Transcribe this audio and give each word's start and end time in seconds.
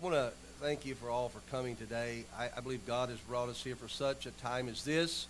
want 0.00 0.14
to 0.14 0.32
thank 0.60 0.86
you 0.86 0.94
for 0.94 1.10
all 1.10 1.28
for 1.28 1.40
coming 1.50 1.76
today. 1.76 2.24
I, 2.38 2.48
I, 2.56 2.60
believe 2.60 2.86
God 2.86 3.10
has 3.10 3.18
brought 3.18 3.50
us 3.50 3.62
here 3.62 3.76
for 3.76 3.88
such 3.88 4.24
a 4.24 4.30
time 4.30 4.68
as 4.70 4.82
this. 4.82 5.26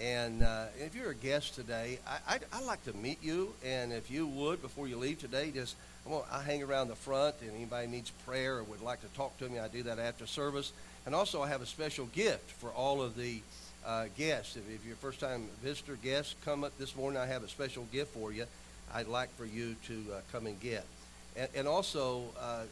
And 0.00 0.42
uh, 0.42 0.66
if 0.80 0.96
you're 0.96 1.10
a 1.10 1.14
guest 1.14 1.54
today, 1.54 2.00
I, 2.04 2.40
I, 2.52 2.58
would 2.58 2.66
like 2.66 2.84
to 2.86 2.92
meet 2.94 3.22
you. 3.22 3.54
And 3.64 3.92
if 3.92 4.10
you 4.10 4.26
would, 4.26 4.60
before 4.60 4.88
you 4.88 4.96
leave 4.96 5.20
today, 5.20 5.52
just 5.52 5.76
I 6.32 6.42
hang 6.42 6.64
around 6.64 6.88
the 6.88 6.96
front, 6.96 7.36
and 7.42 7.52
anybody 7.54 7.86
needs 7.86 8.10
prayer 8.26 8.56
or 8.56 8.64
would 8.64 8.82
like 8.82 9.02
to 9.02 9.06
talk 9.16 9.38
to 9.38 9.48
me, 9.48 9.60
I 9.60 9.68
do 9.68 9.84
that 9.84 10.00
after 10.00 10.26
service. 10.26 10.72
And 11.06 11.14
also, 11.14 11.40
I 11.40 11.48
have 11.48 11.62
a 11.62 11.66
special 11.66 12.06
gift 12.06 12.50
for 12.50 12.70
all 12.70 13.00
of 13.00 13.16
the 13.16 13.40
uh, 13.86 14.06
guests. 14.16 14.56
If, 14.56 14.68
if 14.68 14.84
you're 14.84 14.94
a 14.94 14.98
first-time 14.98 15.46
visitor 15.62 15.96
guest, 16.02 16.34
come 16.44 16.64
up 16.64 16.76
this 16.76 16.96
morning. 16.96 17.20
I 17.20 17.26
have 17.26 17.44
a 17.44 17.48
special 17.48 17.86
gift 17.92 18.14
for 18.14 18.32
you. 18.32 18.46
I'd 18.92 19.06
like 19.06 19.32
for 19.36 19.44
you 19.44 19.76
to 19.86 20.04
uh, 20.12 20.20
come 20.32 20.46
and 20.46 20.58
get. 20.58 20.84
And, 21.36 21.48
and 21.54 21.68
also, 21.68 22.24
uh, 22.40 22.62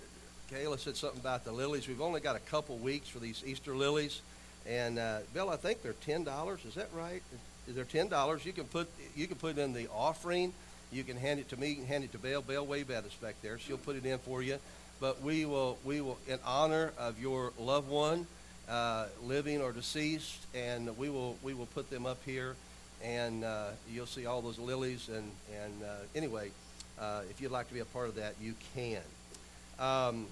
Kayla 0.51 0.79
said 0.79 0.97
something 0.97 1.21
about 1.21 1.45
the 1.45 1.51
lilies. 1.51 1.89
We've 1.89 2.01
only 2.01 2.21
got 2.21 2.37
a 2.37 2.41
couple 2.41 2.77
weeks 2.77 3.09
for 3.09 3.19
these 3.19 3.43
Easter 3.45 3.75
lilies, 3.75 4.21
and 4.69 4.99
uh, 4.99 5.19
Bill, 5.35 5.51
I 5.51 5.57
think 5.57 5.83
they're 5.83 5.93
ten 5.93 6.23
dollars. 6.23 6.65
Is 6.65 6.75
that 6.75 6.89
right? 6.95 7.23
They're 7.67 7.85
ten 7.85 8.09
dollars? 8.09 8.47
You 8.47 8.53
can 8.53 8.65
put 8.65 8.89
you 9.17 9.27
can 9.27 9.37
put 9.37 9.59
in 9.59 9.73
the 9.73 9.89
offering. 9.89 10.53
You 10.93 11.03
can 11.03 11.17
hand 11.17 11.41
it 11.41 11.49
to 11.49 11.57
me. 11.57 11.75
and 11.79 11.87
hand 11.87 12.05
it 12.05 12.13
to 12.13 12.19
Bill. 12.19 12.43
Bill, 12.43 12.65
wave 12.65 12.93
at 12.93 13.05
us 13.05 13.15
back 13.15 13.35
there. 13.43 13.59
She'll 13.59 13.77
put 13.77 13.97
it 13.97 14.07
in 14.07 14.19
for 14.19 14.41
you. 14.41 14.59
But 15.01 15.21
we 15.21 15.47
will 15.47 15.79
we 15.85 16.01
will 16.01 16.19
in 16.29 16.39
honor 16.45 16.93
of 16.97 17.21
your 17.21 17.53
loved 17.59 17.91
one, 17.91 18.29
uh, 18.69 19.07
living 19.25 19.61
or 19.61 19.73
deceased, 19.73 20.39
and 20.55 20.97
we 20.97 21.11
will 21.11 21.37
we 21.43 21.55
will 21.55 21.67
put 21.67 21.91
them 21.91 22.07
up 22.07 22.19
here, 22.25 22.55
and 23.03 23.43
uh, 23.43 23.71
you'll 23.93 24.07
see 24.07 24.27
all 24.27 24.43
those 24.43 24.61
lilies. 24.61 25.09
And 25.09 25.29
and 25.61 25.83
uh, 25.83 25.97
anyway, 26.15 26.53
uh, 27.01 27.23
if 27.31 27.41
you'd 27.41 27.51
like 27.51 27.67
to 27.67 27.75
be 27.75 27.81
a 27.81 27.85
part 27.85 28.09
of 28.09 28.15
that, 28.15 28.37
you 28.41 28.55
can. 28.77 29.03
Um, 29.79 30.27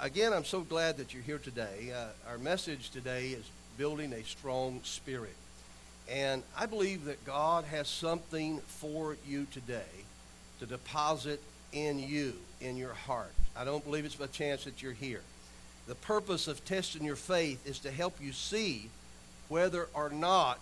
again, 0.00 0.32
I'm 0.32 0.44
so 0.44 0.60
glad 0.60 0.96
that 0.96 1.14
you're 1.14 1.22
here 1.22 1.38
today. 1.38 1.92
Uh, 1.94 2.30
our 2.30 2.38
message 2.38 2.90
today 2.90 3.28
is 3.28 3.44
building 3.78 4.12
a 4.12 4.24
strong 4.24 4.80
spirit. 4.82 5.36
And 6.10 6.42
I 6.58 6.66
believe 6.66 7.04
that 7.04 7.24
God 7.24 7.64
has 7.64 7.86
something 7.86 8.58
for 8.66 9.16
you 9.26 9.46
today 9.52 10.04
to 10.58 10.66
deposit 10.66 11.40
in 11.72 12.00
you, 12.00 12.34
in 12.60 12.76
your 12.76 12.94
heart. 12.94 13.32
I 13.56 13.64
don't 13.64 13.84
believe 13.84 14.04
it's 14.04 14.16
by 14.16 14.26
chance 14.26 14.64
that 14.64 14.82
you're 14.82 14.92
here. 14.92 15.22
The 15.86 15.94
purpose 15.94 16.48
of 16.48 16.64
testing 16.64 17.04
your 17.04 17.16
faith 17.16 17.64
is 17.66 17.78
to 17.80 17.92
help 17.92 18.16
you 18.20 18.32
see 18.32 18.90
whether 19.48 19.88
or 19.94 20.10
not 20.10 20.58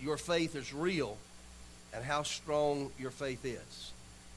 your 0.00 0.16
faith 0.16 0.56
is 0.56 0.74
real 0.74 1.16
and 1.92 2.04
how 2.04 2.24
strong 2.24 2.90
your 2.98 3.12
faith 3.12 3.44
is. 3.44 3.92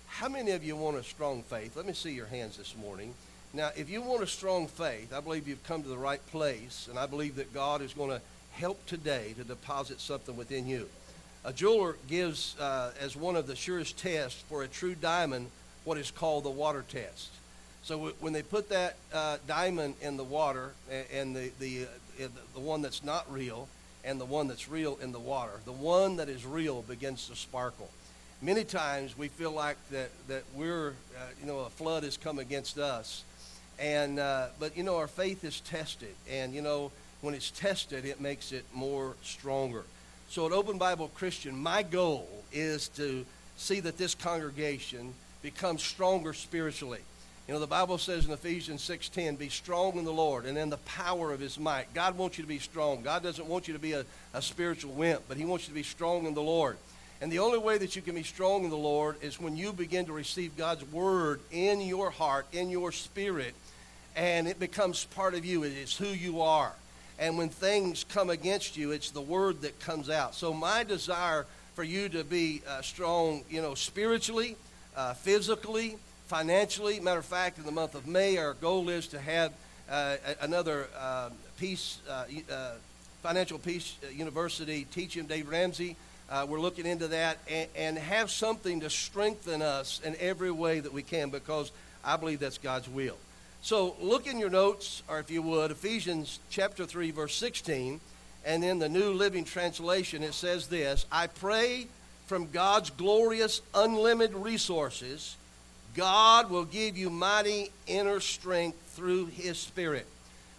How 0.07 0.27
many 0.27 0.51
of 0.51 0.63
you 0.63 0.75
want 0.75 0.97
a 0.97 1.03
strong 1.03 1.43
faith? 1.43 1.75
Let 1.75 1.85
me 1.85 1.93
see 1.93 2.11
your 2.11 2.25
hands 2.25 2.57
this 2.57 2.75
morning. 2.75 3.13
Now, 3.53 3.69
if 3.77 3.89
you 3.89 4.01
want 4.01 4.23
a 4.23 4.27
strong 4.27 4.67
faith, 4.67 5.13
I 5.13 5.19
believe 5.19 5.47
you've 5.47 5.63
come 5.63 5.83
to 5.83 5.89
the 5.89 5.97
right 5.97 6.25
place, 6.31 6.87
and 6.89 6.97
I 6.97 7.05
believe 7.05 7.35
that 7.35 7.53
God 7.53 7.81
is 7.81 7.93
going 7.93 8.09
to 8.09 8.21
help 8.53 8.83
today 8.87 9.35
to 9.37 9.43
deposit 9.43 10.01
something 10.01 10.35
within 10.35 10.67
you. 10.67 10.89
A 11.45 11.53
jeweler 11.53 11.97
gives, 12.07 12.59
uh, 12.59 12.91
as 12.99 13.15
one 13.15 13.35
of 13.35 13.45
the 13.45 13.55
surest 13.55 13.97
tests 13.97 14.41
for 14.49 14.63
a 14.63 14.67
true 14.67 14.95
diamond, 14.95 15.51
what 15.85 15.97
is 15.97 16.09
called 16.09 16.43
the 16.43 16.49
water 16.49 16.83
test. 16.89 17.29
So 17.83 17.95
w- 17.95 18.15
when 18.19 18.33
they 18.33 18.41
put 18.41 18.69
that 18.69 18.95
uh, 19.13 19.37
diamond 19.47 19.95
in 20.01 20.17
the 20.17 20.23
water, 20.23 20.71
and, 20.91 21.05
and 21.13 21.35
the, 21.35 21.51
the, 21.59 21.87
uh, 22.23 22.27
the 22.53 22.59
one 22.59 22.81
that's 22.81 23.03
not 23.03 23.31
real, 23.31 23.67
and 24.03 24.19
the 24.19 24.25
one 24.25 24.47
that's 24.47 24.67
real 24.67 24.97
in 25.01 25.11
the 25.11 25.19
water, 25.19 25.59
the 25.65 25.71
one 25.71 26.17
that 26.17 26.27
is 26.27 26.43
real 26.43 26.81
begins 26.81 27.27
to 27.29 27.35
sparkle 27.35 27.89
many 28.41 28.63
times 28.63 29.17
we 29.17 29.27
feel 29.27 29.51
like 29.51 29.77
that, 29.91 30.09
that 30.27 30.43
we're, 30.55 30.89
uh, 30.89 31.21
you 31.39 31.47
know, 31.47 31.59
a 31.59 31.69
flood 31.69 32.03
has 32.03 32.17
come 32.17 32.39
against 32.39 32.77
us. 32.77 33.23
And, 33.79 34.19
uh, 34.19 34.47
but, 34.59 34.75
you 34.75 34.83
know, 34.83 34.97
our 34.97 35.07
faith 35.07 35.43
is 35.43 35.61
tested. 35.61 36.13
And, 36.29 36.53
you 36.53 36.61
know, 36.61 36.91
when 37.21 37.33
it's 37.33 37.51
tested, 37.51 38.05
it 38.05 38.21
makes 38.21 38.51
it 38.51 38.65
more 38.73 39.15
stronger. 39.23 39.83
So 40.29 40.45
at 40.45 40.51
Open 40.51 40.77
Bible 40.77 41.09
Christian, 41.15 41.57
my 41.57 41.83
goal 41.83 42.27
is 42.51 42.89
to 42.89 43.25
see 43.55 43.79
that 43.79 43.97
this 43.97 44.13
congregation 44.13 45.13
becomes 45.41 45.83
stronger 45.83 46.33
spiritually. 46.33 46.99
You 47.47 47.53
know, 47.53 47.61
the 47.61 47.67
Bible 47.67 47.97
says 47.97 48.25
in 48.25 48.31
Ephesians 48.31 48.81
6.10, 48.81 49.39
be 49.39 49.47
strong 49.47 49.97
in 49.97 50.03
the 50.03 50.11
Lord 50.11 50.45
and 50.45 50.57
in 50.57 50.69
the 50.69 50.77
power 50.77 51.31
of 51.31 51.39
his 51.39 51.57
might. 51.57 51.93
God 51.93 52.17
wants 52.17 52.37
you 52.37 52.43
to 52.43 52.47
be 52.47 52.59
strong. 52.59 53.03
God 53.03 53.23
doesn't 53.23 53.47
want 53.47 53.69
you 53.69 53.73
to 53.73 53.79
be 53.79 53.93
a, 53.93 54.05
a 54.33 54.41
spiritual 54.41 54.91
wimp, 54.91 55.23
but 55.29 55.37
he 55.37 55.45
wants 55.45 55.65
you 55.65 55.69
to 55.69 55.75
be 55.75 55.83
strong 55.83 56.25
in 56.25 56.33
the 56.33 56.41
Lord. 56.41 56.77
And 57.19 57.31
the 57.31 57.39
only 57.39 57.57
way 57.57 57.77
that 57.79 57.95
you 57.95 58.01
can 58.01 58.15
be 58.15 58.23
strong 58.23 58.63
in 58.63 58.69
the 58.69 58.77
Lord 58.77 59.15
is 59.21 59.41
when 59.41 59.55
you 59.55 59.73
begin 59.73 60.05
to 60.05 60.13
receive 60.13 60.55
God's 60.55 60.85
word 60.91 61.39
in 61.51 61.81
your 61.81 62.11
heart, 62.11 62.45
in 62.51 62.69
your 62.69 62.91
spirit, 62.91 63.55
and 64.15 64.47
it 64.47 64.59
becomes 64.59 65.05
part 65.05 65.33
of 65.33 65.43
you. 65.43 65.63
It 65.63 65.73
is 65.73 65.95
who 65.95 66.07
you 66.07 66.41
are. 66.41 66.73
And 67.19 67.37
when 67.37 67.49
things 67.49 68.03
come 68.03 68.29
against 68.29 68.77
you, 68.77 68.91
it's 68.91 69.09
the 69.09 69.21
word 69.21 69.61
that 69.61 69.79
comes 69.79 70.09
out. 70.09 70.35
So 70.35 70.53
my 70.53 70.83
desire 70.83 71.47
for 71.73 71.83
you 71.83 72.09
to 72.09 72.23
be 72.23 72.61
uh, 72.67 72.81
strong, 72.81 73.43
you 73.49 73.61
know, 73.61 73.73
spiritually, 73.73 74.55
uh, 74.95 75.13
physically, 75.15 75.97
financially. 76.27 76.99
Matter 76.99 77.19
of 77.19 77.25
fact, 77.25 77.57
in 77.57 77.65
the 77.65 77.71
month 77.71 77.95
of 77.95 78.05
May, 78.05 78.37
our 78.37 78.53
goal 78.53 78.89
is 78.89 79.07
to 79.07 79.19
have 79.19 79.53
uh, 79.89 80.17
another 80.41 80.87
um, 80.99 81.33
peace, 81.57 81.99
uh, 82.07 82.25
uh, 82.51 82.71
financial 83.23 83.57
peace 83.57 83.95
uh, 84.03 84.09
university 84.09 84.85
teaching 84.91 85.25
Dave 85.25 85.49
Ramsey 85.49 85.95
uh, 86.29 86.45
we're 86.47 86.59
looking 86.59 86.85
into 86.85 87.07
that 87.09 87.37
and, 87.49 87.69
and 87.75 87.97
have 87.97 88.29
something 88.29 88.81
to 88.81 88.89
strengthen 88.89 89.61
us 89.61 90.01
in 90.03 90.15
every 90.19 90.51
way 90.51 90.79
that 90.79 90.93
we 90.93 91.03
can 91.03 91.29
because 91.29 91.71
I 92.03 92.17
believe 92.17 92.39
that's 92.39 92.57
God's 92.57 92.89
will. 92.89 93.17
So 93.61 93.95
look 93.99 94.27
in 94.27 94.39
your 94.39 94.49
notes, 94.49 95.03
or 95.09 95.19
if 95.19 95.31
you 95.31 95.41
would, 95.41 95.71
Ephesians 95.71 96.39
chapter 96.49 96.85
3, 96.85 97.11
verse 97.11 97.35
16. 97.35 97.99
And 98.45 98.63
in 98.63 98.79
the 98.79 98.87
New 98.87 99.11
Living 99.11 99.43
Translation, 99.43 100.23
it 100.23 100.33
says 100.33 100.67
this 100.67 101.05
I 101.11 101.27
pray 101.27 101.87
from 102.27 102.51
God's 102.51 102.89
glorious, 102.89 103.61
unlimited 103.73 104.35
resources, 104.35 105.35
God 105.95 106.49
will 106.49 106.65
give 106.65 106.97
you 106.97 107.09
mighty 107.09 107.71
inner 107.87 108.19
strength 108.19 108.77
through 108.95 109.27
His 109.27 109.57
Spirit. 109.57 110.05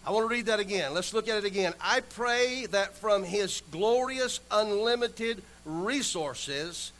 I 0.04 0.10
want 0.10 0.24
to 0.24 0.34
read 0.34 0.46
that 0.46 0.60
again. 0.60 0.94
Let's 0.94 1.12
look 1.12 1.28
at 1.28 1.36
it 1.36 1.44
again. 1.44 1.74
I 1.80 2.00
pray 2.00 2.66
that 2.70 2.96
from 2.96 3.22
His 3.22 3.62
glorious, 3.70 4.40
unlimited 4.50 5.42
resources, 5.68 6.92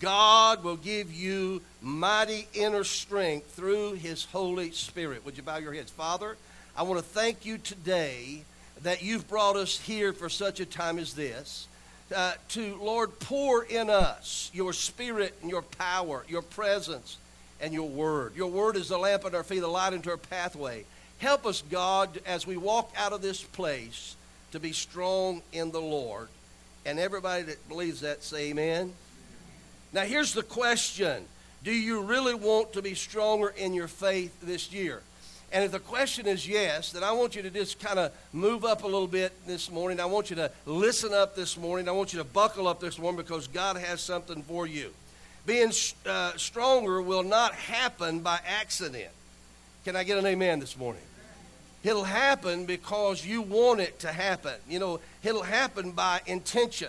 God 0.00 0.64
will 0.64 0.76
give 0.76 1.12
you 1.12 1.62
mighty 1.80 2.48
inner 2.54 2.84
strength 2.84 3.52
through 3.52 3.94
His 3.94 4.24
Holy 4.24 4.70
Spirit. 4.72 5.24
Would 5.24 5.36
you 5.36 5.42
bow 5.42 5.58
your 5.58 5.72
heads? 5.72 5.90
Father, 5.90 6.36
I 6.76 6.82
want 6.82 6.98
to 6.98 7.04
thank 7.04 7.46
you 7.46 7.58
today 7.58 8.42
that 8.82 9.02
you've 9.02 9.28
brought 9.28 9.56
us 9.56 9.78
here 9.78 10.12
for 10.12 10.28
such 10.28 10.60
a 10.60 10.66
time 10.66 10.98
as 10.98 11.14
this. 11.14 11.68
Uh, 12.14 12.32
to, 12.48 12.76
Lord, 12.82 13.18
pour 13.20 13.64
in 13.64 13.88
us 13.88 14.50
your 14.52 14.72
spirit 14.72 15.34
and 15.40 15.50
your 15.50 15.62
power, 15.62 16.24
your 16.28 16.42
presence, 16.42 17.16
and 17.60 17.72
your 17.72 17.88
word. 17.88 18.36
Your 18.36 18.50
word 18.50 18.76
is 18.76 18.88
the 18.88 18.98
lamp 18.98 19.24
on 19.24 19.34
our 19.34 19.42
feet, 19.42 19.60
the 19.60 19.68
light 19.68 19.94
into 19.94 20.10
our 20.10 20.16
pathway. 20.16 20.84
Help 21.18 21.46
us, 21.46 21.62
God, 21.70 22.20
as 22.26 22.46
we 22.46 22.56
walk 22.56 22.92
out 22.96 23.12
of 23.12 23.22
this 23.22 23.42
place 23.42 24.16
to 24.52 24.60
be 24.60 24.72
strong 24.72 25.42
in 25.52 25.70
the 25.70 25.80
Lord. 25.80 26.28
And 26.86 26.98
everybody 26.98 27.42
that 27.44 27.68
believes 27.68 28.00
that, 28.00 28.22
say 28.22 28.50
amen. 28.50 28.92
Now, 29.92 30.02
here's 30.02 30.34
the 30.34 30.42
question 30.42 31.24
Do 31.62 31.72
you 31.72 32.02
really 32.02 32.34
want 32.34 32.72
to 32.74 32.82
be 32.82 32.94
stronger 32.94 33.48
in 33.48 33.74
your 33.74 33.88
faith 33.88 34.34
this 34.42 34.72
year? 34.72 35.02
And 35.52 35.62
if 35.62 35.70
the 35.70 35.78
question 35.78 36.26
is 36.26 36.48
yes, 36.48 36.90
then 36.90 37.04
I 37.04 37.12
want 37.12 37.36
you 37.36 37.42
to 37.42 37.50
just 37.50 37.78
kind 37.78 37.98
of 37.98 38.12
move 38.32 38.64
up 38.64 38.82
a 38.82 38.86
little 38.86 39.06
bit 39.06 39.32
this 39.46 39.70
morning. 39.70 40.00
I 40.00 40.04
want 40.04 40.28
you 40.28 40.36
to 40.36 40.50
listen 40.66 41.14
up 41.14 41.36
this 41.36 41.56
morning. 41.56 41.88
I 41.88 41.92
want 41.92 42.12
you 42.12 42.18
to 42.18 42.24
buckle 42.24 42.66
up 42.66 42.80
this 42.80 42.98
morning 42.98 43.18
because 43.18 43.46
God 43.46 43.76
has 43.76 44.00
something 44.00 44.42
for 44.42 44.66
you. 44.66 44.92
Being 45.46 45.72
uh, 46.06 46.32
stronger 46.36 47.00
will 47.00 47.22
not 47.22 47.54
happen 47.54 48.18
by 48.18 48.40
accident. 48.60 49.12
Can 49.84 49.94
I 49.94 50.02
get 50.02 50.18
an 50.18 50.26
amen 50.26 50.58
this 50.58 50.76
morning? 50.76 51.02
It'll 51.84 52.04
happen 52.04 52.64
because 52.64 53.26
you 53.26 53.42
want 53.42 53.80
it 53.80 54.00
to 54.00 54.08
happen. 54.08 54.54
You 54.68 54.78
know, 54.78 55.00
it'll 55.22 55.42
happen 55.42 55.92
by 55.92 56.22
intention. 56.26 56.88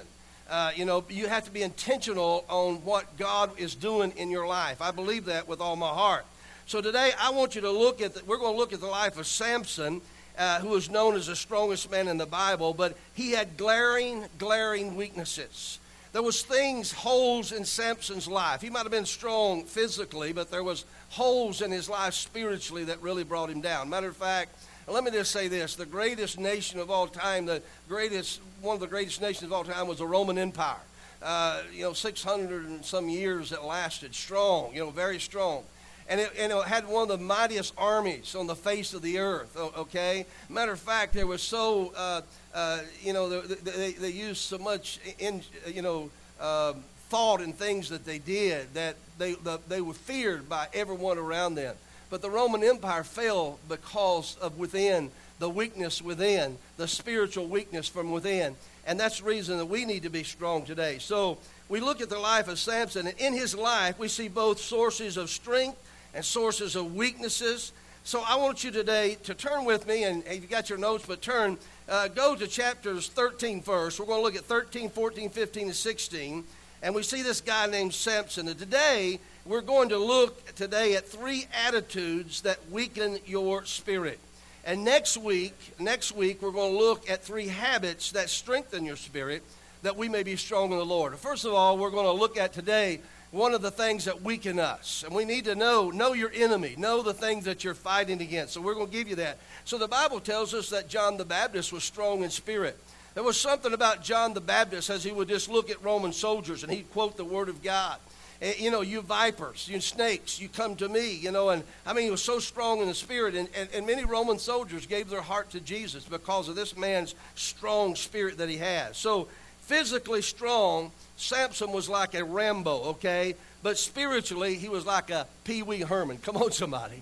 Uh, 0.49 0.71
you 0.73 0.85
know, 0.85 1.03
you 1.09 1.27
have 1.27 1.43
to 1.43 1.51
be 1.51 1.63
intentional 1.63 2.45
on 2.47 2.75
what 2.85 3.17
God 3.17 3.59
is 3.59 3.75
doing 3.75 4.13
in 4.15 4.29
your 4.29 4.47
life. 4.47 4.81
I 4.81 4.91
believe 4.91 5.25
that 5.25 5.49
with 5.49 5.59
all 5.59 5.75
my 5.75 5.89
heart. 5.89 6.25
So 6.65 6.81
today, 6.81 7.11
I 7.19 7.31
want 7.31 7.55
you 7.55 7.61
to 7.61 7.71
look 7.71 8.01
at. 8.01 8.13
The, 8.13 8.23
we're 8.23 8.37
going 8.37 8.53
to 8.53 8.57
look 8.57 8.71
at 8.71 8.79
the 8.79 8.87
life 8.87 9.19
of 9.19 9.27
Samson, 9.27 10.01
uh, 10.37 10.59
who 10.59 10.73
is 10.75 10.89
known 10.89 11.15
as 11.15 11.27
the 11.27 11.35
strongest 11.35 11.91
man 11.91 12.07
in 12.07 12.17
the 12.17 12.25
Bible, 12.25 12.73
but 12.73 12.97
he 13.13 13.31
had 13.31 13.57
glaring, 13.57 14.25
glaring 14.37 14.95
weaknesses. 14.95 15.79
There 16.13 16.23
was 16.23 16.43
things, 16.43 16.93
holes 16.93 17.51
in 17.51 17.65
Samson's 17.65 18.27
life. 18.27 18.61
He 18.61 18.69
might 18.69 18.83
have 18.83 18.91
been 18.91 19.05
strong 19.05 19.65
physically, 19.65 20.31
but 20.31 20.49
there 20.49 20.63
was 20.63 20.85
holes 21.09 21.61
in 21.61 21.71
his 21.71 21.89
life 21.89 22.13
spiritually 22.13 22.85
that 22.85 23.01
really 23.01 23.25
brought 23.25 23.49
him 23.49 23.59
down. 23.59 23.89
Matter 23.89 24.07
of 24.07 24.15
fact, 24.15 24.55
let 24.87 25.03
me 25.03 25.11
just 25.11 25.31
say 25.31 25.47
this 25.47 25.75
the 25.75 25.85
greatest 25.85 26.39
nation 26.39 26.79
of 26.79 26.91
all 26.91 27.07
time, 27.07 27.45
the 27.45 27.61
greatest, 27.87 28.39
one 28.61 28.75
of 28.75 28.79
the 28.79 28.87
greatest 28.87 29.21
nations 29.21 29.43
of 29.43 29.53
all 29.53 29.63
time 29.63 29.87
was 29.87 29.97
the 29.99 30.07
Roman 30.07 30.37
Empire. 30.37 30.77
Uh, 31.23 31.61
you 31.73 31.81
know, 31.81 31.93
600 31.93 32.65
and 32.65 32.85
some 32.85 33.09
years 33.09 33.51
it 33.51 33.63
lasted, 33.63 34.13
strong, 34.13 34.73
you 34.73 34.79
know, 34.79 34.91
very 34.91 35.19
strong. 35.19 35.63
and 36.07 36.19
it, 36.19 36.31
and 36.37 36.51
it 36.51 36.65
had 36.65 36.87
one 36.87 37.03
of 37.03 37.07
the 37.07 37.17
mightiest 37.17 37.73
armies 37.77 38.35
on 38.35 38.45
the 38.47 38.55
face 38.55 38.93
of 38.93 39.01
the 39.01 39.17
earth. 39.17 39.57
Okay, 39.57 40.25
matter 40.49 40.71
of 40.71 40.79
fact, 40.79 41.13
there 41.13 41.25
was 41.25 41.41
so 41.41 41.93
uh, 41.95 42.21
uh, 42.53 42.79
you 43.01 43.13
know 43.13 43.29
they, 43.29 43.55
they, 43.55 43.91
they, 43.93 44.09
used 44.09 44.41
so 44.41 44.57
much 44.57 44.99
in 45.17 45.41
you 45.67 45.81
know 45.81 46.11
uh, 46.39 46.73
thought 47.09 47.41
and 47.41 47.55
things 47.55 47.89
that 47.89 48.05
they 48.05 48.19
did 48.19 48.71
that 48.73 48.95
they 49.17 49.33
the, 49.33 49.59
they 49.67 49.81
were 49.81 49.93
feared 49.93 50.47
by 50.47 50.67
everyone 50.73 51.17
around 51.17 51.55
them. 51.55 51.75
But 52.09 52.21
the 52.21 52.29
Roman 52.29 52.63
Empire 52.63 53.03
fell 53.03 53.59
because 53.67 54.37
of 54.41 54.57
within 54.57 55.11
the 55.39 55.49
weakness 55.49 56.01
within, 56.01 56.57
the 56.77 56.87
spiritual 56.87 57.47
weakness 57.47 57.87
from 57.87 58.11
within. 58.11 58.55
And 58.87 58.99
that's 58.99 59.19
the 59.19 59.25
reason 59.25 59.57
that 59.57 59.65
we 59.65 59.85
need 59.85 60.03
to 60.03 60.09
be 60.09 60.23
strong 60.23 60.63
today. 60.63 60.99
So 60.99 61.37
we 61.67 61.79
look 61.79 62.01
at 62.01 62.09
the 62.09 62.19
life 62.19 62.47
of 62.47 62.59
Samson, 62.59 63.07
and 63.07 63.19
in 63.19 63.33
his 63.33 63.55
life, 63.55 63.99
we 63.99 64.07
see 64.07 64.27
both 64.27 64.59
sources 64.59 65.17
of 65.17 65.29
strength 65.29 65.77
and 66.13 66.23
sources 66.23 66.75
of 66.75 66.95
weaknesses. 66.95 67.73
So 68.03 68.23
I 68.25 68.37
want 68.37 68.63
you 68.63 68.71
today 68.71 69.17
to 69.23 69.33
turn 69.33 69.65
with 69.65 69.87
me, 69.87 70.03
and 70.03 70.23
if 70.27 70.41
you 70.41 70.47
got 70.47 70.69
your 70.69 70.77
notes, 70.77 71.05
but 71.07 71.21
turn, 71.21 71.57
uh, 71.89 72.07
go 72.07 72.35
to 72.35 72.47
chapters 72.47 73.09
13 73.09 73.61
first. 73.61 73.99
We're 73.99 74.05
going 74.05 74.19
to 74.19 74.23
look 74.23 74.35
at 74.35 74.45
13, 74.45 74.89
14, 74.89 75.29
15, 75.29 75.63
and 75.63 75.75
16. 75.75 76.43
And 76.83 76.93
we 76.93 77.01
see 77.01 77.23
this 77.23 77.41
guy 77.41 77.65
named 77.65 77.93
Samson. 77.93 78.47
And 78.47 78.59
today, 78.59 79.19
we're 79.45 79.61
going 79.61 79.89
to 79.89 79.97
look 79.99 80.55
today 80.55 80.95
at 80.95 81.07
three 81.07 81.45
attitudes 81.67 82.41
that 82.41 82.57
weaken 82.71 83.19
your 83.27 83.63
spirit. 83.65 84.19
And 84.65 84.83
next 84.83 85.17
week, 85.17 85.53
next 85.79 86.15
week, 86.15 86.41
we're 86.41 86.51
going 86.51 86.73
to 86.73 86.79
look 86.79 87.07
at 87.07 87.23
three 87.23 87.47
habits 87.47 88.11
that 88.13 88.31
strengthen 88.31 88.85
your 88.85 88.95
spirit 88.95 89.43
that 89.83 89.95
we 89.95 90.09
may 90.09 90.23
be 90.23 90.35
strong 90.35 90.71
in 90.71 90.79
the 90.79 90.85
Lord. 90.85 91.15
First 91.19 91.45
of 91.45 91.53
all, 91.53 91.77
we're 91.77 91.91
going 91.91 92.07
to 92.07 92.11
look 92.11 92.37
at 92.37 92.53
today 92.53 93.01
one 93.29 93.53
of 93.53 93.61
the 93.61 93.69
things 93.69 94.05
that 94.05 94.23
weaken 94.23 94.57
us. 94.57 95.03
And 95.05 95.13
we 95.13 95.25
need 95.25 95.45
to 95.45 95.53
know, 95.53 95.91
know 95.91 96.13
your 96.13 96.31
enemy, 96.33 96.73
know 96.75 97.03
the 97.03 97.13
things 97.13 97.45
that 97.45 97.63
you're 97.63 97.75
fighting 97.75 98.21
against. 98.21 98.53
So 98.53 98.61
we're 98.61 98.73
going 98.73 98.87
to 98.87 98.93
give 98.93 99.07
you 99.07 99.17
that. 99.17 99.37
So 99.63 99.77
the 99.77 99.87
Bible 99.87 100.19
tells 100.19 100.55
us 100.55 100.69
that 100.71 100.89
John 100.89 101.17
the 101.17 101.25
Baptist 101.25 101.71
was 101.71 101.83
strong 101.83 102.23
in 102.23 102.31
spirit. 102.31 102.79
There 103.13 103.23
was 103.23 103.39
something 103.39 103.73
about 103.73 104.03
John 104.03 104.33
the 104.33 104.41
Baptist 104.41 104.89
as 104.89 105.03
he 105.03 105.11
would 105.11 105.27
just 105.27 105.49
look 105.49 105.69
at 105.69 105.83
Roman 105.83 106.13
soldiers 106.13 106.63
and 106.63 106.71
he'd 106.71 106.91
quote 106.91 107.15
the 107.15 107.23
Word 107.23 107.49
of 107.49 107.61
God. 107.61 107.99
Eh, 108.41 108.53
you 108.57 108.71
know, 108.71 108.81
you 108.81 109.01
vipers, 109.01 109.67
you 109.69 109.79
snakes, 109.79 110.39
you 110.39 110.49
come 110.49 110.75
to 110.75 110.89
me, 110.89 111.15
you 111.15 111.31
know. 111.31 111.49
And 111.49 111.63
I 111.85 111.93
mean, 111.93 112.05
he 112.05 112.11
was 112.11 112.23
so 112.23 112.39
strong 112.39 112.81
in 112.81 112.87
the 112.87 112.93
spirit. 112.93 113.35
And, 113.35 113.47
and, 113.55 113.69
and 113.73 113.87
many 113.87 114.03
Roman 114.03 114.39
soldiers 114.39 114.85
gave 114.85 115.09
their 115.09 115.21
heart 115.21 115.51
to 115.51 115.59
Jesus 115.59 116.03
because 116.03 116.49
of 116.49 116.55
this 116.55 116.75
man's 116.75 117.15
strong 117.35 117.95
spirit 117.95 118.37
that 118.37 118.49
he 118.49 118.57
has. 118.57 118.97
So, 118.97 119.27
physically 119.61 120.21
strong, 120.21 120.91
Samson 121.17 121.71
was 121.71 121.89
like 121.89 122.13
a 122.13 122.23
Rambo, 122.23 122.83
okay? 122.89 123.35
But 123.63 123.77
spiritually, 123.77 124.55
he 124.55 124.69
was 124.69 124.85
like 124.85 125.09
a 125.09 125.27
Pee 125.43 125.63
Wee 125.63 125.81
Herman. 125.81 126.17
Come 126.17 126.37
on, 126.37 126.51
somebody. 126.51 127.01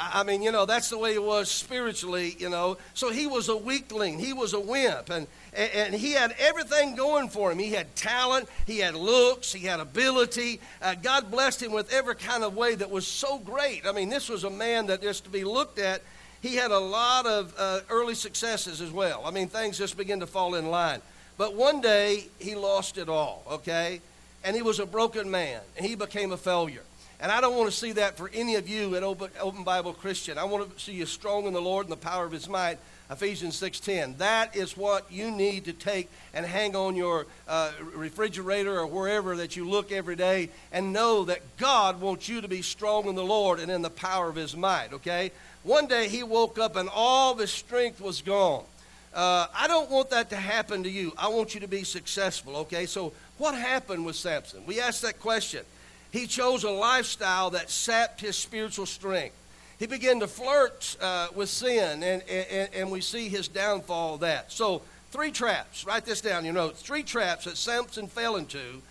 I 0.00 0.22
mean, 0.22 0.42
you 0.42 0.52
know, 0.52 0.64
that's 0.64 0.90
the 0.90 0.98
way 0.98 1.14
it 1.14 1.22
was 1.22 1.50
spiritually, 1.50 2.36
you 2.38 2.48
know. 2.48 2.78
So 2.94 3.10
he 3.10 3.26
was 3.26 3.48
a 3.48 3.56
weakling. 3.56 4.18
He 4.18 4.32
was 4.32 4.54
a 4.54 4.60
wimp. 4.60 5.10
And, 5.10 5.26
and 5.52 5.92
he 5.92 6.12
had 6.12 6.34
everything 6.38 6.94
going 6.94 7.28
for 7.28 7.50
him. 7.50 7.58
He 7.58 7.70
had 7.70 7.94
talent, 7.96 8.48
he 8.66 8.78
had 8.78 8.94
looks, 8.94 9.52
he 9.52 9.66
had 9.66 9.80
ability. 9.80 10.60
Uh, 10.80 10.94
God 10.94 11.30
blessed 11.30 11.62
him 11.62 11.72
with 11.72 11.92
every 11.92 12.14
kind 12.14 12.44
of 12.44 12.56
way 12.56 12.76
that 12.76 12.90
was 12.90 13.06
so 13.06 13.38
great. 13.38 13.86
I 13.86 13.92
mean, 13.92 14.08
this 14.08 14.28
was 14.28 14.44
a 14.44 14.50
man 14.50 14.86
that 14.86 15.02
is 15.02 15.20
to 15.22 15.30
be 15.30 15.42
looked 15.42 15.78
at. 15.78 16.02
He 16.40 16.54
had 16.54 16.70
a 16.70 16.78
lot 16.78 17.26
of 17.26 17.52
uh, 17.58 17.80
early 17.90 18.14
successes 18.14 18.80
as 18.80 18.92
well. 18.92 19.22
I 19.24 19.32
mean, 19.32 19.48
things 19.48 19.76
just 19.76 19.96
began 19.96 20.20
to 20.20 20.26
fall 20.26 20.54
in 20.54 20.70
line. 20.70 21.00
But 21.36 21.54
one 21.54 21.80
day, 21.80 22.26
he 22.38 22.54
lost 22.54 22.98
it 22.98 23.08
all, 23.08 23.42
okay? 23.50 24.00
And 24.44 24.54
he 24.54 24.62
was 24.62 24.78
a 24.78 24.86
broken 24.86 25.30
man, 25.30 25.60
and 25.76 25.84
he 25.84 25.96
became 25.96 26.30
a 26.30 26.36
failure. 26.36 26.82
And 27.20 27.32
I 27.32 27.40
don't 27.40 27.56
want 27.56 27.68
to 27.68 27.76
see 27.76 27.92
that 27.92 28.16
for 28.16 28.30
any 28.32 28.54
of 28.54 28.68
you 28.68 28.94
at 28.94 29.02
Open, 29.02 29.64
Bible 29.64 29.92
Christian. 29.92 30.38
I 30.38 30.44
want 30.44 30.76
to 30.76 30.82
see 30.82 30.92
you 30.92 31.06
strong 31.06 31.46
in 31.46 31.52
the 31.52 31.60
Lord 31.60 31.86
and 31.86 31.92
the 31.92 31.96
power 31.96 32.24
of 32.24 32.32
his 32.32 32.48
might. 32.48 32.78
Ephesians 33.10 33.56
6:10. 33.56 34.18
That 34.18 34.54
is 34.54 34.76
what 34.76 35.10
you 35.10 35.30
need 35.30 35.64
to 35.64 35.72
take 35.72 36.10
and 36.32 36.46
hang 36.46 36.76
on 36.76 36.94
your 36.94 37.26
uh, 37.48 37.72
refrigerator 37.94 38.78
or 38.78 38.86
wherever 38.86 39.34
that 39.36 39.56
you 39.56 39.68
look 39.68 39.90
every 39.90 40.14
day 40.14 40.50
and 40.70 40.92
know 40.92 41.24
that 41.24 41.40
God 41.56 42.00
wants 42.00 42.28
you 42.28 42.40
to 42.40 42.48
be 42.48 42.62
strong 42.62 43.06
in 43.08 43.14
the 43.14 43.24
Lord 43.24 43.58
and 43.58 43.70
in 43.70 43.82
the 43.82 43.90
power 43.90 44.28
of 44.28 44.36
his 44.36 44.54
might, 44.54 44.92
okay? 44.92 45.32
One 45.64 45.86
day 45.86 46.08
he 46.08 46.22
woke 46.22 46.58
up 46.58 46.76
and 46.76 46.88
all 46.92 47.34
his 47.34 47.50
strength 47.50 48.00
was 48.00 48.20
gone. 48.20 48.64
Uh, 49.12 49.46
I 49.54 49.66
don't 49.66 49.90
want 49.90 50.10
that 50.10 50.30
to 50.30 50.36
happen 50.36 50.82
to 50.84 50.90
you. 50.90 51.12
I 51.18 51.28
want 51.28 51.54
you 51.54 51.60
to 51.60 51.68
be 51.68 51.82
successful, 51.82 52.56
okay? 52.58 52.86
So 52.86 53.12
what 53.38 53.54
happened 53.54 54.04
with 54.04 54.16
Samson? 54.16 54.64
We 54.66 54.80
asked 54.80 55.02
that 55.02 55.18
question. 55.18 55.64
He 56.10 56.26
chose 56.26 56.64
a 56.64 56.70
lifestyle 56.70 57.50
that 57.50 57.70
sapped 57.70 58.20
his 58.20 58.36
spiritual 58.36 58.86
strength 58.86 59.34
he 59.78 59.86
began 59.86 60.18
to 60.20 60.26
flirt 60.26 60.96
uh, 61.00 61.28
with 61.34 61.48
sin, 61.48 62.02
and, 62.02 62.22
and, 62.22 62.68
and 62.74 62.90
we 62.90 63.00
see 63.00 63.28
his 63.28 63.46
downfall 63.46 64.14
of 64.14 64.20
that. 64.20 64.50
So, 64.50 64.82
three 65.12 65.30
traps. 65.30 65.84
Write 65.84 66.04
this 66.04 66.20
down, 66.20 66.44
you 66.44 66.52
know. 66.52 66.70
Three 66.70 67.04
traps 67.04 67.44
that 67.44 67.56
Samson 67.56 68.08
fell 68.08 68.36
into 68.36 68.82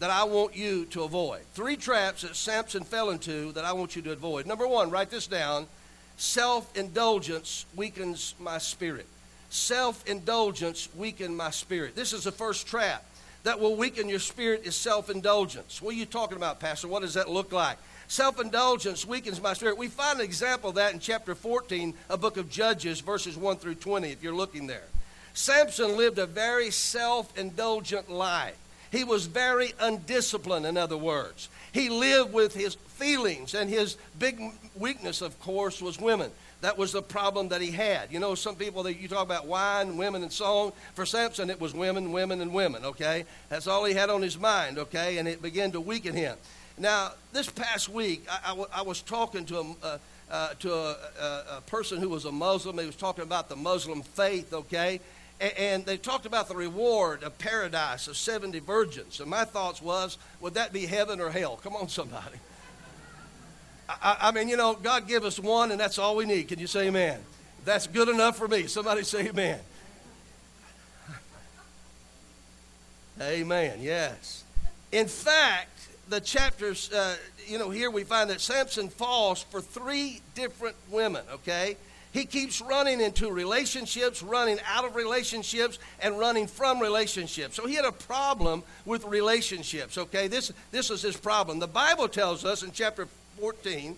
that 0.00 0.10
I 0.10 0.24
want 0.24 0.54
you 0.54 0.84
to 0.86 1.04
avoid. 1.04 1.40
Three 1.54 1.76
traps 1.76 2.22
that 2.22 2.36
Samson 2.36 2.84
fell 2.84 3.08
into 3.08 3.52
that 3.52 3.64
I 3.64 3.72
want 3.72 3.96
you 3.96 4.02
to 4.02 4.12
avoid. 4.12 4.44
Number 4.44 4.68
one, 4.68 4.90
write 4.90 5.10
this 5.10 5.26
down. 5.26 5.66
Self 6.18 6.76
indulgence 6.76 7.64
weakens 7.74 8.34
my 8.38 8.58
spirit. 8.58 9.06
Self 9.48 10.06
indulgence 10.06 10.90
weakens 10.94 11.36
my 11.36 11.50
spirit. 11.50 11.96
This 11.96 12.12
is 12.12 12.24
the 12.24 12.32
first 12.32 12.66
trap 12.66 13.02
that 13.44 13.60
will 13.60 13.76
weaken 13.76 14.08
your 14.08 14.18
spirit 14.18 14.62
is 14.64 14.74
self 14.74 15.08
indulgence. 15.08 15.80
What 15.80 15.94
are 15.94 15.98
you 15.98 16.06
talking 16.06 16.36
about, 16.36 16.60
Pastor? 16.60 16.88
What 16.88 17.02
does 17.02 17.14
that 17.14 17.30
look 17.30 17.52
like? 17.52 17.78
Self 18.08 18.40
indulgence 18.40 19.06
weakens 19.06 19.40
my 19.40 19.52
spirit. 19.54 19.78
We 19.78 19.88
find 19.88 20.18
an 20.18 20.24
example 20.24 20.70
of 20.70 20.76
that 20.76 20.92
in 20.92 21.00
chapter 21.00 21.34
14, 21.34 21.94
a 22.10 22.18
book 22.18 22.36
of 22.36 22.50
Judges, 22.50 23.00
verses 23.00 23.36
1 23.36 23.56
through 23.56 23.76
20, 23.76 24.10
if 24.10 24.22
you're 24.22 24.34
looking 24.34 24.66
there. 24.66 24.84
Samson 25.34 25.96
lived 25.96 26.18
a 26.18 26.26
very 26.26 26.70
self 26.70 27.36
indulgent 27.38 28.10
life. 28.10 28.56
He 28.90 29.04
was 29.04 29.26
very 29.26 29.72
undisciplined, 29.80 30.66
in 30.66 30.76
other 30.76 30.96
words. 30.96 31.48
He 31.72 31.88
lived 31.88 32.32
with 32.32 32.54
his 32.54 32.74
feelings, 32.74 33.54
and 33.54 33.68
his 33.68 33.96
big 34.18 34.40
weakness, 34.76 35.20
of 35.20 35.38
course, 35.40 35.82
was 35.82 35.98
women. 35.98 36.30
That 36.64 36.78
was 36.78 36.92
the 36.92 37.02
problem 37.02 37.48
that 37.48 37.60
he 37.60 37.70
had. 37.70 38.10
You 38.10 38.20
know, 38.20 38.34
some 38.34 38.56
people 38.56 38.84
that 38.84 38.94
you 38.94 39.06
talk 39.06 39.22
about 39.22 39.46
wine, 39.46 39.98
women, 39.98 40.22
and 40.22 40.32
song. 40.32 40.72
For 40.94 41.04
Samson, 41.04 41.50
it 41.50 41.60
was 41.60 41.74
women, 41.74 42.10
women, 42.10 42.40
and 42.40 42.54
women, 42.54 42.86
okay? 42.86 43.26
That's 43.50 43.66
all 43.66 43.84
he 43.84 43.92
had 43.92 44.08
on 44.08 44.22
his 44.22 44.38
mind, 44.38 44.78
okay? 44.78 45.18
And 45.18 45.28
it 45.28 45.42
began 45.42 45.72
to 45.72 45.80
weaken 45.82 46.14
him. 46.14 46.38
Now, 46.78 47.12
this 47.34 47.50
past 47.50 47.90
week, 47.90 48.26
I, 48.72 48.80
was 48.80 49.02
talking 49.02 49.44
to 49.44 49.58
a, 49.58 49.74
uh, 49.82 49.98
uh, 50.30 50.48
to 50.60 50.72
a, 50.72 50.96
a, 51.20 51.44
a, 51.58 51.62
person 51.66 52.00
who 52.00 52.08
was 52.08 52.24
a 52.24 52.32
Muslim. 52.32 52.78
He 52.78 52.86
was 52.86 52.96
talking 52.96 53.24
about 53.24 53.50
the 53.50 53.56
Muslim 53.56 54.00
faith, 54.00 54.54
okay? 54.54 55.00
And, 55.42 55.52
and, 55.58 55.84
they 55.84 55.98
talked 55.98 56.24
about 56.24 56.48
the 56.48 56.56
reward 56.56 57.24
of 57.24 57.36
paradise 57.36 58.08
of 58.08 58.16
70 58.16 58.60
virgins. 58.60 59.20
And 59.20 59.28
my 59.28 59.44
thoughts 59.44 59.82
was, 59.82 60.16
would 60.40 60.54
that 60.54 60.72
be 60.72 60.86
heaven 60.86 61.20
or 61.20 61.28
hell? 61.28 61.60
Come 61.62 61.76
on, 61.76 61.90
somebody. 61.90 62.38
I, 63.88 64.16
I 64.20 64.32
mean, 64.32 64.48
you 64.48 64.56
know, 64.56 64.74
God 64.74 65.06
give 65.06 65.24
us 65.24 65.38
one, 65.38 65.70
and 65.70 65.78
that's 65.78 65.98
all 65.98 66.16
we 66.16 66.24
need. 66.24 66.48
Can 66.48 66.58
you 66.58 66.66
say 66.66 66.88
amen? 66.88 67.20
That's 67.64 67.86
good 67.86 68.08
enough 68.08 68.36
for 68.36 68.48
me. 68.48 68.66
Somebody 68.66 69.04
say 69.04 69.28
amen. 69.28 69.60
Amen, 73.20 73.78
yes. 73.80 74.44
In 74.90 75.06
fact, 75.06 75.88
the 76.08 76.20
chapters, 76.20 76.92
uh, 76.92 77.16
you 77.46 77.58
know, 77.58 77.70
here 77.70 77.90
we 77.90 78.04
find 78.04 78.28
that 78.30 78.40
Samson 78.40 78.88
falls 78.88 79.42
for 79.42 79.60
three 79.60 80.20
different 80.34 80.76
women, 80.90 81.22
okay? 81.32 81.76
He 82.12 82.26
keeps 82.26 82.60
running 82.60 83.00
into 83.00 83.30
relationships, 83.30 84.22
running 84.22 84.58
out 84.68 84.84
of 84.84 84.94
relationships, 84.94 85.78
and 86.00 86.18
running 86.18 86.46
from 86.46 86.80
relationships. 86.80 87.56
So 87.56 87.66
he 87.66 87.74
had 87.74 87.84
a 87.84 87.92
problem 87.92 88.62
with 88.84 89.04
relationships, 89.04 89.98
okay? 89.98 90.28
This, 90.28 90.52
this 90.70 90.90
is 90.90 91.02
his 91.02 91.16
problem. 91.16 91.58
The 91.58 91.66
Bible 91.66 92.08
tells 92.08 92.44
us 92.44 92.62
in 92.62 92.72
chapter 92.72 93.08
14, 93.38 93.96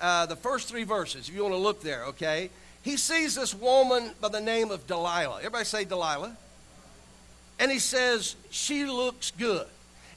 uh, 0.00 0.26
the 0.26 0.36
first 0.36 0.68
three 0.68 0.84
verses, 0.84 1.28
if 1.28 1.34
you 1.34 1.42
want 1.42 1.54
to 1.54 1.58
look 1.58 1.82
there, 1.82 2.04
okay? 2.06 2.50
He 2.82 2.96
sees 2.96 3.34
this 3.34 3.54
woman 3.54 4.10
by 4.20 4.28
the 4.28 4.40
name 4.40 4.70
of 4.70 4.86
Delilah. 4.86 5.38
Everybody 5.38 5.64
say 5.64 5.84
Delilah. 5.84 6.36
And 7.58 7.70
he 7.70 7.78
says, 7.78 8.36
She 8.50 8.84
looks 8.84 9.30
good. 9.30 9.66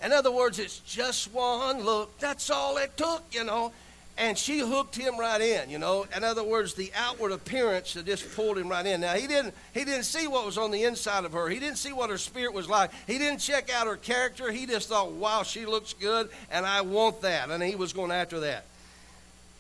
In 0.04 0.12
other 0.12 0.32
words, 0.32 0.60
it's 0.60 0.80
just 0.80 1.34
one 1.34 1.84
look. 1.84 2.20
That's 2.20 2.50
all 2.50 2.78
it 2.78 2.98
took, 2.98 3.24
you 3.32 3.44
know. 3.44 3.72
And 4.20 4.36
she 4.36 4.60
hooked 4.60 4.96
him 4.96 5.20
right 5.20 5.40
in, 5.40 5.70
you 5.70 5.78
know. 5.78 6.08
In 6.16 6.24
other 6.24 6.44
words, 6.44 6.74
the 6.74 6.92
outward 6.96 7.32
appearance 7.32 7.94
that 7.94 8.08
just 8.08 8.36
pulled 8.36 8.58
him 8.58 8.68
right 8.68 8.86
in. 8.86 9.02
Now 9.02 9.14
he 9.14 9.28
didn't 9.28 9.54
he 9.76 9.86
didn't 9.86 10.06
see 10.06 10.28
what 10.28 10.44
was 10.44 10.58
on 10.58 10.72
the 10.72 10.86
inside 10.86 11.24
of 11.24 11.34
her. 11.34 11.48
He 11.50 11.60
didn't 11.60 11.78
see 11.78 11.94
what 11.94 12.10
her 12.10 12.18
spirit 12.18 12.54
was 12.54 12.68
like. 12.68 12.90
He 13.06 13.20
didn't 13.20 13.40
check 13.40 13.72
out 13.72 13.86
her 13.86 13.96
character. 13.96 14.52
He 14.52 14.66
just 14.66 14.90
thought, 14.90 15.12
wow, 15.12 15.44
she 15.44 15.68
looks 15.68 15.94
good, 15.94 16.30
and 16.50 16.66
I 16.66 16.82
want 16.82 17.22
that. 17.22 17.52
And 17.52 17.62
he 17.62 17.76
was 17.76 17.94
going 17.94 18.12
after 18.12 18.40
that. 18.40 18.66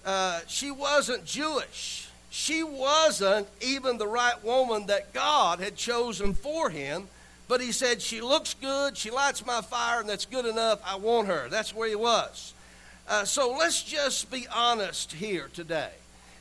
Uh, 0.03 0.39
she 0.47 0.71
wasn't 0.71 1.23
Jewish. 1.23 2.09
She 2.29 2.63
wasn't 2.63 3.47
even 3.61 3.97
the 3.97 4.07
right 4.07 4.43
woman 4.43 4.87
that 4.87 5.13
God 5.13 5.59
had 5.59 5.75
chosen 5.75 6.33
for 6.33 6.69
him. 6.69 7.07
But 7.47 7.61
he 7.61 7.71
said, 7.71 8.01
She 8.01 8.21
looks 8.21 8.53
good, 8.53 8.97
she 8.97 9.11
lights 9.11 9.45
my 9.45 9.61
fire, 9.61 10.01
and 10.01 10.09
that's 10.09 10.25
good 10.25 10.45
enough. 10.45 10.81
I 10.85 10.95
want 10.95 11.27
her. 11.27 11.47
That's 11.49 11.73
where 11.73 11.87
he 11.87 11.95
was. 11.95 12.53
Uh, 13.07 13.23
so 13.23 13.55
let's 13.57 13.83
just 13.83 14.29
be 14.29 14.45
honest 14.53 15.13
here 15.13 15.49
today. 15.53 15.91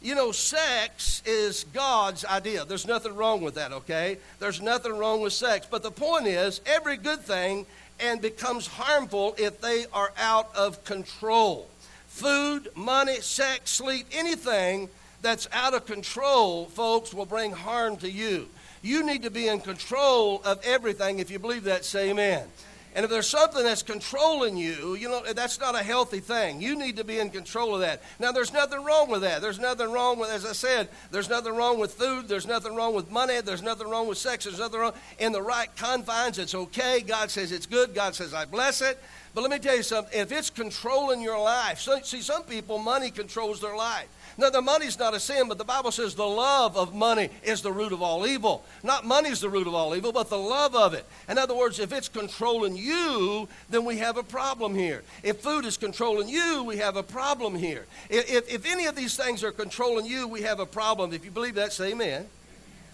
You 0.02 0.14
know, 0.14 0.32
sex 0.32 1.22
is 1.24 1.64
God's 1.72 2.24
idea. 2.24 2.64
There's 2.64 2.86
nothing 2.86 3.14
wrong 3.14 3.40
with 3.40 3.54
that, 3.54 3.72
okay? 3.72 4.18
There's 4.40 4.60
nothing 4.60 4.96
wrong 4.96 5.20
with 5.20 5.32
sex. 5.32 5.66
But 5.70 5.82
the 5.82 5.90
point 5.90 6.26
is, 6.26 6.60
every 6.66 6.96
good 6.96 7.20
thing 7.20 7.66
and 8.00 8.20
becomes 8.20 8.66
harmful 8.66 9.34
if 9.38 9.60
they 9.60 9.86
are 9.92 10.12
out 10.18 10.54
of 10.54 10.84
control. 10.84 11.68
Food, 12.08 12.68
money, 12.74 13.20
sex, 13.20 13.70
sleep, 13.70 14.06
anything 14.12 14.88
that's 15.22 15.48
out 15.52 15.74
of 15.74 15.86
control, 15.86 16.66
folks, 16.66 17.14
will 17.14 17.26
bring 17.26 17.52
harm 17.52 17.96
to 17.98 18.10
you. 18.10 18.48
You 18.82 19.04
need 19.04 19.22
to 19.22 19.30
be 19.30 19.48
in 19.48 19.60
control 19.60 20.42
of 20.44 20.60
everything. 20.64 21.20
If 21.20 21.30
you 21.30 21.38
believe 21.38 21.64
that, 21.64 21.84
say 21.84 22.10
amen. 22.10 22.46
And 22.96 23.04
if 23.04 23.10
there's 23.10 23.28
something 23.28 23.62
that's 23.62 23.82
controlling 23.82 24.56
you, 24.56 24.94
you 24.94 25.10
know, 25.10 25.22
that's 25.34 25.60
not 25.60 25.74
a 25.74 25.82
healthy 25.82 26.18
thing. 26.18 26.62
You 26.62 26.74
need 26.74 26.96
to 26.96 27.04
be 27.04 27.18
in 27.18 27.28
control 27.28 27.74
of 27.74 27.82
that. 27.82 28.02
Now, 28.18 28.32
there's 28.32 28.54
nothing 28.54 28.82
wrong 28.82 29.10
with 29.10 29.20
that. 29.20 29.42
There's 29.42 29.58
nothing 29.58 29.92
wrong 29.92 30.18
with, 30.18 30.30
as 30.30 30.46
I 30.46 30.52
said, 30.52 30.88
there's 31.10 31.28
nothing 31.28 31.54
wrong 31.54 31.78
with 31.78 31.92
food. 31.92 32.26
There's 32.26 32.46
nothing 32.46 32.74
wrong 32.74 32.94
with 32.94 33.10
money. 33.10 33.38
There's 33.42 33.62
nothing 33.62 33.90
wrong 33.90 34.08
with 34.08 34.16
sex. 34.16 34.44
There's 34.44 34.58
nothing 34.58 34.80
wrong. 34.80 34.94
In 35.18 35.32
the 35.32 35.42
right 35.42 35.68
confines, 35.76 36.38
it's 36.38 36.54
okay. 36.54 37.02
God 37.02 37.30
says 37.30 37.52
it's 37.52 37.66
good. 37.66 37.94
God 37.94 38.14
says, 38.14 38.32
I 38.32 38.46
bless 38.46 38.80
it. 38.80 38.98
But 39.36 39.42
let 39.42 39.50
me 39.50 39.58
tell 39.58 39.76
you 39.76 39.82
something. 39.82 40.18
If 40.18 40.32
it's 40.32 40.48
controlling 40.48 41.20
your 41.20 41.38
life, 41.38 41.78
so, 41.78 42.00
see, 42.00 42.22
some 42.22 42.44
people, 42.44 42.78
money 42.78 43.10
controls 43.10 43.60
their 43.60 43.76
life. 43.76 44.08
Now, 44.38 44.48
the 44.48 44.62
money's 44.62 44.98
not 44.98 45.12
a 45.12 45.20
sin, 45.20 45.46
but 45.46 45.58
the 45.58 45.64
Bible 45.64 45.92
says 45.92 46.14
the 46.14 46.24
love 46.24 46.74
of 46.74 46.94
money 46.94 47.28
is 47.42 47.60
the 47.60 47.70
root 47.70 47.92
of 47.92 48.00
all 48.00 48.26
evil. 48.26 48.64
Not 48.82 49.04
money's 49.04 49.42
the 49.42 49.50
root 49.50 49.66
of 49.66 49.74
all 49.74 49.94
evil, 49.94 50.10
but 50.10 50.30
the 50.30 50.38
love 50.38 50.74
of 50.74 50.94
it. 50.94 51.04
In 51.28 51.36
other 51.36 51.54
words, 51.54 51.80
if 51.80 51.92
it's 51.92 52.08
controlling 52.08 52.78
you, 52.78 53.46
then 53.68 53.84
we 53.84 53.98
have 53.98 54.16
a 54.16 54.22
problem 54.22 54.74
here. 54.74 55.02
If 55.22 55.40
food 55.40 55.66
is 55.66 55.76
controlling 55.76 56.30
you, 56.30 56.64
we 56.64 56.78
have 56.78 56.96
a 56.96 57.02
problem 57.02 57.56
here. 57.56 57.84
If, 58.08 58.50
if 58.50 58.64
any 58.64 58.86
of 58.86 58.96
these 58.96 59.18
things 59.18 59.44
are 59.44 59.52
controlling 59.52 60.06
you, 60.06 60.26
we 60.26 60.40
have 60.42 60.60
a 60.60 60.66
problem. 60.66 61.12
If 61.12 61.26
you 61.26 61.30
believe 61.30 61.56
that, 61.56 61.74
say 61.74 61.90
amen. 61.90 62.24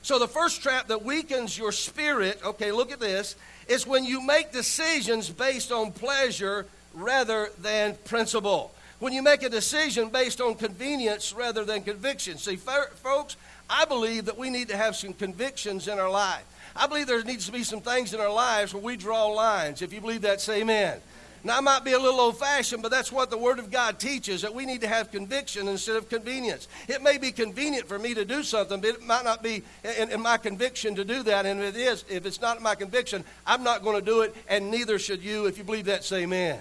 So, 0.04 0.18
the 0.18 0.26
first 0.26 0.60
trap 0.60 0.88
that 0.88 1.04
weakens 1.04 1.56
your 1.56 1.70
spirit, 1.70 2.40
okay, 2.44 2.72
look 2.72 2.90
at 2.90 2.98
this, 2.98 3.36
is 3.68 3.86
when 3.86 4.04
you 4.04 4.20
make 4.20 4.52
decisions 4.52 5.30
based 5.30 5.72
on 5.72 5.92
pleasure 5.92 6.66
rather 6.94 7.50
than 7.60 7.96
principle 8.04 8.72
when 9.02 9.12
you 9.12 9.20
make 9.20 9.42
a 9.42 9.48
decision 9.48 10.10
based 10.10 10.40
on 10.40 10.54
convenience 10.54 11.32
rather 11.32 11.64
than 11.64 11.82
conviction. 11.82 12.38
See, 12.38 12.54
folks, 12.54 13.36
I 13.68 13.84
believe 13.84 14.26
that 14.26 14.38
we 14.38 14.48
need 14.48 14.68
to 14.68 14.76
have 14.76 14.94
some 14.94 15.12
convictions 15.12 15.88
in 15.88 15.98
our 15.98 16.08
life. 16.08 16.44
I 16.76 16.86
believe 16.86 17.08
there 17.08 17.20
needs 17.24 17.46
to 17.46 17.52
be 17.52 17.64
some 17.64 17.80
things 17.80 18.14
in 18.14 18.20
our 18.20 18.32
lives 18.32 18.72
where 18.72 18.82
we 18.82 18.96
draw 18.96 19.26
lines. 19.26 19.82
If 19.82 19.92
you 19.92 20.00
believe 20.00 20.22
that, 20.22 20.40
say 20.40 20.60
amen. 20.60 21.00
Now, 21.44 21.58
I 21.58 21.60
might 21.60 21.84
be 21.84 21.92
a 21.92 21.98
little 21.98 22.20
old 22.20 22.38
fashioned, 22.38 22.82
but 22.82 22.92
that's 22.92 23.10
what 23.10 23.30
the 23.30 23.36
Word 23.36 23.58
of 23.58 23.70
God 23.70 23.98
teaches 23.98 24.42
that 24.42 24.54
we 24.54 24.64
need 24.64 24.80
to 24.82 24.88
have 24.88 25.10
conviction 25.10 25.66
instead 25.66 25.96
of 25.96 26.08
convenience. 26.08 26.68
It 26.86 27.02
may 27.02 27.18
be 27.18 27.32
convenient 27.32 27.88
for 27.88 27.98
me 27.98 28.14
to 28.14 28.24
do 28.24 28.44
something, 28.44 28.80
but 28.80 28.90
it 28.90 29.02
might 29.02 29.24
not 29.24 29.42
be 29.42 29.64
in, 29.98 30.10
in 30.10 30.20
my 30.20 30.36
conviction 30.36 30.94
to 30.94 31.04
do 31.04 31.24
that. 31.24 31.44
And 31.44 31.60
if 31.60 31.74
it 31.74 31.80
is, 31.80 32.04
if 32.08 32.26
it's 32.26 32.40
not 32.40 32.58
in 32.58 32.62
my 32.62 32.76
conviction, 32.76 33.24
I'm 33.44 33.64
not 33.64 33.82
going 33.82 33.98
to 33.98 34.04
do 34.04 34.20
it, 34.20 34.36
and 34.48 34.70
neither 34.70 35.00
should 35.00 35.22
you. 35.22 35.46
If 35.46 35.58
you 35.58 35.64
believe 35.64 35.86
that, 35.86 36.04
say 36.04 36.22
amen. 36.22 36.60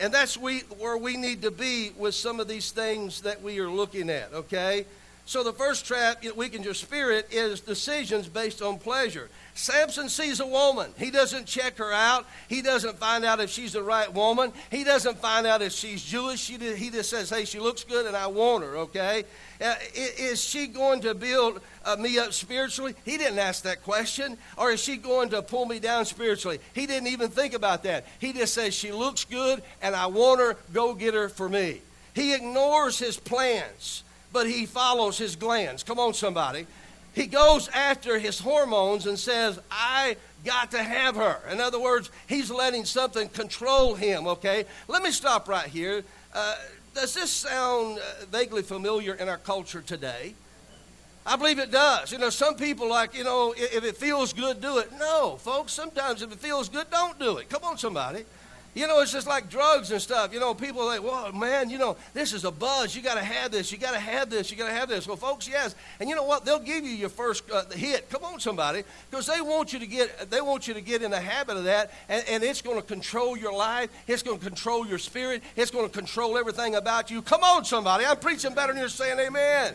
And 0.00 0.12
that's 0.12 0.36
we, 0.36 0.60
where 0.78 0.98
we 0.98 1.16
need 1.16 1.42
to 1.42 1.50
be 1.50 1.92
with 1.96 2.14
some 2.14 2.40
of 2.40 2.48
these 2.48 2.72
things 2.72 3.22
that 3.22 3.42
we 3.42 3.58
are 3.58 3.70
looking 3.70 4.10
at, 4.10 4.32
okay? 4.32 4.84
So 5.30 5.44
the 5.44 5.52
first 5.52 5.86
trap 5.86 6.22
that 6.22 6.50
can 6.50 6.64
just 6.64 6.80
spirit 6.80 7.28
is 7.30 7.60
decisions 7.60 8.26
based 8.26 8.60
on 8.62 8.80
pleasure. 8.80 9.30
Samson 9.54 10.08
sees 10.08 10.40
a 10.40 10.46
woman. 10.46 10.92
He 10.98 11.12
doesn't 11.12 11.46
check 11.46 11.78
her 11.78 11.92
out. 11.92 12.26
He 12.48 12.62
doesn't 12.62 12.98
find 12.98 13.24
out 13.24 13.38
if 13.38 13.48
she's 13.48 13.74
the 13.74 13.82
right 13.84 14.12
woman. 14.12 14.52
He 14.72 14.82
doesn't 14.82 15.18
find 15.18 15.46
out 15.46 15.62
if 15.62 15.70
she's 15.70 16.02
Jewish. 16.02 16.48
He 16.48 16.90
just 16.90 17.10
says, 17.10 17.30
hey, 17.30 17.44
she 17.44 17.60
looks 17.60 17.84
good 17.84 18.06
and 18.06 18.16
I 18.16 18.26
want 18.26 18.64
her, 18.64 18.76
okay? 18.78 19.22
Uh, 19.60 19.76
is 19.94 20.42
she 20.42 20.66
going 20.66 21.00
to 21.02 21.14
build 21.14 21.60
uh, 21.84 21.94
me 21.94 22.18
up 22.18 22.32
spiritually? 22.32 22.96
He 23.04 23.16
didn't 23.16 23.38
ask 23.38 23.62
that 23.62 23.84
question. 23.84 24.36
Or 24.56 24.72
is 24.72 24.80
she 24.82 24.96
going 24.96 25.28
to 25.28 25.42
pull 25.42 25.64
me 25.64 25.78
down 25.78 26.06
spiritually? 26.06 26.58
He 26.74 26.86
didn't 26.88 27.06
even 27.06 27.30
think 27.30 27.54
about 27.54 27.84
that. 27.84 28.04
He 28.18 28.32
just 28.32 28.52
says, 28.52 28.74
She 28.74 28.90
looks 28.90 29.24
good 29.24 29.62
and 29.80 29.94
I 29.94 30.06
want 30.06 30.40
her. 30.40 30.56
Go 30.72 30.92
get 30.92 31.14
her 31.14 31.28
for 31.28 31.48
me. 31.48 31.82
He 32.14 32.34
ignores 32.34 32.98
his 32.98 33.16
plans, 33.16 34.02
but 34.32 34.46
he 34.48 34.66
follows 34.66 35.18
his 35.18 35.36
glands. 35.36 35.82
Come 35.82 35.98
on, 35.98 36.14
somebody. 36.14 36.66
He 37.14 37.26
goes 37.26 37.68
after 37.68 38.18
his 38.18 38.38
hormones 38.38 39.06
and 39.06 39.18
says, 39.18 39.58
I 39.70 40.16
got 40.44 40.70
to 40.70 40.82
have 40.82 41.16
her. 41.16 41.40
In 41.50 41.60
other 41.60 41.80
words, 41.80 42.10
he's 42.28 42.50
letting 42.50 42.84
something 42.84 43.28
control 43.28 43.94
him, 43.94 44.26
okay? 44.26 44.64
Let 44.88 45.02
me 45.02 45.10
stop 45.10 45.48
right 45.48 45.66
here. 45.66 46.04
Uh, 46.32 46.54
does 46.94 47.14
this 47.14 47.30
sound 47.30 47.98
uh, 47.98 48.26
vaguely 48.30 48.62
familiar 48.62 49.14
in 49.14 49.28
our 49.28 49.38
culture 49.38 49.82
today? 49.82 50.34
I 51.26 51.36
believe 51.36 51.58
it 51.58 51.70
does. 51.70 52.12
You 52.12 52.18
know, 52.18 52.30
some 52.30 52.56
people 52.56 52.88
like, 52.88 53.14
you 53.14 53.24
know, 53.24 53.54
if 53.56 53.84
it 53.84 53.96
feels 53.96 54.32
good, 54.32 54.60
do 54.60 54.78
it. 54.78 54.90
No, 54.98 55.36
folks, 55.36 55.72
sometimes 55.72 56.22
if 56.22 56.32
it 56.32 56.38
feels 56.38 56.68
good, 56.68 56.90
don't 56.90 57.18
do 57.18 57.38
it. 57.38 57.48
Come 57.48 57.62
on, 57.64 57.76
somebody. 57.76 58.24
You 58.72 58.86
know, 58.86 59.00
it's 59.00 59.10
just 59.10 59.26
like 59.26 59.50
drugs 59.50 59.90
and 59.90 60.00
stuff. 60.00 60.32
You 60.32 60.38
know, 60.38 60.54
people 60.54 60.82
are 60.82 60.86
like, 60.86 61.02
well, 61.02 61.32
man, 61.32 61.70
you 61.70 61.78
know, 61.78 61.96
this 62.14 62.32
is 62.32 62.44
a 62.44 62.52
buzz. 62.52 62.94
You 62.94 63.02
got 63.02 63.14
to 63.14 63.24
have 63.24 63.50
this. 63.50 63.72
You 63.72 63.78
got 63.78 63.94
to 63.94 63.98
have 63.98 64.30
this. 64.30 64.50
You 64.50 64.56
got 64.56 64.68
to 64.68 64.72
have 64.72 64.88
this. 64.88 65.08
Well, 65.08 65.16
folks, 65.16 65.48
yes. 65.48 65.74
And 65.98 66.08
you 66.08 66.14
know 66.14 66.22
what? 66.22 66.44
They'll 66.44 66.60
give 66.60 66.84
you 66.84 66.90
your 66.90 67.08
first 67.08 67.42
uh, 67.50 67.64
hit. 67.70 68.08
Come 68.10 68.22
on, 68.24 68.38
somebody, 68.38 68.84
because 69.10 69.26
they 69.26 69.40
want 69.40 69.72
you 69.72 69.80
to 69.80 69.86
get 69.86 70.30
they 70.30 70.40
want 70.40 70.68
you 70.68 70.74
to 70.74 70.80
get 70.80 71.02
in 71.02 71.10
the 71.10 71.20
habit 71.20 71.56
of 71.56 71.64
that, 71.64 71.90
and, 72.08 72.24
and 72.28 72.44
it's 72.44 72.62
going 72.62 72.80
to 72.80 72.86
control 72.86 73.36
your 73.36 73.52
life. 73.52 73.90
It's 74.06 74.22
going 74.22 74.38
to 74.38 74.44
control 74.44 74.86
your 74.86 74.98
spirit. 74.98 75.42
It's 75.56 75.70
going 75.70 75.88
to 75.88 75.92
control 75.92 76.38
everything 76.38 76.76
about 76.76 77.10
you. 77.10 77.22
Come 77.22 77.42
on, 77.42 77.64
somebody. 77.64 78.04
I'm 78.06 78.18
preaching 78.18 78.54
better 78.54 78.72
than 78.72 78.80
you're 78.80 78.88
saying 78.88 79.18
amen. 79.18 79.74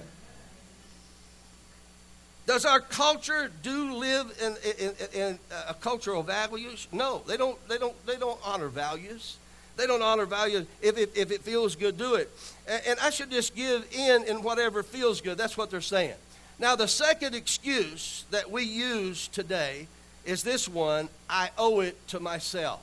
Does 2.46 2.64
our 2.66 2.80
culture 2.80 3.52
do 3.64 3.96
live 3.96 4.32
in, 4.42 4.56
in, 4.80 4.94
in, 5.14 5.40
a 5.68 5.74
cultural 5.74 6.22
values? 6.22 6.88
No, 6.92 7.24
they 7.28 7.38
don't. 7.38 7.58
They 7.68 7.78
don't. 7.78 8.06
They 8.06 8.18
don't 8.18 8.40
honor 8.46 8.68
values. 8.68 9.38
They 9.78 9.88
don't 9.88 10.04
honor 10.04 10.26
values. 10.26 10.68
If, 10.82 10.98
if, 10.98 11.18
if 11.18 11.32
it 11.32 11.42
feels 11.42 11.76
good, 11.76 11.98
do 11.98 12.16
it. 12.16 12.30
And, 12.68 12.82
and 12.88 13.00
I 13.00 13.10
should 13.10 13.32
just 13.32 13.56
give 13.56 13.86
in 13.94 14.24
in 14.26 14.44
whatever 14.44 14.84
feels 14.84 15.22
good. 15.22 15.38
That's 15.38 15.58
what 15.58 15.72
they're 15.72 15.82
saying. 15.82 16.16
Now, 16.60 16.76
the 16.76 16.88
second 16.88 17.36
excuse 17.36 18.24
that 18.32 18.50
we 18.50 18.64
use 18.64 19.28
today 19.28 19.88
is 20.24 20.44
this 20.44 20.70
one: 20.70 21.10
I 21.28 21.50
owe 21.58 21.80
it 21.80 22.08
to 22.10 22.20
myself. 22.20 22.82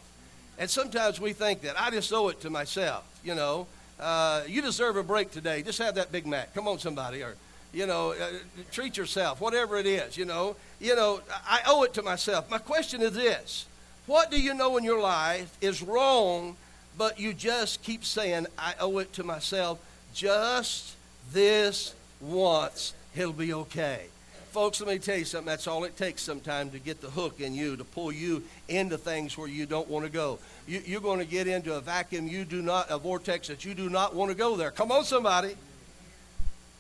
And 0.59 0.69
sometimes 0.69 1.21
we 1.21 1.33
think 1.33 1.63
that 1.63 1.81
I 1.81 1.91
just 1.91 2.13
owe 2.13 2.29
it 2.29 2.41
to 2.41 2.51
myself. 2.51 3.05
You 3.25 3.37
know, 3.37 3.69
uh, 4.01 4.43
you 4.49 4.61
deserve 4.61 4.97
a 4.97 5.05
break 5.05 5.31
today. 5.31 5.63
Just 5.63 5.79
have 5.79 5.95
that 5.95 6.11
Big 6.11 6.27
Mac. 6.27 6.53
Come 6.53 6.67
on, 6.67 6.81
somebody. 6.81 7.23
Or 7.23 7.37
you 7.73 7.87
know, 7.87 8.13
uh, 8.13 8.31
treat 8.71 8.97
yourself, 8.97 9.41
whatever 9.41 9.77
it 9.77 9.87
is, 9.87 10.17
you 10.17 10.25
know. 10.25 10.57
You 10.81 10.95
know, 10.95 11.21
I 11.47 11.61
owe 11.67 11.83
it 11.85 11.95
to 11.95 12.03
myself. 12.03 12.51
My 12.51 12.59
question 12.59 13.03
is 13.03 13.13
this 13.13 13.67
What 14.07 14.31
do 14.31 14.41
you 14.41 14.55
know 14.55 14.77
in 14.77 14.85
your 14.85 15.01
life 15.01 15.57
is 15.61 15.83
wrong, 15.83 16.57
but 16.99 17.19
you 17.19 17.33
just 17.33 17.83
keep 17.83 18.05
saying, 18.05 18.47
I 18.59 18.75
owe 18.81 18.99
it 18.99 19.13
to 19.15 19.25
myself 19.25 19.79
just 20.15 20.97
this 21.33 21.95
once, 22.21 22.95
he'll 23.15 23.33
be 23.33 23.55
okay? 23.55 24.07
Folks, 24.51 24.83
let 24.83 24.91
me 24.91 24.99
tell 24.99 25.17
you 25.17 25.25
something. 25.25 25.47
That's 25.47 25.67
all 25.67 25.85
it 25.85 25.97
takes 25.97 26.21
sometimes 26.21 26.73
to 26.73 26.79
get 26.79 27.01
the 27.01 27.09
hook 27.09 27.41
in 27.41 27.55
you, 27.55 27.75
to 27.79 27.85
pull 27.85 28.13
you 28.13 28.43
into 28.69 28.99
things 28.99 29.39
where 29.39 29.49
you 29.49 29.65
don't 29.65 29.89
want 29.89 30.05
to 30.05 30.13
go. 30.13 30.39
You, 30.67 30.99
are 30.99 31.01
going 31.01 31.21
to 31.21 31.25
get 31.25 31.47
into 31.47 31.75
a 31.75 31.81
vacuum 31.81 32.29
you 32.29 32.45
do 32.45 32.61
not, 32.61 32.91
a 32.91 32.99
vortex 32.99 33.49
that 33.49 33.65
you 33.65 33.73
do 33.73 33.89
not 33.89 34.15
want 34.15 34.31
to 34.31 34.37
go 34.37 34.57
there. 34.57 34.71
Come 34.71 34.93
on, 34.93 35.05
somebody. 35.05 35.55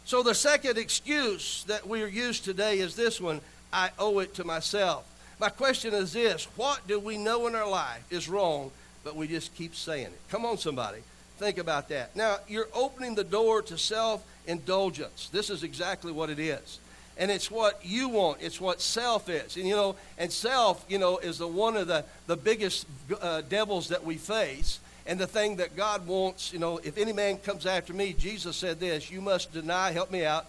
So 0.05 0.23
the 0.23 0.35
second 0.35 0.79
excuse 0.79 1.65
that 1.69 1.87
we 1.87 2.03
are 2.03 2.09
used 2.09 2.45
today 2.45 2.79
is 2.79 2.97
this 2.97 3.21
one 3.21 3.41
I 3.73 3.91
owe 3.99 4.19
it 4.19 4.35
to 4.35 4.45
myself. 4.45 5.05
My 5.39 5.49
question 5.49 5.95
is 5.95 6.13
this 6.13 6.45
what 6.57 6.87
do 6.87 7.01
we 7.01 7.17
know 7.17 7.47
in 7.47 7.55
our 7.55 7.69
life 7.69 8.05
is 8.11 8.29
wrong, 8.29 8.71
but 9.05 9.17
we 9.17 9.27
just 9.29 9.55
keep 9.55 9.75
saying 9.75 10.07
it? 10.07 10.21
Come 10.31 10.45
on, 10.45 10.59
somebody. 10.59 10.99
Think 11.39 11.59
about 11.59 11.89
that. 11.89 12.15
Now, 12.15 12.37
you're 12.47 12.69
opening 12.75 13.15
the 13.15 13.25
door 13.25 13.63
to 13.63 13.79
self 13.79 14.25
indulgence. 14.47 15.29
This 15.33 15.51
is 15.51 15.63
exactly 15.63 16.13
what 16.13 16.31
it 16.31 16.39
is. 16.39 16.79
And 17.19 17.31
it's 17.31 17.51
what 17.51 17.85
you 17.85 18.09
want. 18.09 18.39
It's 18.41 18.61
what 18.61 18.81
self 18.81 19.29
is. 19.29 19.57
And, 19.57 19.67
you 19.67 19.77
know, 19.77 19.97
and 20.19 20.33
self, 20.33 20.85
you 20.89 20.99
know, 20.99 21.19
is 21.19 21.39
the 21.39 21.49
one 21.49 21.77
of 21.77 21.87
the, 21.87 22.05
the 22.27 22.37
biggest 22.37 22.87
uh, 23.21 23.43
devils 23.43 23.89
that 23.89 24.05
we 24.05 24.17
face 24.17 24.81
and 25.07 25.19
the 25.19 25.27
thing 25.27 25.57
that 25.57 25.77
God 25.77 26.07
wants, 26.07 26.53
you 26.53 26.59
know, 26.59 26.79
if 26.79 26.97
any 26.97 27.13
man 27.13 27.39
comes 27.39 27.67
after 27.67 27.93
me, 27.93 28.13
Jesus 28.13 28.57
said 28.57 28.79
this, 28.79 29.11
you 29.11 29.21
must 29.21 29.53
deny, 29.53 29.91
help 29.91 30.11
me 30.11 30.25
out, 30.25 30.47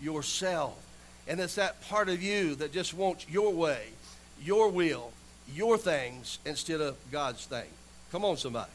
yourself. 0.00 0.76
And 1.28 1.40
it's 1.40 1.54
that 1.54 1.80
part 1.88 2.08
of 2.08 2.20
you 2.22 2.56
that 2.56 2.72
just 2.72 2.94
wants 2.94 3.26
your 3.28 3.52
way, 3.52 3.86
your 4.42 4.68
will, 4.70 5.12
your 5.54 5.78
things 5.78 6.38
instead 6.44 6.80
of 6.80 6.96
God's 7.12 7.44
thing. 7.46 7.68
Come 8.10 8.24
on, 8.24 8.36
somebody. 8.36 8.72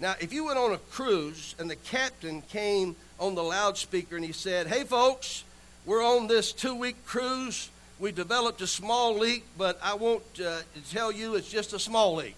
Now, 0.00 0.14
if 0.18 0.32
you 0.32 0.46
went 0.46 0.58
on 0.58 0.72
a 0.72 0.78
cruise 0.78 1.54
and 1.58 1.70
the 1.70 1.76
captain 1.76 2.42
came 2.42 2.96
on 3.20 3.34
the 3.34 3.42
loudspeaker 3.42 4.16
and 4.16 4.24
he 4.24 4.32
said, 4.32 4.66
Hey, 4.66 4.84
folks, 4.84 5.44
we're 5.86 6.04
on 6.04 6.26
this 6.26 6.52
two 6.52 6.74
week 6.74 7.04
cruise. 7.04 7.68
We 8.00 8.10
developed 8.10 8.60
a 8.60 8.66
small 8.66 9.16
leak, 9.16 9.44
but 9.56 9.78
I 9.82 9.94
won't 9.94 10.24
uh, 10.44 10.60
tell 10.90 11.12
you 11.12 11.36
it's 11.36 11.50
just 11.50 11.72
a 11.74 11.78
small 11.78 12.16
leak. 12.16 12.34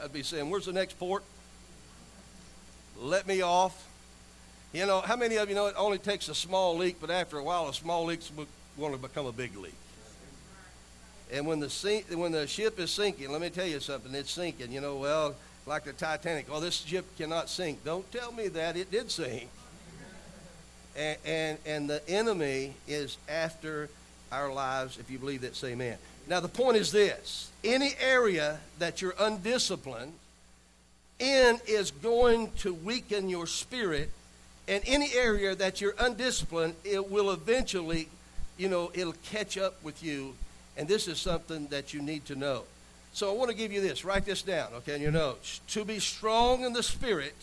I'd 0.00 0.12
be 0.12 0.22
saying, 0.22 0.48
Where's 0.48 0.66
the 0.66 0.72
next 0.72 0.98
port? 0.98 1.24
Let 2.98 3.26
me 3.26 3.42
off. 3.42 3.88
You 4.72 4.86
know, 4.86 5.00
how 5.00 5.16
many 5.16 5.36
of 5.36 5.48
you 5.48 5.54
know 5.54 5.66
it 5.66 5.74
only 5.76 5.98
takes 5.98 6.28
a 6.28 6.34
small 6.34 6.76
leak, 6.76 6.96
but 7.00 7.10
after 7.10 7.36
a 7.36 7.44
while, 7.44 7.68
a 7.68 7.74
small 7.74 8.06
leak's 8.06 8.30
going 8.78 8.92
to 8.92 8.98
become 8.98 9.26
a 9.26 9.32
big 9.32 9.56
leak? 9.56 9.74
And 11.30 11.46
when 11.46 11.60
the 11.60 11.70
sink, 11.70 12.06
when 12.10 12.32
the 12.32 12.46
ship 12.46 12.78
is 12.78 12.90
sinking, 12.90 13.30
let 13.32 13.40
me 13.40 13.50
tell 13.50 13.66
you 13.66 13.80
something. 13.80 14.14
It's 14.14 14.30
sinking. 14.30 14.70
You 14.70 14.80
know, 14.80 14.96
well, 14.96 15.34
like 15.66 15.84
the 15.84 15.92
Titanic. 15.92 16.46
Oh, 16.50 16.60
this 16.60 16.74
ship 16.74 17.04
cannot 17.16 17.48
sink. 17.48 17.84
Don't 17.84 18.10
tell 18.12 18.32
me 18.32 18.48
that 18.48 18.76
it 18.76 18.90
did 18.90 19.10
sink. 19.10 19.48
And 20.96 21.18
and, 21.24 21.58
and 21.64 21.90
the 21.90 22.06
enemy 22.08 22.74
is 22.86 23.16
after 23.28 23.88
our 24.30 24.52
lives. 24.52 24.98
If 24.98 25.10
you 25.10 25.18
believe 25.18 25.40
that, 25.42 25.56
say 25.56 25.72
Amen. 25.72 25.96
Now 26.28 26.40
the 26.40 26.48
point 26.48 26.76
is 26.76 26.92
this: 26.92 27.50
any 27.62 27.94
area 28.00 28.60
that 28.78 29.02
you're 29.02 29.14
undisciplined 29.18 30.12
in 31.18 31.60
is 31.66 31.90
going 31.90 32.50
to 32.58 32.74
weaken 32.74 33.28
your 33.28 33.46
spirit 33.46 34.10
and 34.68 34.82
any 34.86 35.12
area 35.14 35.54
that 35.54 35.80
you're 35.80 35.94
undisciplined, 35.98 36.74
it 36.84 37.10
will 37.10 37.30
eventually, 37.32 38.08
you 38.56 38.68
know, 38.68 38.90
it'll 38.94 39.14
catch 39.24 39.58
up 39.58 39.82
with 39.82 40.02
you. 40.02 40.34
And 40.76 40.88
this 40.88 41.08
is 41.08 41.18
something 41.18 41.66
that 41.66 41.92
you 41.92 42.00
need 42.00 42.24
to 42.26 42.34
know. 42.34 42.62
So 43.12 43.30
I 43.30 43.36
want 43.36 43.50
to 43.50 43.56
give 43.56 43.72
you 43.72 43.80
this. 43.80 44.04
Write 44.04 44.24
this 44.24 44.40
down, 44.42 44.68
okay, 44.74 44.94
in 44.94 45.02
your 45.02 45.12
notes. 45.12 45.60
To 45.68 45.84
be 45.84 45.98
strong 45.98 46.64
in 46.64 46.72
the 46.72 46.82
Spirit, 46.82 47.34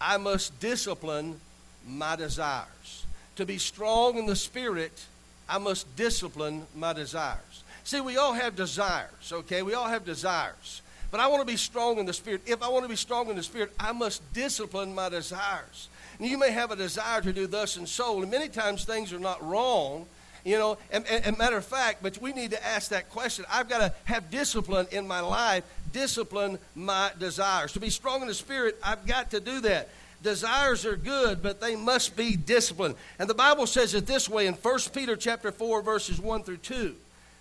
I 0.00 0.16
must 0.16 0.58
discipline 0.58 1.40
my 1.86 2.16
desires. 2.16 3.04
To 3.36 3.46
be 3.46 3.58
strong 3.58 4.18
in 4.18 4.26
the 4.26 4.34
Spirit, 4.34 5.04
I 5.48 5.58
must 5.58 5.94
discipline 5.94 6.66
my 6.74 6.92
desires. 6.92 7.62
See, 7.86 8.00
we 8.00 8.16
all 8.16 8.32
have 8.32 8.56
desires, 8.56 9.32
okay? 9.32 9.62
We 9.62 9.74
all 9.74 9.86
have 9.86 10.04
desires. 10.04 10.82
But 11.12 11.20
I 11.20 11.28
want 11.28 11.42
to 11.42 11.46
be 11.46 11.56
strong 11.56 11.98
in 11.98 12.06
the 12.06 12.12
Spirit. 12.12 12.42
If 12.44 12.60
I 12.60 12.68
want 12.68 12.82
to 12.82 12.88
be 12.88 12.96
strong 12.96 13.30
in 13.30 13.36
the 13.36 13.44
Spirit, 13.44 13.72
I 13.78 13.92
must 13.92 14.32
discipline 14.32 14.92
my 14.92 15.08
desires. 15.08 15.88
And 16.18 16.28
you 16.28 16.36
may 16.36 16.50
have 16.50 16.72
a 16.72 16.76
desire 16.76 17.20
to 17.20 17.32
do 17.32 17.46
thus 17.46 17.76
and 17.76 17.88
so, 17.88 18.20
and 18.20 18.28
many 18.28 18.48
times 18.48 18.84
things 18.84 19.12
are 19.12 19.20
not 19.20 19.40
wrong, 19.40 20.06
you 20.44 20.58
know. 20.58 20.78
And, 20.90 21.06
and, 21.06 21.26
and 21.26 21.38
matter 21.38 21.56
of 21.56 21.64
fact, 21.64 22.02
but 22.02 22.20
we 22.20 22.32
need 22.32 22.50
to 22.50 22.66
ask 22.66 22.90
that 22.90 23.08
question. 23.08 23.44
I've 23.48 23.68
got 23.68 23.78
to 23.78 23.94
have 24.06 24.32
discipline 24.32 24.88
in 24.90 25.06
my 25.06 25.20
life, 25.20 25.62
discipline 25.92 26.58
my 26.74 27.12
desires. 27.20 27.72
To 27.74 27.80
be 27.80 27.90
strong 27.90 28.20
in 28.20 28.26
the 28.26 28.34
Spirit, 28.34 28.80
I've 28.82 29.06
got 29.06 29.30
to 29.30 29.38
do 29.38 29.60
that. 29.60 29.90
Desires 30.24 30.84
are 30.84 30.96
good, 30.96 31.40
but 31.40 31.60
they 31.60 31.76
must 31.76 32.16
be 32.16 32.34
disciplined. 32.34 32.96
And 33.20 33.30
the 33.30 33.34
Bible 33.34 33.68
says 33.68 33.94
it 33.94 34.08
this 34.08 34.28
way 34.28 34.48
in 34.48 34.54
1 34.54 34.78
Peter 34.92 35.14
chapter 35.14 35.52
4, 35.52 35.82
verses 35.82 36.20
1 36.20 36.42
through 36.42 36.56
2. 36.56 36.96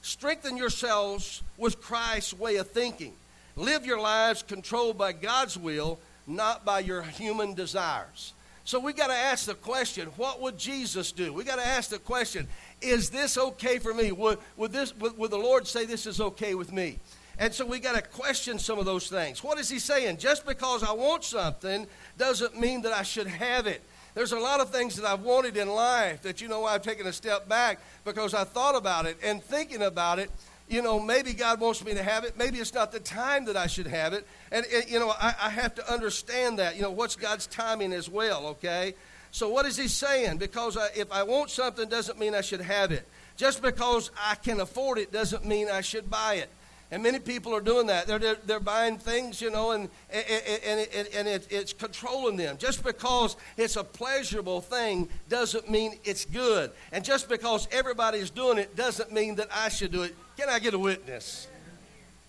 Strengthen 0.05 0.55
yourselves 0.55 1.41
with 1.57 1.81
Christ's 1.81 2.31
way 2.35 2.57
of 2.57 2.69
thinking. 2.69 3.13
Live 3.55 3.87
your 3.87 3.99
lives 3.99 4.43
controlled 4.43 4.99
by 4.99 5.13
God's 5.13 5.57
will, 5.57 5.97
not 6.27 6.63
by 6.63 6.81
your 6.81 7.01
human 7.01 7.55
desires. 7.55 8.33
So 8.65 8.79
we 8.79 8.93
got 8.93 9.07
to 9.07 9.15
ask 9.15 9.47
the 9.47 9.55
question, 9.55 10.09
what 10.15 10.39
would 10.43 10.59
Jesus 10.59 11.11
do? 11.11 11.33
We 11.33 11.43
got 11.43 11.55
to 11.55 11.65
ask 11.65 11.89
the 11.89 11.97
question, 11.97 12.47
is 12.81 13.09
this 13.09 13.35
okay 13.35 13.79
for 13.79 13.95
me? 13.95 14.11
Would, 14.11 14.37
would, 14.57 14.71
this, 14.71 14.95
would, 14.95 15.17
would 15.17 15.31
the 15.31 15.39
Lord 15.39 15.65
say 15.65 15.87
this 15.87 16.05
is 16.05 16.21
okay 16.21 16.53
with 16.53 16.71
me? 16.71 16.99
And 17.39 17.51
so 17.51 17.65
we 17.65 17.79
got 17.79 17.95
to 17.95 18.03
question 18.03 18.59
some 18.59 18.77
of 18.77 18.85
those 18.85 19.07
things. 19.07 19.43
What 19.43 19.57
is 19.57 19.69
he 19.69 19.79
saying? 19.79 20.17
Just 20.17 20.45
because 20.45 20.83
I 20.83 20.91
want 20.91 21.23
something 21.23 21.87
doesn't 22.19 22.59
mean 22.59 22.83
that 22.83 22.93
I 22.93 23.01
should 23.01 23.25
have 23.27 23.65
it. 23.65 23.81
There's 24.15 24.31
a 24.31 24.39
lot 24.39 24.61
of 24.61 24.71
things 24.71 24.95
that 24.95 25.05
I've 25.05 25.21
wanted 25.21 25.57
in 25.57 25.69
life 25.69 26.23
that, 26.23 26.41
you 26.41 26.47
know, 26.47 26.65
I've 26.65 26.81
taken 26.81 27.05
a 27.05 27.13
step 27.13 27.47
back 27.47 27.79
because 28.03 28.33
I 28.33 28.45
thought 28.45 28.75
about 28.75 29.05
it 29.05 29.17
and 29.21 29.43
thinking 29.43 29.83
about 29.83 30.17
it 30.17 30.31
you 30.67 30.81
know, 30.81 30.99
maybe 30.99 31.33
God 31.33 31.59
wants 31.59 31.83
me 31.85 31.93
to 31.93 32.01
have 32.01 32.23
it. 32.23 32.37
Maybe 32.37 32.57
it's 32.57 32.73
not 32.73 32.91
the 32.91 32.99
time 32.99 33.45
that 33.45 33.55
I 33.55 33.67
should 33.67 33.87
have 33.87 34.13
it. 34.13 34.27
And, 34.51 34.65
and 34.73 34.89
you 34.89 34.99
know, 34.99 35.09
I, 35.09 35.35
I, 35.39 35.49
have 35.49 35.75
to 35.75 35.93
understand 35.93 36.57
that. 36.59 36.75
You 36.75 36.81
know, 36.81 36.91
what's 36.91 37.15
God's 37.15 37.45
timing 37.45 37.93
as 37.93 38.09
well, 38.09 38.47
okay? 38.47 38.95
So 39.31 39.49
what 39.49 39.65
is 39.67 39.77
he 39.77 39.87
saying? 39.87 40.37
Because 40.37 40.75
I, 40.75 40.87
if 40.95 41.11
I 41.11 41.21
want 41.23 41.51
something 41.51 41.87
doesn't 41.87 42.17
mean 42.17 42.33
I 42.33 42.41
should 42.41 42.61
have 42.61 42.91
it. 42.91 43.07
Just 43.37 43.61
because 43.61 44.09
I 44.19 44.35
can 44.35 44.59
afford 44.59 44.97
it 44.97 45.11
doesn't 45.11 45.45
mean 45.45 45.69
I 45.69 45.81
should 45.81 46.09
buy 46.09 46.35
it. 46.35 46.49
And 46.91 47.01
many 47.01 47.17
people 47.19 47.53
are 47.55 47.61
doing 47.61 47.87
that. 47.87 48.05
They're, 48.05 48.19
they're, 48.19 48.37
they're 48.45 48.59
buying 48.59 48.97
things, 48.97 49.41
you 49.41 49.49
know, 49.49 49.71
and, 49.71 49.89
and, 50.11 50.87
and, 50.93 51.07
and, 51.15 51.27
it, 51.27 51.47
it's 51.49 51.73
controlling 51.73 52.37
them. 52.37 52.57
Just 52.57 52.83
because 52.83 53.35
it's 53.57 53.75
a 53.75 53.83
pleasurable 53.83 54.61
thing 54.61 55.09
doesn't 55.27 55.69
mean 55.69 55.97
it's 56.03 56.25
good. 56.25 56.71
And 56.91 57.03
just 57.03 57.27
because 57.27 57.67
everybody's 57.71 58.29
doing 58.29 58.59
it 58.59 58.75
doesn't 58.75 59.11
mean 59.11 59.35
that 59.35 59.49
I 59.51 59.69
should 59.69 59.91
do 59.91 60.03
it. 60.03 60.15
Can 60.37 60.47
I 60.47 60.59
get 60.59 60.75
a 60.75 60.79
witness? 60.79 61.47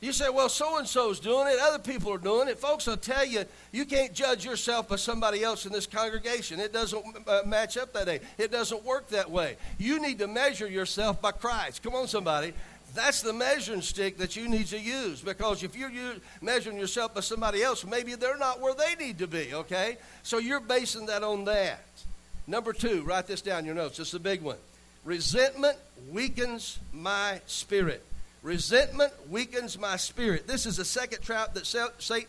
You 0.01 0.13
say, 0.13 0.29
well, 0.29 0.51
so 0.51 0.79
and 0.79 0.87
so's 0.87 1.19
doing 1.21 1.49
it, 1.49 1.59
other 1.61 1.79
people 1.79 2.13
are 2.13 2.19
doing 2.19 2.49
it. 2.49 2.59
Folks, 2.59 2.87
I'll 2.87 2.99
tell 2.99 3.25
you, 3.25 3.45
you 3.73 3.87
can't 3.87 4.13
judge 4.13 4.45
yourself 4.45 4.89
by 4.89 4.97
somebody 4.97 5.43
else 5.43 5.65
in 5.65 5.73
this 5.73 5.87
congregation. 5.87 6.61
It 6.61 6.73
doesn't 6.73 7.03
uh, 7.27 7.43
match 7.47 7.79
up 7.79 7.95
that 7.95 8.07
way. 8.07 8.21
It 8.37 8.53
doesn't 8.53 8.85
work 8.85 9.09
that 9.09 9.31
way. 9.31 9.57
You 9.79 10.01
need 10.01 10.19
to 10.19 10.27
measure 10.27 10.69
yourself 10.69 11.23
by 11.23 11.33
Christ. 11.33 11.83
Come 11.83 11.95
on, 11.95 12.09
somebody. 12.09 12.53
That's 12.97 13.21
the 13.21 13.33
measuring 13.33 13.83
stick 13.83 14.17
that 14.19 14.35
you 14.35 14.49
need 14.49 14.67
to 14.69 14.81
use 14.81 15.21
because 15.21 15.63
if 15.63 15.77
you're 15.77 15.91
measuring 16.41 16.79
yourself 16.79 17.15
by 17.15 17.21
somebody 17.21 17.63
else, 17.63 17.85
maybe 17.85 18.15
they're 18.15 18.39
not 18.39 18.61
where 18.61 18.75
they 18.75 18.95
need 18.95 19.19
to 19.19 19.27
be, 19.27 19.53
okay? 19.53 19.99
So 20.23 20.39
you're 20.39 20.61
basing 20.61 21.07
that 21.07 21.23
on 21.23 21.45
that. 21.45 21.85
Number 22.47 22.73
two, 22.73 23.03
write 23.03 23.27
this 23.27 23.43
down 23.43 23.61
in 23.61 23.67
your 23.67 23.75
notes. 23.75 23.99
This 23.99 24.09
is 24.09 24.15
a 24.15 24.21
big 24.21 24.41
one. 24.41 24.57
Resentment 25.05 25.77
weakens 26.11 26.79
my 26.93 27.41
spirit. 27.47 28.03
Resentment 28.43 29.13
weakens 29.29 29.79
my 29.79 29.97
spirit. 29.97 30.47
This 30.47 30.65
is 30.67 30.79
the 30.79 30.85
second 30.85 31.23
trap 31.23 31.55
that 31.55 31.67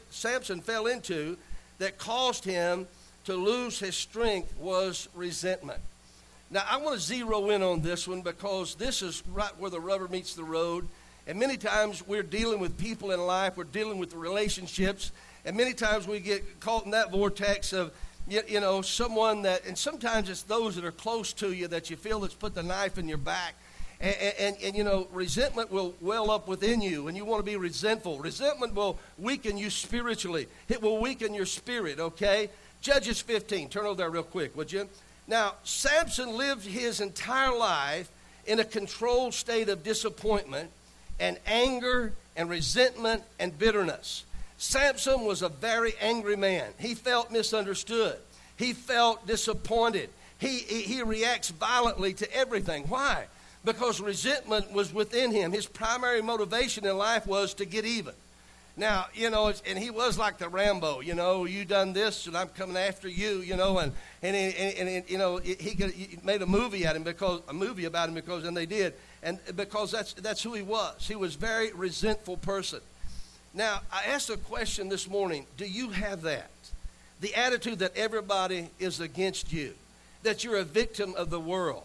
Samson 0.09 0.61
fell 0.61 0.87
into 0.87 1.37
that 1.77 1.97
caused 1.97 2.43
him 2.43 2.87
to 3.25 3.35
lose 3.35 3.79
his 3.79 3.95
strength 3.95 4.55
was 4.57 5.07
resentment. 5.13 5.79
Now, 6.49 6.63
I 6.69 6.77
want 6.77 6.95
to 6.95 7.01
zero 7.01 7.49
in 7.49 7.61
on 7.61 7.81
this 7.81 8.07
one 8.07 8.21
because 8.21 8.75
this 8.75 9.01
is 9.01 9.21
right 9.33 9.51
where 9.59 9.69
the 9.69 9.81
rubber 9.81 10.07
meets 10.07 10.33
the 10.33 10.43
road. 10.43 10.87
And 11.27 11.37
many 11.37 11.57
times 11.57 12.07
we're 12.07 12.23
dealing 12.23 12.59
with 12.59 12.77
people 12.77 13.11
in 13.11 13.19
life, 13.19 13.57
we're 13.57 13.65
dealing 13.65 13.97
with 13.97 14.11
the 14.11 14.17
relationships, 14.17 15.11
and 15.43 15.57
many 15.57 15.73
times 15.73 16.07
we 16.07 16.21
get 16.21 16.61
caught 16.61 16.85
in 16.85 16.91
that 16.91 17.11
vortex 17.11 17.73
of 17.73 17.91
you, 18.29 18.41
you 18.47 18.59
know, 18.59 18.81
someone 18.81 19.41
that, 19.43 19.65
and 19.65 19.77
sometimes 19.77 20.29
it's 20.29 20.43
those 20.43 20.75
that 20.75 20.85
are 20.85 20.91
close 20.91 21.33
to 21.33 21.51
you 21.51 21.67
that 21.69 21.89
you 21.89 21.95
feel 21.95 22.21
that's 22.21 22.33
put 22.33 22.55
the 22.55 22.63
knife 22.63 22.97
in 22.97 23.07
your 23.07 23.17
back. 23.17 23.55
And, 23.99 24.15
and, 24.39 24.57
and, 24.61 24.75
you 24.75 24.83
know, 24.83 25.07
resentment 25.11 25.71
will 25.71 25.95
well 26.01 26.29
up 26.29 26.47
within 26.47 26.81
you, 26.81 27.07
and 27.07 27.17
you 27.17 27.25
want 27.25 27.43
to 27.43 27.49
be 27.49 27.55
resentful. 27.55 28.19
Resentment 28.19 28.75
will 28.75 28.99
weaken 29.17 29.57
you 29.57 29.69
spiritually, 29.69 30.47
it 30.69 30.81
will 30.81 30.99
weaken 30.99 31.33
your 31.33 31.45
spirit, 31.45 31.99
okay? 31.99 32.49
Judges 32.79 33.19
15. 33.19 33.69
Turn 33.69 33.85
over 33.85 33.95
there 33.95 34.09
real 34.09 34.23
quick, 34.23 34.55
would 34.55 34.71
you? 34.71 34.87
Now, 35.27 35.55
Samson 35.63 36.37
lived 36.37 36.65
his 36.65 37.01
entire 37.01 37.55
life 37.55 38.09
in 38.45 38.59
a 38.59 38.65
controlled 38.65 39.33
state 39.33 39.67
of 39.67 39.83
disappointment 39.83 40.71
and 41.19 41.37
anger 41.45 42.13
and 42.35 42.49
resentment 42.49 43.23
and 43.39 43.57
bitterness. 43.57 44.23
Samson 44.57 45.25
was 45.25 45.41
a 45.41 45.49
very 45.49 45.93
angry 45.99 46.37
man. 46.37 46.71
He 46.79 46.95
felt 46.95 47.31
misunderstood. 47.31 48.17
He 48.55 48.73
felt 48.73 49.27
disappointed. 49.27 50.09
He, 50.39 50.59
he, 50.59 50.81
he, 50.81 51.03
reacts 51.03 51.49
violently 51.49 52.13
to 52.15 52.35
everything. 52.35 52.85
Why? 52.87 53.25
Because 53.65 53.99
resentment 53.99 54.71
was 54.71 54.93
within 54.93 55.31
him. 55.31 55.51
His 55.51 55.65
primary 55.65 56.21
motivation 56.21 56.85
in 56.85 56.97
life 56.97 57.27
was 57.27 57.53
to 57.55 57.65
get 57.65 57.85
even. 57.85 58.13
Now, 58.79 59.07
you 59.15 59.31
know, 59.31 59.51
and 59.65 59.79
he 59.79 59.89
was 59.89 60.19
like 60.19 60.37
the 60.37 60.47
Rambo, 60.47 60.99
you 60.99 61.15
know, 61.15 61.45
you 61.45 61.65
done 61.65 61.93
this 61.93 62.27
and 62.27 62.37
I'm 62.37 62.49
coming 62.49 62.77
after 62.77 63.09
you, 63.09 63.39
you 63.39 63.57
know, 63.57 63.79
and, 63.79 63.91
and, 64.21 64.35
and, 64.35 64.87
and, 64.87 65.09
you 65.09 65.17
know, 65.17 65.37
he, 65.37 65.55
he 65.55 66.19
made 66.23 66.43
a 66.43 66.45
movie 66.45 66.85
at 66.85 66.95
him 66.95 67.01
because, 67.01 67.41
a 67.49 67.53
movie 67.53 67.85
about 67.85 68.07
him 68.07 68.13
because, 68.13 68.45
and 68.45 68.55
they 68.55 68.67
did, 68.67 68.93
and 69.23 69.39
because 69.55 69.91
that's, 69.91 70.13
that's 70.13 70.43
who 70.43 70.53
he 70.53 70.61
was. 70.61 71.07
He 71.07 71.15
was 71.15 71.33
a 71.33 71.39
very 71.39 71.73
resentful 71.73 72.37
person. 72.37 72.79
Now, 73.51 73.81
I 73.91 74.03
asked 74.05 74.29
a 74.29 74.37
question 74.37 74.89
this 74.89 75.09
morning 75.09 75.47
Do 75.57 75.65
you 75.65 75.89
have 75.89 76.21
that? 76.21 76.51
The 77.19 77.33
attitude 77.33 77.79
that 77.79 77.97
everybody 77.97 78.69
is 78.77 78.99
against 78.99 79.51
you, 79.51 79.73
that 80.21 80.43
you're 80.43 80.57
a 80.57 80.63
victim 80.63 81.15
of 81.17 81.31
the 81.31 81.39
world, 81.39 81.83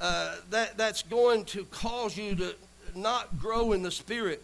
uh, 0.00 0.36
that, 0.48 0.78
that's 0.78 1.02
going 1.02 1.44
to 1.46 1.66
cause 1.66 2.16
you 2.16 2.34
to 2.36 2.54
not 2.94 3.38
grow 3.38 3.72
in 3.72 3.82
the 3.82 3.90
spirit 3.90 4.42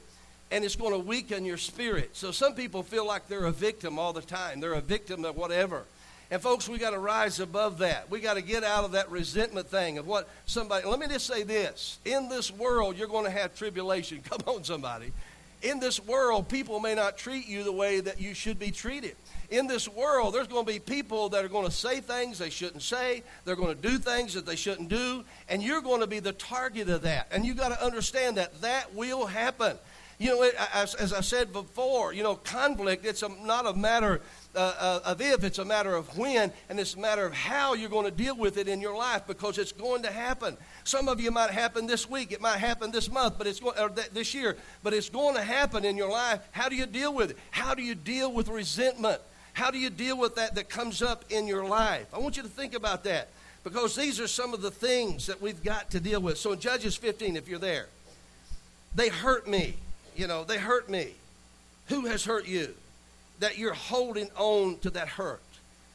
and 0.50 0.64
it's 0.64 0.76
going 0.76 0.92
to 0.92 0.98
weaken 0.98 1.44
your 1.44 1.56
spirit. 1.56 2.16
So 2.16 2.30
some 2.30 2.54
people 2.54 2.82
feel 2.82 3.06
like 3.06 3.28
they're 3.28 3.46
a 3.46 3.52
victim 3.52 3.98
all 3.98 4.12
the 4.12 4.22
time. 4.22 4.60
They're 4.60 4.74
a 4.74 4.80
victim 4.80 5.24
of 5.24 5.36
whatever. 5.36 5.84
And 6.30 6.42
folks, 6.42 6.68
we 6.68 6.78
got 6.78 6.90
to 6.90 6.98
rise 6.98 7.40
above 7.40 7.78
that. 7.78 8.10
We 8.10 8.20
got 8.20 8.34
to 8.34 8.42
get 8.42 8.62
out 8.62 8.84
of 8.84 8.92
that 8.92 9.10
resentment 9.10 9.68
thing 9.68 9.98
of 9.98 10.06
what 10.06 10.28
somebody. 10.46 10.86
Let 10.86 10.98
me 10.98 11.06
just 11.06 11.26
say 11.26 11.42
this: 11.42 11.98
in 12.04 12.28
this 12.28 12.50
world, 12.50 12.96
you're 12.96 13.08
going 13.08 13.24
to 13.24 13.30
have 13.30 13.54
tribulation. 13.56 14.20
Come 14.28 14.40
on, 14.46 14.64
somebody 14.64 15.12
in 15.62 15.80
this 15.80 15.98
world, 16.00 16.48
people 16.48 16.78
may 16.78 16.94
not 16.94 17.18
treat 17.18 17.48
you 17.48 17.64
the 17.64 17.72
way 17.72 18.00
that 18.00 18.20
you 18.20 18.34
should 18.34 18.58
be 18.58 18.70
treated. 18.70 19.16
In 19.50 19.66
this 19.66 19.88
world, 19.88 20.34
there's 20.34 20.46
going 20.46 20.64
to 20.64 20.72
be 20.72 20.78
people 20.78 21.30
that 21.30 21.44
are 21.44 21.48
going 21.48 21.64
to 21.64 21.72
say 21.72 22.00
things 22.00 22.38
they 22.38 22.50
shouldn't 22.50 22.82
say. 22.82 23.22
They're 23.44 23.56
going 23.56 23.74
to 23.74 23.88
do 23.88 23.98
things 23.98 24.34
that 24.34 24.46
they 24.46 24.56
shouldn't 24.56 24.88
do. 24.88 25.24
And 25.48 25.62
you're 25.62 25.80
going 25.80 26.00
to 26.00 26.06
be 26.06 26.20
the 26.20 26.32
target 26.32 26.88
of 26.88 27.02
that. 27.02 27.28
And 27.32 27.44
you've 27.44 27.56
got 27.56 27.70
to 27.70 27.84
understand 27.84 28.36
that 28.36 28.60
that 28.60 28.94
will 28.94 29.26
happen. 29.26 29.76
You 30.18 30.30
know, 30.30 30.50
as, 30.74 30.96
as, 30.96 31.12
I 31.12 31.20
said 31.20 31.52
before, 31.52 32.12
you 32.12 32.24
know, 32.24 32.34
conflict, 32.34 33.06
it's 33.06 33.22
a, 33.22 33.28
not 33.44 33.66
a 33.66 33.72
matter 33.72 34.20
uh, 34.56 34.58
uh, 34.58 35.00
of 35.04 35.20
if, 35.20 35.44
it's 35.44 35.58
a 35.58 35.64
matter 35.64 35.94
of 35.94 36.18
when, 36.18 36.52
and 36.68 36.80
it's 36.80 36.94
a 36.94 36.98
matter 36.98 37.24
of 37.24 37.32
how 37.32 37.74
you're 37.74 37.88
going 37.88 38.04
to 38.04 38.10
deal 38.10 38.36
with 38.36 38.56
it 38.56 38.66
in 38.66 38.80
your 38.80 38.96
life 38.96 39.28
because 39.28 39.58
it's 39.58 39.70
going 39.70 40.02
to 40.02 40.10
happen. 40.10 40.56
Some 40.82 41.06
of 41.06 41.20
you 41.20 41.30
might 41.30 41.50
happen 41.50 41.86
this 41.86 42.10
week, 42.10 42.32
it 42.32 42.40
might 42.40 42.58
happen 42.58 42.90
this 42.90 43.08
month, 43.08 43.34
but 43.38 43.46
it's 43.46 43.60
going, 43.60 43.78
or 43.78 43.90
th- 43.90 44.10
this 44.10 44.34
year, 44.34 44.56
but 44.82 44.92
it's 44.92 45.08
going 45.08 45.36
to 45.36 45.42
happen 45.42 45.84
in 45.84 45.96
your 45.96 46.10
life. 46.10 46.40
How 46.50 46.68
do 46.68 46.74
you 46.74 46.86
deal 46.86 47.14
with 47.14 47.30
it? 47.30 47.38
How 47.52 47.74
do 47.74 47.82
you 47.82 47.94
deal 47.94 48.32
with 48.32 48.48
resentment? 48.48 49.20
How 49.52 49.70
do 49.70 49.78
you 49.78 49.90
deal 49.90 50.18
with 50.18 50.34
that 50.34 50.56
that 50.56 50.68
comes 50.68 51.00
up 51.00 51.26
in 51.30 51.46
your 51.46 51.64
life? 51.64 52.06
I 52.12 52.18
want 52.18 52.36
you 52.36 52.42
to 52.42 52.48
think 52.48 52.74
about 52.74 53.04
that 53.04 53.28
because 53.62 53.94
these 53.94 54.18
are 54.18 54.26
some 54.26 54.52
of 54.52 54.62
the 54.62 54.70
things 54.72 55.26
that 55.26 55.40
we've 55.40 55.62
got 55.62 55.90
to 55.92 56.00
deal 56.00 56.20
with. 56.20 56.38
So 56.38 56.52
in 56.52 56.58
Judges 56.58 56.96
15, 56.96 57.36
if 57.36 57.48
you're 57.48 57.58
there, 57.60 57.86
they 58.94 59.10
hurt 59.10 59.46
me. 59.46 59.76
You 60.18 60.26
know, 60.26 60.44
they 60.44 60.58
hurt 60.58 60.90
me. 60.90 61.14
Who 61.86 62.06
has 62.06 62.24
hurt 62.24 62.46
you? 62.46 62.74
that 63.40 63.58
you're 63.58 63.74
holding 63.74 64.28
on 64.36 64.78
to 64.78 64.90
that 64.90 65.08
hurt. 65.08 65.42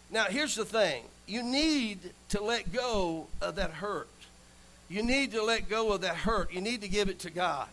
Now, 0.10 0.26
here's 0.26 0.56
the 0.56 0.66
thing 0.66 1.04
you 1.28 1.44
need 1.44 2.00
to 2.30 2.44
let 2.44 2.74
go 2.74 3.28
of 3.42 3.56
that 3.56 3.72
hurt. 3.72 4.10
You 4.90 5.04
need 5.04 5.32
to 5.32 5.44
let 5.44 5.70
go 5.70 5.94
of 5.94 6.02
that 6.02 6.16
hurt. 6.16 6.54
You 6.54 6.62
need 6.62 6.82
to 6.82 6.88
give 6.88 7.10
it 7.10 7.20
to 7.20 7.30
God. 7.30 7.68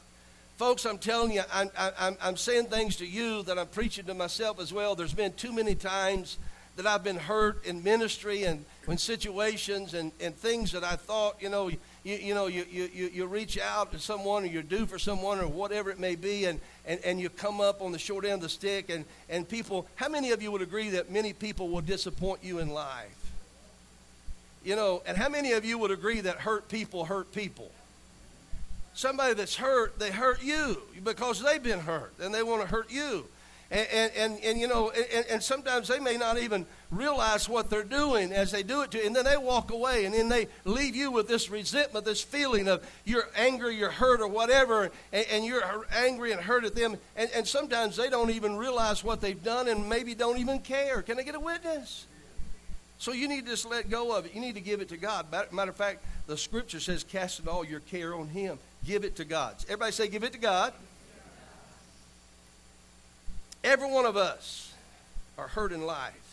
Folks, 0.56 0.84
I'm 0.84 0.98
telling 0.98 1.32
you, 1.32 1.42
I'm, 1.52 1.70
I'm, 1.76 2.16
I'm 2.20 2.36
saying 2.36 2.66
things 2.66 2.96
to 2.96 3.06
you 3.06 3.42
that 3.44 3.58
I'm 3.58 3.66
preaching 3.66 4.04
to 4.06 4.14
myself 4.14 4.60
as 4.60 4.72
well. 4.72 4.94
There's 4.94 5.14
been 5.14 5.32
too 5.32 5.52
many 5.52 5.74
times 5.74 6.38
that 6.76 6.86
I've 6.86 7.02
been 7.02 7.16
hurt 7.16 7.64
in 7.64 7.82
ministry 7.82 8.44
and 8.44 8.64
when 8.84 8.98
situations 8.98 9.94
and, 9.94 10.12
and 10.20 10.34
things 10.34 10.72
that 10.72 10.84
I 10.84 10.96
thought, 10.96 11.36
you 11.40 11.48
know, 11.48 11.70
you, 12.02 12.16
you 12.16 12.34
know, 12.34 12.46
you, 12.46 12.64
you, 12.70 13.10
you 13.12 13.26
reach 13.26 13.58
out 13.58 13.92
to 13.92 13.98
someone 13.98 14.44
or 14.44 14.46
you're 14.46 14.62
due 14.62 14.86
for 14.86 14.98
someone 14.98 15.38
or 15.38 15.46
whatever 15.46 15.90
it 15.90 15.98
may 15.98 16.14
be, 16.14 16.46
and, 16.46 16.60
and, 16.86 17.00
and 17.04 17.20
you 17.20 17.28
come 17.28 17.60
up 17.60 17.82
on 17.82 17.92
the 17.92 17.98
short 17.98 18.24
end 18.24 18.34
of 18.34 18.40
the 18.40 18.48
stick, 18.48 18.88
and, 18.88 19.04
and 19.28 19.48
people, 19.48 19.86
how 19.96 20.08
many 20.08 20.30
of 20.30 20.42
you 20.42 20.50
would 20.50 20.62
agree 20.62 20.90
that 20.90 21.10
many 21.10 21.32
people 21.32 21.68
will 21.68 21.82
disappoint 21.82 22.42
you 22.42 22.58
in 22.58 22.70
life? 22.70 23.16
You 24.64 24.76
know, 24.76 25.02
and 25.06 25.16
how 25.16 25.28
many 25.28 25.52
of 25.52 25.64
you 25.64 25.78
would 25.78 25.90
agree 25.90 26.20
that 26.20 26.36
hurt 26.36 26.68
people 26.68 27.04
hurt 27.04 27.32
people? 27.32 27.70
Somebody 28.94 29.34
that's 29.34 29.56
hurt, 29.56 29.98
they 29.98 30.10
hurt 30.10 30.42
you 30.42 30.82
because 31.04 31.42
they've 31.42 31.62
been 31.62 31.80
hurt 31.80 32.12
and 32.20 32.34
they 32.34 32.42
want 32.42 32.62
to 32.62 32.68
hurt 32.68 32.90
you. 32.90 33.26
And, 33.70 33.86
and, 33.92 34.12
and, 34.16 34.44
and 34.44 34.60
you 34.60 34.68
know, 34.68 34.90
and, 34.90 35.26
and 35.30 35.42
sometimes 35.42 35.88
they 35.88 36.00
may 36.00 36.16
not 36.16 36.38
even 36.38 36.66
realize 36.90 37.48
what 37.48 37.70
they're 37.70 37.84
doing 37.84 38.32
as 38.32 38.50
they 38.50 38.62
do 38.62 38.82
it 38.82 38.90
to 38.90 38.98
you, 38.98 39.06
and 39.06 39.14
then 39.14 39.24
they 39.24 39.36
walk 39.36 39.70
away, 39.70 40.04
and 40.04 40.14
then 40.14 40.28
they 40.28 40.48
leave 40.64 40.96
you 40.96 41.10
with 41.10 41.28
this 41.28 41.48
resentment, 41.48 42.04
this 42.04 42.20
feeling 42.20 42.68
of 42.68 42.84
you're 43.04 43.28
angry, 43.36 43.76
you're 43.76 43.90
hurt, 43.90 44.20
or 44.20 44.26
whatever, 44.26 44.90
and, 45.12 45.26
and 45.30 45.44
you're 45.44 45.62
angry 45.94 46.32
and 46.32 46.40
hurt 46.40 46.64
at 46.64 46.74
them, 46.74 46.96
and, 47.16 47.30
and 47.34 47.46
sometimes 47.46 47.96
they 47.96 48.10
don't 48.10 48.30
even 48.30 48.56
realize 48.56 49.04
what 49.04 49.20
they've 49.20 49.42
done 49.42 49.68
and 49.68 49.88
maybe 49.88 50.14
don't 50.14 50.38
even 50.38 50.58
care. 50.58 51.02
Can 51.02 51.18
I 51.18 51.22
get 51.22 51.34
a 51.34 51.40
witness? 51.40 52.06
So 52.98 53.12
you 53.12 53.28
need 53.28 53.44
to 53.46 53.52
just 53.52 53.64
let 53.64 53.88
go 53.88 54.14
of 54.14 54.26
it. 54.26 54.34
You 54.34 54.40
need 54.40 54.56
to 54.56 54.60
give 54.60 54.80
it 54.80 54.88
to 54.90 54.96
God. 54.96 55.26
Matter 55.52 55.70
of 55.70 55.76
fact, 55.76 56.04
the 56.26 56.36
scripture 56.36 56.80
says, 56.80 57.02
cast 57.02 57.46
all 57.46 57.64
your 57.64 57.80
care 57.80 58.14
on 58.14 58.28
Him. 58.28 58.58
Give 58.84 59.04
it 59.04 59.16
to 59.16 59.24
God. 59.24 59.54
Everybody 59.64 59.92
say, 59.92 60.08
give 60.08 60.22
it 60.22 60.32
to 60.32 60.38
God. 60.38 60.74
Every 63.62 63.90
one 63.90 64.06
of 64.06 64.16
us 64.16 64.72
are 65.38 65.48
hurt 65.48 65.72
in 65.72 65.86
life 65.86 66.29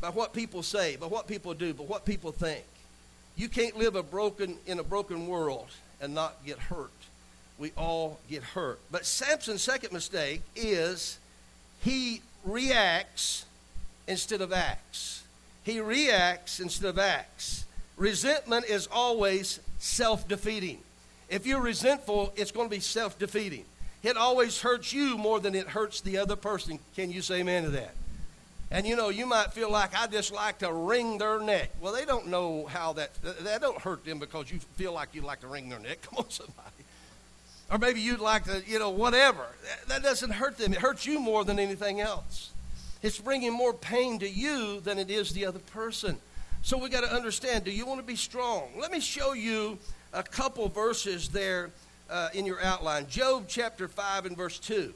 by 0.00 0.10
what 0.10 0.32
people 0.32 0.62
say, 0.62 0.96
by 0.96 1.06
what 1.06 1.26
people 1.26 1.54
do, 1.54 1.74
by 1.74 1.84
what 1.84 2.04
people 2.04 2.32
think. 2.32 2.64
You 3.36 3.48
can't 3.48 3.76
live 3.76 3.94
a 3.96 4.02
broken 4.02 4.56
in 4.66 4.78
a 4.78 4.82
broken 4.82 5.26
world 5.26 5.68
and 6.00 6.14
not 6.14 6.36
get 6.44 6.58
hurt. 6.58 6.90
We 7.58 7.72
all 7.76 8.18
get 8.30 8.42
hurt. 8.42 8.78
But 8.90 9.04
Samson's 9.04 9.62
second 9.62 9.92
mistake 9.92 10.42
is 10.54 11.18
he 11.80 12.22
reacts 12.44 13.44
instead 14.06 14.40
of 14.40 14.52
acts. 14.52 15.24
He 15.64 15.80
reacts 15.80 16.60
instead 16.60 16.88
of 16.88 16.98
acts. 16.98 17.64
Resentment 17.96 18.64
is 18.66 18.88
always 18.90 19.60
self 19.78 20.26
defeating. 20.28 20.78
If 21.28 21.46
you're 21.46 21.60
resentful, 21.60 22.32
it's 22.36 22.52
going 22.52 22.68
to 22.68 22.74
be 22.74 22.80
self 22.80 23.18
defeating. 23.18 23.64
It 24.02 24.16
always 24.16 24.60
hurts 24.60 24.92
you 24.92 25.18
more 25.18 25.40
than 25.40 25.54
it 25.54 25.66
hurts 25.68 26.00
the 26.00 26.18
other 26.18 26.36
person. 26.36 26.78
Can 26.94 27.10
you 27.10 27.20
say 27.20 27.40
amen 27.40 27.64
to 27.64 27.70
that? 27.70 27.94
And 28.70 28.86
you 28.86 28.96
know, 28.96 29.08
you 29.08 29.24
might 29.24 29.52
feel 29.52 29.70
like 29.70 29.98
I 29.98 30.06
just 30.06 30.32
like 30.32 30.58
to 30.58 30.72
wring 30.72 31.18
their 31.18 31.40
neck. 31.40 31.70
Well, 31.80 31.92
they 31.92 32.04
don't 32.04 32.28
know 32.28 32.66
how 32.66 32.92
that 32.94 33.10
that 33.22 33.62
don't 33.62 33.80
hurt 33.80 34.04
them 34.04 34.18
because 34.18 34.50
you 34.50 34.58
feel 34.76 34.92
like 34.92 35.14
you 35.14 35.22
like 35.22 35.40
to 35.40 35.46
wring 35.46 35.68
their 35.68 35.78
neck. 35.78 36.02
Come 36.10 36.18
on, 36.18 36.30
somebody. 36.30 36.68
Or 37.70 37.78
maybe 37.78 38.00
you'd 38.00 38.20
like 38.20 38.44
to, 38.44 38.62
you 38.66 38.78
know, 38.78 38.90
whatever. 38.90 39.46
That 39.88 40.02
doesn't 40.02 40.30
hurt 40.30 40.56
them. 40.56 40.72
It 40.72 40.78
hurts 40.78 41.04
you 41.06 41.18
more 41.18 41.44
than 41.44 41.58
anything 41.58 42.00
else. 42.00 42.50
It's 43.02 43.18
bringing 43.18 43.52
more 43.52 43.74
pain 43.74 44.18
to 44.20 44.28
you 44.28 44.80
than 44.80 44.98
it 44.98 45.10
is 45.10 45.32
the 45.32 45.46
other 45.46 45.58
person. 45.58 46.18
So 46.62 46.76
we 46.78 46.88
got 46.88 47.04
to 47.04 47.12
understand. 47.14 47.64
Do 47.64 47.70
you 47.70 47.86
want 47.86 48.00
to 48.00 48.06
be 48.06 48.16
strong? 48.16 48.70
Let 48.78 48.90
me 48.90 49.00
show 49.00 49.34
you 49.34 49.78
a 50.12 50.22
couple 50.22 50.68
verses 50.68 51.28
there 51.28 51.70
uh, 52.10 52.30
in 52.34 52.46
your 52.46 52.60
outline. 52.62 53.06
Job 53.08 53.44
chapter 53.48 53.86
five 53.86 54.26
and 54.26 54.36
verse 54.36 54.58
two. 54.58 54.92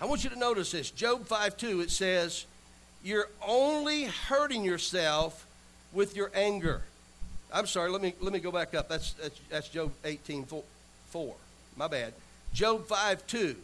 I 0.00 0.06
want 0.06 0.24
you 0.24 0.30
to 0.30 0.38
notice 0.38 0.72
this. 0.72 0.90
Job 0.90 1.26
five 1.26 1.56
two. 1.56 1.80
It 1.80 1.90
says 1.90 2.46
you're 3.04 3.28
only 3.46 4.04
hurting 4.04 4.64
yourself 4.64 5.46
with 5.92 6.16
your 6.16 6.32
anger. 6.34 6.82
I'm 7.52 7.66
sorry, 7.66 7.90
let 7.90 8.02
me, 8.02 8.14
let 8.20 8.32
me 8.32 8.40
go 8.40 8.50
back 8.50 8.74
up. 8.74 8.88
That's, 8.88 9.12
that's, 9.12 9.40
that's 9.50 9.68
Job 9.68 9.92
18 10.04 10.44
4, 10.44 10.62
4. 11.10 11.34
My 11.76 11.86
bad. 11.86 12.14
Job 12.52 12.86
5 12.86 13.26
2. 13.26 13.56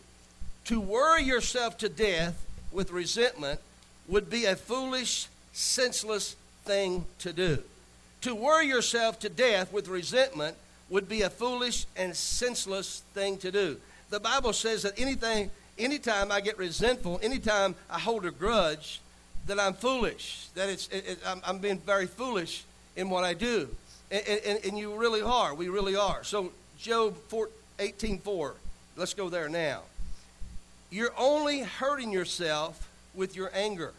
To 0.66 0.80
worry 0.80 1.24
yourself 1.24 1.78
to 1.78 1.88
death 1.88 2.46
with 2.70 2.92
resentment 2.92 3.60
would 4.06 4.28
be 4.28 4.44
a 4.44 4.54
foolish, 4.54 5.26
senseless 5.52 6.36
thing 6.64 7.06
to 7.20 7.32
do. 7.32 7.62
To 8.20 8.34
worry 8.34 8.66
yourself 8.66 9.18
to 9.20 9.30
death 9.30 9.72
with 9.72 9.88
resentment 9.88 10.56
would 10.90 11.08
be 11.08 11.22
a 11.22 11.30
foolish 11.30 11.86
and 11.96 12.14
senseless 12.14 13.02
thing 13.14 13.38
to 13.38 13.50
do. 13.50 13.78
The 14.10 14.20
Bible 14.20 14.52
says 14.52 14.82
that 14.82 15.00
anything, 15.00 15.50
anytime 15.78 16.30
I 16.30 16.40
get 16.40 16.58
resentful, 16.58 17.18
anytime 17.22 17.74
I 17.88 17.98
hold 17.98 18.26
a 18.26 18.30
grudge, 18.30 19.00
that 19.50 19.58
I'm 19.58 19.74
foolish, 19.74 20.46
that 20.54 20.68
it's, 20.68 20.86
it, 20.88 21.04
it, 21.08 21.18
I'm, 21.26 21.40
I'm, 21.44 21.58
being 21.58 21.78
very 21.78 22.06
foolish 22.06 22.62
in 22.94 23.10
what 23.10 23.24
I 23.24 23.34
do. 23.34 23.68
And, 24.12 24.22
and, 24.46 24.64
and, 24.64 24.78
you 24.78 24.94
really 24.94 25.22
are. 25.22 25.54
We 25.54 25.68
really 25.68 25.96
are. 25.96 26.22
So, 26.22 26.52
Job 26.78 27.16
18 27.80 28.18
4, 28.18 28.54
let's 28.96 29.12
go 29.12 29.28
there 29.28 29.48
now. 29.48 29.82
You're 30.88 31.12
only 31.18 31.62
hurting 31.62 32.12
yourself 32.12 32.88
with 33.12 33.34
your 33.34 33.50
anger. 33.52 33.92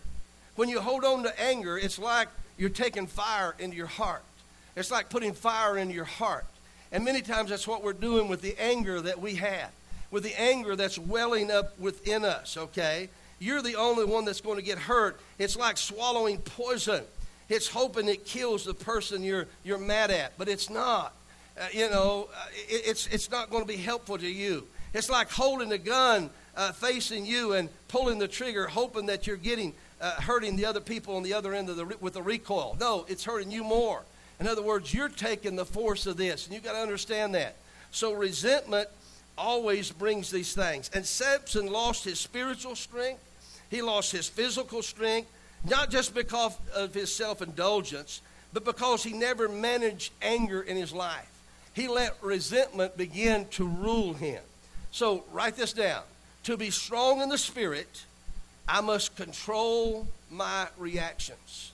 When 0.56 0.70
you 0.70 0.80
hold 0.80 1.04
on 1.04 1.24
to 1.24 1.42
anger, 1.42 1.78
it's 1.78 2.00
like 2.00 2.30
you're 2.58 2.70
taking 2.70 3.06
fire 3.06 3.54
into 3.60 3.76
your 3.76 3.88
heart. 3.88 4.24
It's 4.78 4.90
like 4.90 5.10
putting 5.10 5.34
fire 5.34 5.78
into 5.78 5.94
your 5.94 6.06
heart. 6.06 6.46
And 6.94 7.04
many 7.04 7.22
times 7.22 7.50
that's 7.50 7.68
what 7.68 7.84
we're 7.84 7.92
doing 7.92 8.30
with 8.30 8.42
the 8.42 8.56
anger 8.58 9.02
that 9.02 9.20
we 9.20 9.36
have, 9.36 9.72
with 10.12 10.24
the 10.24 10.40
anger 10.40 10.78
that's 10.78 10.98
welling 10.98 11.52
up 11.52 11.78
within 11.78 12.24
us, 12.24 12.56
okay? 12.56 13.10
You're 13.42 13.64
the 13.64 13.76
only 13.76 14.06
one 14.06 14.24
that's 14.24 14.40
going 14.40 14.58
to 14.58 14.64
get 14.64 14.78
hurt. 14.78 15.20
It's 15.40 15.58
like 15.58 15.76
swallowing 15.76 16.38
poison. 16.38 17.04
It's 17.50 17.68
hoping 17.68 18.08
it 18.08 18.24
kills 18.24 18.64
the 18.64 18.76
person 18.76 19.24
you're, 19.24 19.48
you're 19.64 19.80
mad 19.80 20.12
at, 20.12 20.38
but 20.38 20.48
it's 20.48 20.70
not. 20.70 21.14
Uh, 21.60 21.66
you 21.74 21.90
know, 21.90 22.30
uh, 22.34 22.46
it, 22.70 22.84
it's, 22.86 23.08
it's 23.08 23.32
not 23.32 23.50
going 23.50 23.64
to 23.64 23.68
be 23.68 23.78
helpful 23.78 24.18
to 24.18 24.30
you. 24.30 24.66
It's 24.94 25.10
like 25.10 25.30
holding 25.30 25.72
a 25.72 25.78
gun 25.78 26.30
uh, 26.56 26.72
facing 26.72 27.26
you 27.26 27.54
and 27.54 27.68
pulling 27.88 28.20
the 28.20 28.28
trigger, 28.28 28.68
hoping 28.68 29.08
that 29.08 29.26
you're 29.26 29.38
getting 29.38 29.74
uh, 30.00 30.12
hurting 30.22 30.56
the 30.56 30.66
other 30.66 30.80
people 30.80 31.16
on 31.16 31.24
the 31.24 31.34
other 31.34 31.54
end 31.54 31.70
of 31.70 31.78
the 31.78 31.86
with 32.00 32.14
the 32.14 32.22
recoil. 32.22 32.78
No, 32.80 33.06
it's 33.08 33.24
hurting 33.24 33.52
you 33.52 33.64
more. 33.64 34.02
In 34.40 34.48
other 34.48 34.62
words, 34.62 34.94
you're 34.94 35.10
taking 35.10 35.56
the 35.56 35.66
force 35.66 36.06
of 36.08 36.18
this, 36.18 36.46
and 36.46 36.54
you've 36.54 36.64
got 36.64 36.74
to 36.74 36.80
understand 36.80 37.36
that. 37.36 37.56
So 37.92 38.14
resentment 38.14 38.88
always 39.38 39.92
brings 39.92 40.32
these 40.32 40.54
things. 40.54 40.90
And 40.94 41.06
Samson 41.06 41.68
lost 41.68 42.06
his 42.06 42.20
spiritual 42.20 42.76
strength. 42.76 43.22
He 43.72 43.82
lost 43.82 44.12
his 44.12 44.28
physical 44.28 44.84
strength, 44.84 45.32
not 45.68 45.90
just 45.90 46.14
because 46.14 46.56
of 46.76 46.94
his 46.94 47.12
self 47.12 47.42
indulgence, 47.42 48.22
but 48.54 48.66
because 48.66 49.02
he 49.04 49.14
never 49.14 49.48
managed 49.48 50.12
anger 50.22 50.62
in 50.62 50.76
his 50.76 50.94
life. 50.94 51.30
He 51.74 51.88
let 51.88 52.22
resentment 52.22 52.98
begin 52.98 53.48
to 53.52 53.66
rule 53.66 54.14
him. 54.14 54.44
So 54.92 55.24
write 55.32 55.56
this 55.56 55.72
down. 55.72 56.04
To 56.44 56.58
be 56.58 56.70
strong 56.70 57.22
in 57.22 57.30
the 57.30 57.38
spirit, 57.38 58.04
I 58.68 58.82
must 58.82 59.16
control 59.16 60.06
my 60.30 60.68
reactions. 60.78 61.72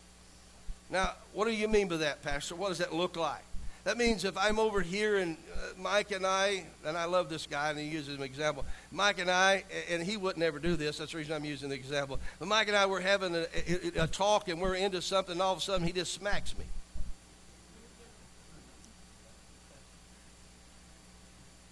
Now, 0.92 1.14
what 1.34 1.46
do 1.46 1.52
you 1.52 1.68
mean 1.68 1.88
by 1.88 1.98
that, 1.98 2.22
Pastor? 2.22 2.56
What 2.56 2.70
does 2.70 2.78
that 2.78 2.94
look 2.94 3.18
like? 3.18 3.44
That 3.88 3.98
means 3.98 4.26
if 4.26 4.38
I'm 4.38 4.60
over 4.60 4.82
here 4.82 5.16
and 5.16 5.38
uh, 5.56 5.82
Mike 5.82 6.12
and 6.12 6.28
I, 6.28 6.66
and 6.86 6.98
I 6.98 7.06
love 7.06 7.30
this 7.30 7.48
guy 7.48 7.70
and 7.70 7.80
he 7.80 7.86
uses 7.86 8.18
an 8.18 8.22
example. 8.22 8.66
Mike 8.92 9.18
and 9.18 9.32
I, 9.32 9.64
and 9.90 10.04
he 10.04 10.18
wouldn't 10.18 10.44
ever 10.44 10.60
do 10.60 10.76
this. 10.76 10.98
That's 10.98 11.14
the 11.14 11.20
reason 11.20 11.34
I'm 11.34 11.46
using 11.46 11.70
the 11.70 11.76
example. 11.76 12.20
But 12.38 12.50
Mike 12.50 12.68
and 12.68 12.76
I 12.76 12.86
were 12.86 13.00
having 13.00 13.34
a, 13.34 13.46
a, 13.66 14.04
a 14.04 14.08
talk 14.08 14.50
and 14.50 14.60
we're 14.60 14.76
into 14.76 15.02
something. 15.02 15.32
And 15.32 15.42
all 15.42 15.54
of 15.54 15.60
a 15.60 15.62
sudden, 15.62 15.88
he 15.88 15.94
just 15.94 16.14
smacks 16.14 16.54
me. 16.58 16.66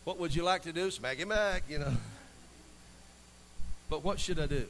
What 0.06 0.18
would 0.18 0.34
you 0.34 0.44
like 0.44 0.62
to 0.62 0.72
do? 0.72 0.90
Smack 0.92 1.18
him 1.18 1.28
back, 1.28 1.64
you 1.68 1.80
know. 1.80 1.98
But 3.90 4.06
what 4.06 4.22
should 4.22 4.40
I 4.40 4.48
do? 4.48 4.66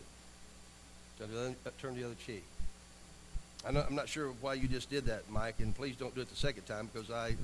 Turn 1.19 1.95
the 1.95 2.05
other 2.05 2.15
cheek. 2.25 2.43
I'm 3.65 3.95
not 3.95 4.07
sure 4.07 4.29
why 4.41 4.53
you 4.53 4.67
just 4.67 4.91
did 4.91 5.05
that, 5.05 5.27
Mike, 5.29 5.55
and 5.59 5.75
please 5.75 5.95
don't 5.95 6.13
do 6.13 6.21
it 6.21 6.29
the 6.29 6.35
second 6.35 6.67
time 6.67 6.87
because 6.93 7.09
I, 7.09 7.35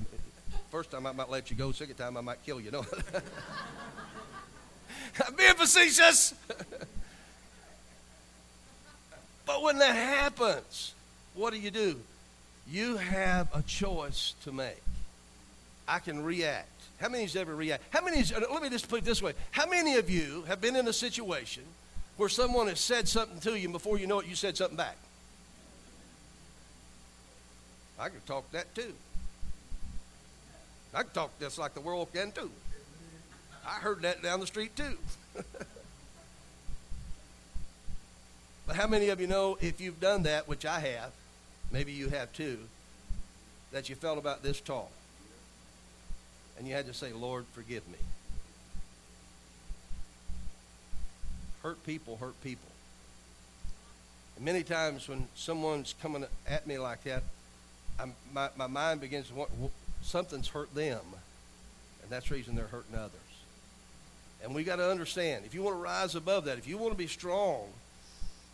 first 0.69 0.91
time 0.91 1.07
I 1.07 1.13
might 1.13 1.29
let 1.29 1.49
you 1.49 1.57
go, 1.57 1.71
second 1.71 1.95
time 1.95 2.15
I 2.15 2.21
might 2.21 2.45
kill 2.45 2.61
you. 2.61 2.69
No. 2.69 2.85
I'm 5.25 5.33
being 5.35 5.55
facetious. 5.55 6.35
but 9.45 9.63
when 9.63 9.79
that 9.79 9.95
happens, 9.95 10.93
what 11.33 11.53
do 11.53 11.59
you 11.59 11.71
do? 11.71 11.99
You 12.69 12.97
have 12.97 13.47
a 13.55 13.63
choice 13.63 14.35
to 14.43 14.51
make. 14.51 14.83
I 15.87 15.97
can 15.99 16.23
react. 16.23 16.67
How 16.99 17.09
many 17.09 17.25
you 17.25 17.41
ever 17.41 17.55
react? 17.55 17.83
How 17.89 18.05
many? 18.05 18.23
Let 18.23 18.61
me 18.61 18.69
just 18.69 18.87
put 18.87 18.99
it 18.99 19.05
this 19.05 19.23
way: 19.23 19.33
How 19.49 19.67
many 19.67 19.95
of 19.95 20.07
you 20.07 20.43
have 20.47 20.61
been 20.61 20.75
in 20.75 20.87
a 20.87 20.93
situation 20.93 21.63
where 22.17 22.29
someone 22.29 22.67
has 22.67 22.79
said 22.79 23.07
something 23.07 23.39
to 23.39 23.57
you, 23.57 23.63
and 23.63 23.73
before 23.73 23.97
you 23.97 24.05
know 24.05 24.19
it, 24.19 24.27
you 24.27 24.35
said 24.35 24.55
something 24.55 24.77
back? 24.77 24.97
I 28.01 28.09
can 28.09 28.19
talk 28.21 28.51
that 28.51 28.73
too. 28.73 28.93
I 30.91 31.03
can 31.03 31.11
talk 31.11 31.39
just 31.39 31.59
like 31.59 31.75
the 31.75 31.81
world 31.81 32.11
can 32.11 32.31
too. 32.31 32.49
I 33.65 33.75
heard 33.75 34.01
that 34.01 34.23
down 34.23 34.39
the 34.39 34.47
street 34.47 34.75
too. 34.75 34.97
but 38.65 38.75
how 38.75 38.87
many 38.87 39.09
of 39.09 39.21
you 39.21 39.27
know 39.27 39.55
if 39.61 39.79
you've 39.79 39.99
done 39.99 40.23
that, 40.23 40.47
which 40.47 40.65
I 40.65 40.79
have, 40.79 41.11
maybe 41.71 41.91
you 41.91 42.09
have 42.09 42.33
too, 42.33 42.57
that 43.71 43.87
you 43.87 43.93
felt 43.93 44.17
about 44.17 44.41
this 44.41 44.59
tall? 44.59 44.89
And 46.57 46.67
you 46.67 46.73
had 46.73 46.87
to 46.87 46.95
say, 46.95 47.13
Lord, 47.13 47.45
forgive 47.53 47.87
me. 47.87 47.99
Hurt 51.61 51.85
people 51.85 52.17
hurt 52.17 52.41
people. 52.41 52.67
And 54.37 54.43
many 54.43 54.63
times 54.63 55.07
when 55.07 55.27
someone's 55.35 55.93
coming 56.01 56.25
at 56.47 56.65
me 56.65 56.79
like 56.79 57.03
that, 57.03 57.21
I'm, 58.01 58.13
my, 58.33 58.49
my 58.55 58.67
mind 58.67 59.01
begins 59.01 59.27
to 59.29 59.35
want, 59.35 59.51
something's 60.01 60.47
hurt 60.47 60.73
them. 60.73 61.01
And 62.01 62.09
that's 62.09 62.29
the 62.29 62.35
reason 62.35 62.55
they're 62.55 62.65
hurting 62.65 62.95
others. 62.95 63.11
And 64.43 64.55
we 64.55 64.63
got 64.63 64.77
to 64.77 64.89
understand, 64.89 65.45
if 65.45 65.53
you 65.53 65.61
want 65.61 65.75
to 65.75 65.81
rise 65.81 66.15
above 66.15 66.45
that, 66.45 66.57
if 66.57 66.67
you 66.67 66.77
want 66.77 66.93
to 66.93 66.97
be 66.97 67.07
strong, 67.07 67.67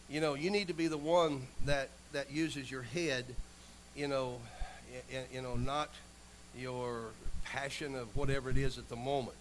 you 0.09 0.19
know, 0.19 0.33
you 0.33 0.49
need 0.49 0.67
to 0.67 0.73
be 0.73 0.87
the 0.87 0.97
one 0.97 1.47
that, 1.65 1.89
that 2.11 2.31
uses 2.31 2.69
your 2.69 2.81
head, 2.81 3.23
you 3.95 4.07
know, 4.07 4.39
you 5.31 5.41
know, 5.41 5.55
not 5.55 5.89
your 6.57 7.05
passion 7.45 7.95
of 7.95 8.13
whatever 8.15 8.49
it 8.49 8.57
is 8.57 8.77
at 8.77 8.89
the 8.89 8.95
moment. 8.95 9.37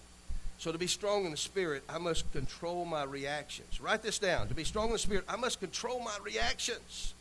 So 0.58 0.72
to 0.72 0.78
be 0.78 0.86
strong 0.86 1.24
in 1.24 1.30
the 1.32 1.36
spirit, 1.36 1.82
I 1.88 1.98
must 1.98 2.30
control 2.32 2.84
my 2.84 3.02
reactions. 3.04 3.80
Write 3.80 4.02
this 4.02 4.18
down. 4.18 4.48
To 4.48 4.54
be 4.54 4.64
strong 4.64 4.86
in 4.86 4.92
the 4.92 4.98
spirit, 4.98 5.24
I 5.28 5.36
must 5.36 5.60
control 5.60 6.00
my 6.00 6.16
reactions. 6.22 7.14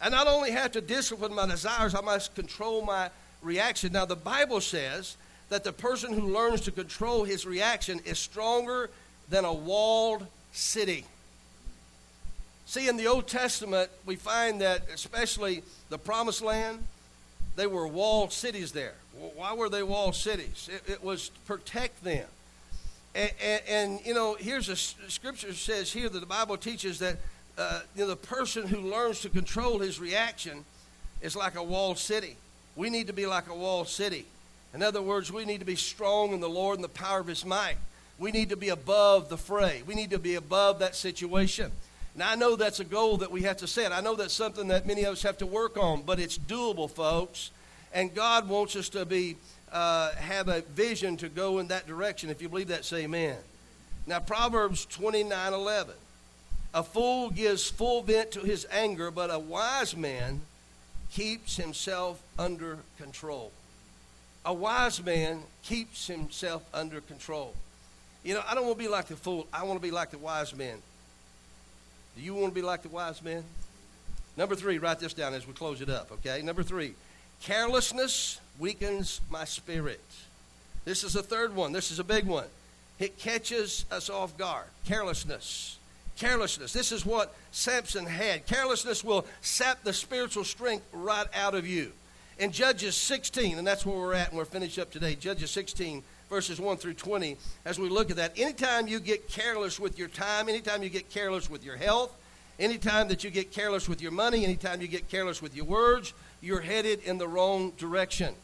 I 0.00 0.08
not 0.08 0.26
only 0.26 0.50
have 0.50 0.72
to 0.72 0.80
discipline 0.80 1.34
my 1.34 1.46
desires, 1.46 1.94
I 1.94 2.00
must 2.00 2.34
control 2.34 2.82
my 2.82 3.10
reaction. 3.42 3.92
Now 3.92 4.04
the 4.04 4.16
Bible 4.16 4.60
says 4.60 5.16
that 5.50 5.64
the 5.64 5.72
person 5.72 6.12
who 6.12 6.32
learns 6.32 6.62
to 6.62 6.70
control 6.70 7.24
his 7.24 7.44
reaction 7.44 8.00
is 8.04 8.18
stronger 8.18 8.90
than 9.28 9.44
a 9.44 9.52
walled 9.52 10.26
city. 10.52 11.04
See, 12.66 12.88
in 12.88 12.96
the 12.96 13.08
Old 13.08 13.26
Testament, 13.26 13.90
we 14.06 14.16
find 14.16 14.60
that 14.60 14.82
especially 14.94 15.62
the 15.88 15.98
Promised 15.98 16.40
Land, 16.40 16.84
they 17.56 17.66
were 17.66 17.86
walled 17.86 18.32
cities 18.32 18.72
there. 18.72 18.94
Why 19.34 19.54
were 19.54 19.68
they 19.68 19.82
walled 19.82 20.14
cities? 20.14 20.70
It, 20.72 20.92
it 20.92 21.04
was 21.04 21.30
to 21.30 21.40
protect 21.46 22.04
them. 22.04 22.26
And, 23.14 23.32
and, 23.42 23.62
and, 23.68 24.00
you 24.06 24.14
know, 24.14 24.36
here's 24.38 24.68
a 24.68 24.76
scripture 24.76 25.52
says 25.52 25.92
here 25.92 26.08
that 26.08 26.20
the 26.20 26.26
Bible 26.26 26.56
teaches 26.56 27.00
that 27.00 27.16
uh, 27.60 27.80
you 27.94 28.02
know, 28.02 28.08
the 28.08 28.16
person 28.16 28.66
who 28.66 28.78
learns 28.78 29.20
to 29.20 29.28
control 29.28 29.80
his 29.80 30.00
reaction 30.00 30.64
is 31.20 31.36
like 31.36 31.56
a 31.56 31.62
walled 31.62 31.98
city. 31.98 32.36
We 32.74 32.88
need 32.88 33.08
to 33.08 33.12
be 33.12 33.26
like 33.26 33.48
a 33.48 33.54
walled 33.54 33.88
city. 33.88 34.24
In 34.72 34.82
other 34.82 35.02
words, 35.02 35.30
we 35.30 35.44
need 35.44 35.60
to 35.60 35.66
be 35.66 35.76
strong 35.76 36.32
in 36.32 36.40
the 36.40 36.48
Lord 36.48 36.76
and 36.76 36.84
the 36.84 36.88
power 36.88 37.20
of 37.20 37.26
his 37.26 37.44
might. 37.44 37.76
We 38.18 38.30
need 38.30 38.48
to 38.48 38.56
be 38.56 38.70
above 38.70 39.28
the 39.28 39.36
fray. 39.36 39.82
We 39.86 39.94
need 39.94 40.10
to 40.10 40.18
be 40.18 40.36
above 40.36 40.78
that 40.78 40.96
situation. 40.96 41.70
Now, 42.16 42.30
I 42.30 42.34
know 42.34 42.56
that's 42.56 42.80
a 42.80 42.84
goal 42.84 43.18
that 43.18 43.30
we 43.30 43.42
have 43.42 43.58
to 43.58 43.66
set. 43.66 43.92
I 43.92 44.00
know 44.00 44.14
that's 44.14 44.34
something 44.34 44.68
that 44.68 44.86
many 44.86 45.04
of 45.04 45.12
us 45.12 45.22
have 45.22 45.38
to 45.38 45.46
work 45.46 45.76
on, 45.76 46.02
but 46.02 46.18
it's 46.18 46.38
doable, 46.38 46.90
folks. 46.90 47.50
And 47.92 48.14
God 48.14 48.48
wants 48.48 48.74
us 48.74 48.88
to 48.90 49.04
be 49.04 49.36
uh, 49.70 50.12
have 50.12 50.48
a 50.48 50.62
vision 50.62 51.16
to 51.18 51.28
go 51.28 51.58
in 51.58 51.68
that 51.68 51.86
direction. 51.86 52.30
If 52.30 52.40
you 52.40 52.48
believe 52.48 52.68
that, 52.68 52.84
say 52.84 53.04
amen. 53.04 53.36
Now, 54.06 54.18
Proverbs 54.18 54.86
29 54.86 55.52
11. 55.52 55.94
A 56.72 56.82
fool 56.82 57.30
gives 57.30 57.68
full 57.68 58.02
vent 58.02 58.30
to 58.32 58.40
his 58.40 58.66
anger, 58.70 59.10
but 59.10 59.32
a 59.32 59.38
wise 59.38 59.96
man 59.96 60.42
keeps 61.10 61.56
himself 61.56 62.22
under 62.38 62.78
control. 62.98 63.50
A 64.44 64.54
wise 64.54 65.02
man 65.02 65.42
keeps 65.62 66.06
himself 66.06 66.62
under 66.72 67.00
control. 67.00 67.54
You 68.22 68.34
know, 68.34 68.42
I 68.46 68.54
don't 68.54 68.66
want 68.66 68.78
to 68.78 68.84
be 68.84 68.88
like 68.88 69.06
the 69.06 69.16
fool. 69.16 69.46
I 69.52 69.64
want 69.64 69.78
to 69.78 69.82
be 69.82 69.90
like 69.90 70.10
the 70.10 70.18
wise 70.18 70.54
man. 70.54 70.78
Do 72.16 72.22
you 72.22 72.34
want 72.34 72.52
to 72.52 72.54
be 72.54 72.62
like 72.62 72.82
the 72.82 72.88
wise 72.88 73.22
man? 73.22 73.44
Number 74.36 74.54
three, 74.54 74.78
write 74.78 75.00
this 75.00 75.12
down 75.12 75.34
as 75.34 75.46
we 75.46 75.52
close 75.52 75.80
it 75.80 75.90
up, 75.90 76.12
okay? 76.12 76.40
Number 76.42 76.62
three, 76.62 76.94
carelessness 77.42 78.40
weakens 78.58 79.20
my 79.30 79.44
spirit. 79.44 80.04
This 80.84 81.02
is 81.02 81.16
a 81.16 81.22
third 81.22 81.54
one. 81.54 81.72
This 81.72 81.90
is 81.90 81.98
a 81.98 82.04
big 82.04 82.26
one. 82.26 82.46
It 82.98 83.18
catches 83.18 83.84
us 83.90 84.08
off 84.08 84.36
guard. 84.38 84.66
Carelessness. 84.86 85.78
Carelessness. 86.20 86.74
This 86.74 86.92
is 86.92 87.06
what 87.06 87.34
Samson 87.50 88.04
had. 88.04 88.46
Carelessness 88.46 89.02
will 89.02 89.24
sap 89.40 89.82
the 89.84 89.92
spiritual 89.94 90.44
strength 90.44 90.84
right 90.92 91.26
out 91.34 91.54
of 91.54 91.66
you. 91.66 91.92
In 92.38 92.52
Judges 92.52 92.94
16, 92.94 93.56
and 93.56 93.66
that's 93.66 93.86
where 93.86 93.96
we're 93.96 94.12
at, 94.12 94.28
and 94.28 94.36
we're 94.36 94.44
finished 94.44 94.78
up 94.78 94.90
today, 94.90 95.14
Judges 95.14 95.50
16, 95.50 96.02
verses 96.28 96.60
1 96.60 96.76
through 96.76 96.92
20, 96.92 97.38
as 97.64 97.78
we 97.78 97.88
look 97.88 98.10
at 98.10 98.18
that, 98.18 98.38
anytime 98.38 98.86
you 98.86 99.00
get 99.00 99.28
careless 99.30 99.80
with 99.80 99.98
your 99.98 100.08
time, 100.08 100.50
anytime 100.50 100.82
you 100.82 100.90
get 100.90 101.08
careless 101.08 101.48
with 101.48 101.64
your 101.64 101.76
health, 101.76 102.12
anytime 102.58 103.08
that 103.08 103.24
you 103.24 103.30
get 103.30 103.50
careless 103.50 103.88
with 103.88 104.02
your 104.02 104.12
money, 104.12 104.44
anytime 104.44 104.82
you 104.82 104.88
get 104.88 105.08
careless 105.08 105.40
with 105.40 105.56
your 105.56 105.64
words, 105.64 106.12
you're 106.42 106.60
headed 106.60 107.00
in 107.02 107.16
the 107.16 107.26
wrong 107.26 107.72
direction. 107.78 108.34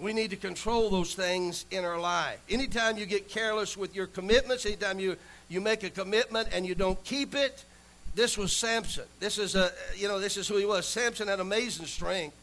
We 0.00 0.14
need 0.14 0.30
to 0.30 0.36
control 0.36 0.90
those 0.90 1.14
things 1.14 1.66
in 1.70 1.84
our 1.84 2.00
life. 2.00 2.40
Anytime 2.48 2.96
you 2.96 3.06
get 3.06 3.28
careless 3.28 3.76
with 3.76 3.94
your 3.94 4.06
commitments, 4.08 4.66
anytime 4.66 4.98
you 4.98 5.16
you 5.50 5.60
make 5.60 5.82
a 5.82 5.90
commitment 5.90 6.48
and 6.52 6.64
you 6.64 6.74
don't 6.74 7.02
keep 7.04 7.34
it. 7.34 7.64
This 8.14 8.38
was 8.38 8.56
Samson. 8.56 9.04
This 9.18 9.36
is 9.36 9.54
a 9.54 9.70
you 9.94 10.08
know 10.08 10.18
this 10.18 10.38
is 10.38 10.48
who 10.48 10.56
he 10.56 10.64
was. 10.64 10.86
Samson 10.86 11.28
had 11.28 11.40
amazing 11.40 11.86
strength. 11.86 12.36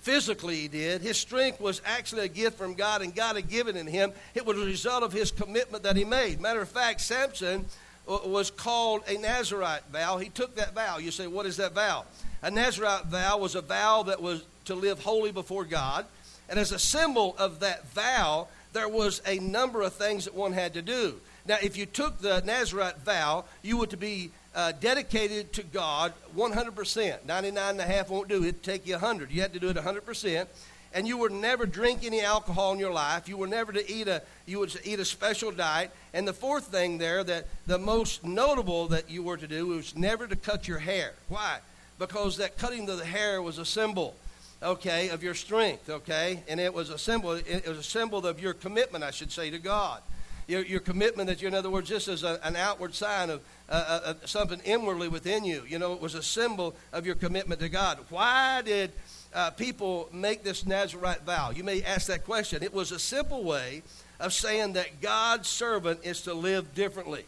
Physically, 0.00 0.56
he 0.56 0.68
did. 0.68 1.00
His 1.00 1.16
strength 1.16 1.60
was 1.60 1.82
actually 1.84 2.22
a 2.22 2.28
gift 2.28 2.56
from 2.56 2.74
God, 2.74 3.02
and 3.02 3.14
God 3.14 3.36
had 3.36 3.48
given 3.48 3.76
it 3.76 3.80
in 3.80 3.86
him. 3.86 4.12
It 4.34 4.46
was 4.46 4.56
a 4.56 4.64
result 4.64 5.02
of 5.02 5.12
his 5.12 5.30
commitment 5.32 5.82
that 5.82 5.96
he 5.96 6.04
made. 6.04 6.40
Matter 6.40 6.60
of 6.60 6.68
fact, 6.68 7.00
Samson 7.00 7.64
was 8.06 8.50
called 8.50 9.02
a 9.06 9.18
Nazarite 9.18 9.82
vow. 9.92 10.18
He 10.18 10.28
took 10.28 10.54
that 10.56 10.74
vow. 10.74 10.98
You 10.98 11.10
say, 11.10 11.26
what 11.26 11.46
is 11.46 11.56
that 11.58 11.72
vow? 11.72 12.04
A 12.42 12.50
Nazarite 12.50 13.06
vow 13.06 13.38
was 13.38 13.54
a 13.54 13.60
vow 13.60 14.04
that 14.04 14.22
was 14.22 14.44
to 14.66 14.74
live 14.74 15.00
holy 15.00 15.32
before 15.32 15.64
God. 15.64 16.06
And 16.48 16.58
as 16.58 16.72
a 16.72 16.78
symbol 16.78 17.34
of 17.36 17.60
that 17.60 17.90
vow, 17.90 18.48
there 18.72 18.88
was 18.88 19.20
a 19.26 19.38
number 19.40 19.82
of 19.82 19.92
things 19.92 20.24
that 20.24 20.34
one 20.34 20.52
had 20.52 20.74
to 20.74 20.82
do. 20.82 21.20
Now, 21.48 21.56
if 21.62 21.78
you 21.78 21.86
took 21.86 22.18
the 22.18 22.42
Nazarite 22.44 22.98
vow, 22.98 23.46
you 23.62 23.78
were 23.78 23.86
to 23.86 23.96
be 23.96 24.30
uh, 24.54 24.72
dedicated 24.72 25.50
to 25.54 25.62
God 25.62 26.12
100%. 26.36 27.24
99 27.24 27.70
and 27.70 27.80
a 27.80 27.84
half 27.84 28.10
won't 28.10 28.28
do 28.28 28.42
it. 28.42 28.48
It'd 28.48 28.62
take 28.62 28.86
you 28.86 28.92
100. 28.92 29.30
You 29.30 29.40
had 29.40 29.54
to 29.54 29.58
do 29.58 29.70
it 29.70 29.76
100%. 29.76 30.46
And 30.92 31.08
you 31.08 31.16
would 31.16 31.32
never 31.32 31.64
drink 31.64 32.04
any 32.04 32.20
alcohol 32.20 32.74
in 32.74 32.78
your 32.78 32.92
life. 32.92 33.30
You 33.30 33.38
were 33.38 33.46
never 33.46 33.72
to 33.72 33.90
eat 33.90 34.08
a 34.08 34.22
you 34.46 34.58
would 34.58 34.74
eat 34.84 35.00
a 35.00 35.04
special 35.06 35.50
diet. 35.50 35.90
And 36.12 36.28
the 36.28 36.32
fourth 36.34 36.66
thing 36.66 36.98
there 36.98 37.24
that 37.24 37.46
the 37.66 37.78
most 37.78 38.24
notable 38.24 38.88
that 38.88 39.10
you 39.10 39.22
were 39.22 39.36
to 39.38 39.46
do 39.46 39.68
was 39.68 39.96
never 39.96 40.26
to 40.26 40.36
cut 40.36 40.68
your 40.68 40.78
hair. 40.78 41.12
Why? 41.28 41.60
Because 41.98 42.36
that 42.38 42.58
cutting 42.58 42.88
of 42.90 42.98
the 42.98 43.04
hair 43.06 43.40
was 43.40 43.56
a 43.58 43.64
symbol 43.64 44.16
okay, 44.62 45.08
of 45.10 45.22
your 45.22 45.34
strength, 45.34 45.88
okay? 45.88 46.42
And 46.48 46.58
it 46.58 46.74
was 46.74 46.90
a 46.90 46.98
symbol, 46.98 47.32
it 47.32 47.68
was 47.68 47.78
a 47.78 47.82
symbol 47.82 48.26
of 48.26 48.40
your 48.40 48.54
commitment, 48.54 49.04
I 49.04 49.12
should 49.12 49.30
say, 49.30 49.50
to 49.50 49.58
God 49.58 50.02
your, 50.48 50.62
your 50.62 50.80
commitment 50.80 51.28
that 51.28 51.40
you, 51.42 51.46
in 51.46 51.54
other 51.54 51.70
words, 51.70 51.88
this 51.90 52.08
is 52.08 52.24
a, 52.24 52.40
an 52.42 52.56
outward 52.56 52.94
sign 52.94 53.28
of 53.30 53.42
uh, 53.68 53.72
uh, 53.72 54.00
uh, 54.10 54.14
something 54.24 54.60
inwardly 54.64 55.06
within 55.06 55.44
you. 55.44 55.62
You 55.68 55.78
know, 55.78 55.92
it 55.92 56.00
was 56.00 56.14
a 56.14 56.22
symbol 56.22 56.74
of 56.92 57.06
your 57.06 57.14
commitment 57.14 57.60
to 57.60 57.68
God. 57.68 57.98
Why 58.08 58.62
did 58.62 58.90
uh, 59.34 59.50
people 59.50 60.08
make 60.10 60.42
this 60.42 60.66
Nazarite 60.66 61.22
vow? 61.22 61.50
You 61.50 61.64
may 61.64 61.82
ask 61.82 62.06
that 62.06 62.24
question. 62.24 62.62
It 62.62 62.72
was 62.72 62.92
a 62.92 62.98
simple 62.98 63.44
way 63.44 63.82
of 64.18 64.32
saying 64.32 64.72
that 64.72 65.02
God's 65.02 65.48
servant 65.48 66.00
is 66.02 66.22
to 66.22 66.32
live 66.32 66.74
differently. 66.74 67.24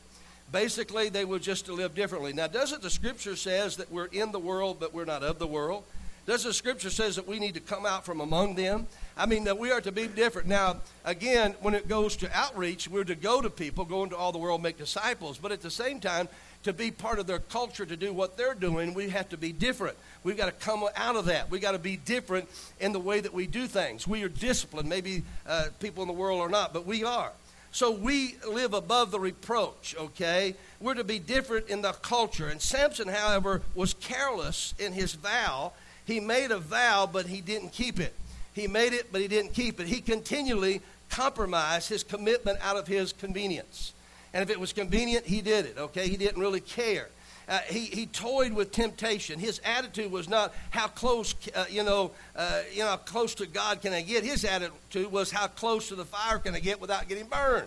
Basically, 0.50 1.10
they 1.10 1.26
were 1.26 1.38
just 1.38 1.66
to 1.66 1.74
live 1.74 1.94
differently. 1.94 2.32
Now, 2.32 2.46
doesn't 2.46 2.82
the 2.82 2.90
scripture 2.90 3.36
says 3.36 3.76
that 3.76 3.92
we're 3.92 4.06
in 4.06 4.32
the 4.32 4.40
world, 4.40 4.78
but 4.80 4.94
we're 4.94 5.04
not 5.04 5.22
of 5.22 5.38
the 5.38 5.46
world? 5.46 5.84
Does 6.30 6.44
the 6.44 6.54
scripture 6.54 6.90
says 6.90 7.16
that 7.16 7.26
we 7.26 7.40
need 7.40 7.54
to 7.54 7.60
come 7.60 7.84
out 7.84 8.04
from 8.04 8.20
among 8.20 8.54
them? 8.54 8.86
I 9.16 9.26
mean, 9.26 9.42
that 9.46 9.58
we 9.58 9.72
are 9.72 9.80
to 9.80 9.90
be 9.90 10.06
different. 10.06 10.46
Now, 10.46 10.76
again, 11.04 11.56
when 11.60 11.74
it 11.74 11.88
goes 11.88 12.14
to 12.18 12.30
outreach, 12.32 12.86
we're 12.86 13.02
to 13.02 13.16
go 13.16 13.42
to 13.42 13.50
people, 13.50 13.84
go 13.84 14.04
into 14.04 14.16
all 14.16 14.30
the 14.30 14.38
world, 14.38 14.62
make 14.62 14.78
disciples. 14.78 15.38
But 15.38 15.50
at 15.50 15.60
the 15.60 15.72
same 15.72 15.98
time, 15.98 16.28
to 16.62 16.72
be 16.72 16.92
part 16.92 17.18
of 17.18 17.26
their 17.26 17.40
culture, 17.40 17.84
to 17.84 17.96
do 17.96 18.12
what 18.12 18.36
they're 18.36 18.54
doing, 18.54 18.94
we 18.94 19.08
have 19.08 19.28
to 19.30 19.36
be 19.36 19.50
different. 19.50 19.96
We've 20.22 20.36
got 20.36 20.46
to 20.46 20.52
come 20.52 20.84
out 20.94 21.16
of 21.16 21.24
that. 21.24 21.50
We've 21.50 21.60
got 21.60 21.72
to 21.72 21.80
be 21.80 21.96
different 21.96 22.48
in 22.78 22.92
the 22.92 23.00
way 23.00 23.18
that 23.18 23.34
we 23.34 23.48
do 23.48 23.66
things. 23.66 24.06
We 24.06 24.22
are 24.22 24.28
disciplined. 24.28 24.88
Maybe 24.88 25.24
uh, 25.48 25.70
people 25.80 26.04
in 26.04 26.06
the 26.06 26.14
world 26.14 26.40
are 26.40 26.48
not, 26.48 26.72
but 26.72 26.86
we 26.86 27.02
are. 27.02 27.32
So 27.72 27.90
we 27.90 28.36
live 28.48 28.72
above 28.72 29.10
the 29.10 29.18
reproach, 29.18 29.96
okay? 29.98 30.54
We're 30.78 30.94
to 30.94 31.02
be 31.02 31.18
different 31.18 31.68
in 31.68 31.82
the 31.82 31.90
culture. 31.90 32.46
And 32.46 32.62
Samson, 32.62 33.08
however, 33.08 33.62
was 33.74 33.94
careless 33.94 34.74
in 34.78 34.92
his 34.92 35.14
vow. 35.14 35.72
He 36.10 36.20
made 36.20 36.50
a 36.50 36.58
vow, 36.58 37.08
but 37.10 37.26
he 37.26 37.40
didn't 37.40 37.70
keep 37.72 38.00
it. 38.00 38.14
He 38.52 38.66
made 38.66 38.92
it, 38.92 39.12
but 39.12 39.20
he 39.20 39.28
didn't 39.28 39.54
keep 39.54 39.78
it. 39.80 39.86
He 39.86 40.00
continually 40.00 40.80
compromised 41.08 41.88
his 41.88 42.02
commitment 42.02 42.58
out 42.62 42.76
of 42.76 42.86
his 42.86 43.12
convenience. 43.12 43.92
And 44.32 44.42
if 44.42 44.50
it 44.50 44.58
was 44.58 44.72
convenient, 44.72 45.26
he 45.26 45.40
did 45.40 45.66
it, 45.66 45.76
okay? 45.78 46.08
He 46.08 46.16
didn't 46.16 46.40
really 46.40 46.60
care. 46.60 47.08
Uh, 47.48 47.58
he, 47.66 47.86
he 47.86 48.06
toyed 48.06 48.52
with 48.52 48.70
temptation. 48.70 49.40
His 49.40 49.60
attitude 49.64 50.12
was 50.12 50.28
not 50.28 50.54
how 50.70 50.86
close, 50.86 51.34
uh, 51.54 51.64
you 51.68 51.82
know, 51.82 52.12
uh, 52.36 52.62
you 52.72 52.84
know, 52.84 52.96
close 52.96 53.34
to 53.36 53.46
God 53.46 53.82
can 53.82 53.92
I 53.92 54.02
get. 54.02 54.22
His 54.22 54.44
attitude 54.44 55.10
was 55.10 55.32
how 55.32 55.48
close 55.48 55.88
to 55.88 55.96
the 55.96 56.04
fire 56.04 56.38
can 56.38 56.54
I 56.54 56.60
get 56.60 56.80
without 56.80 57.08
getting 57.08 57.26
burned. 57.26 57.66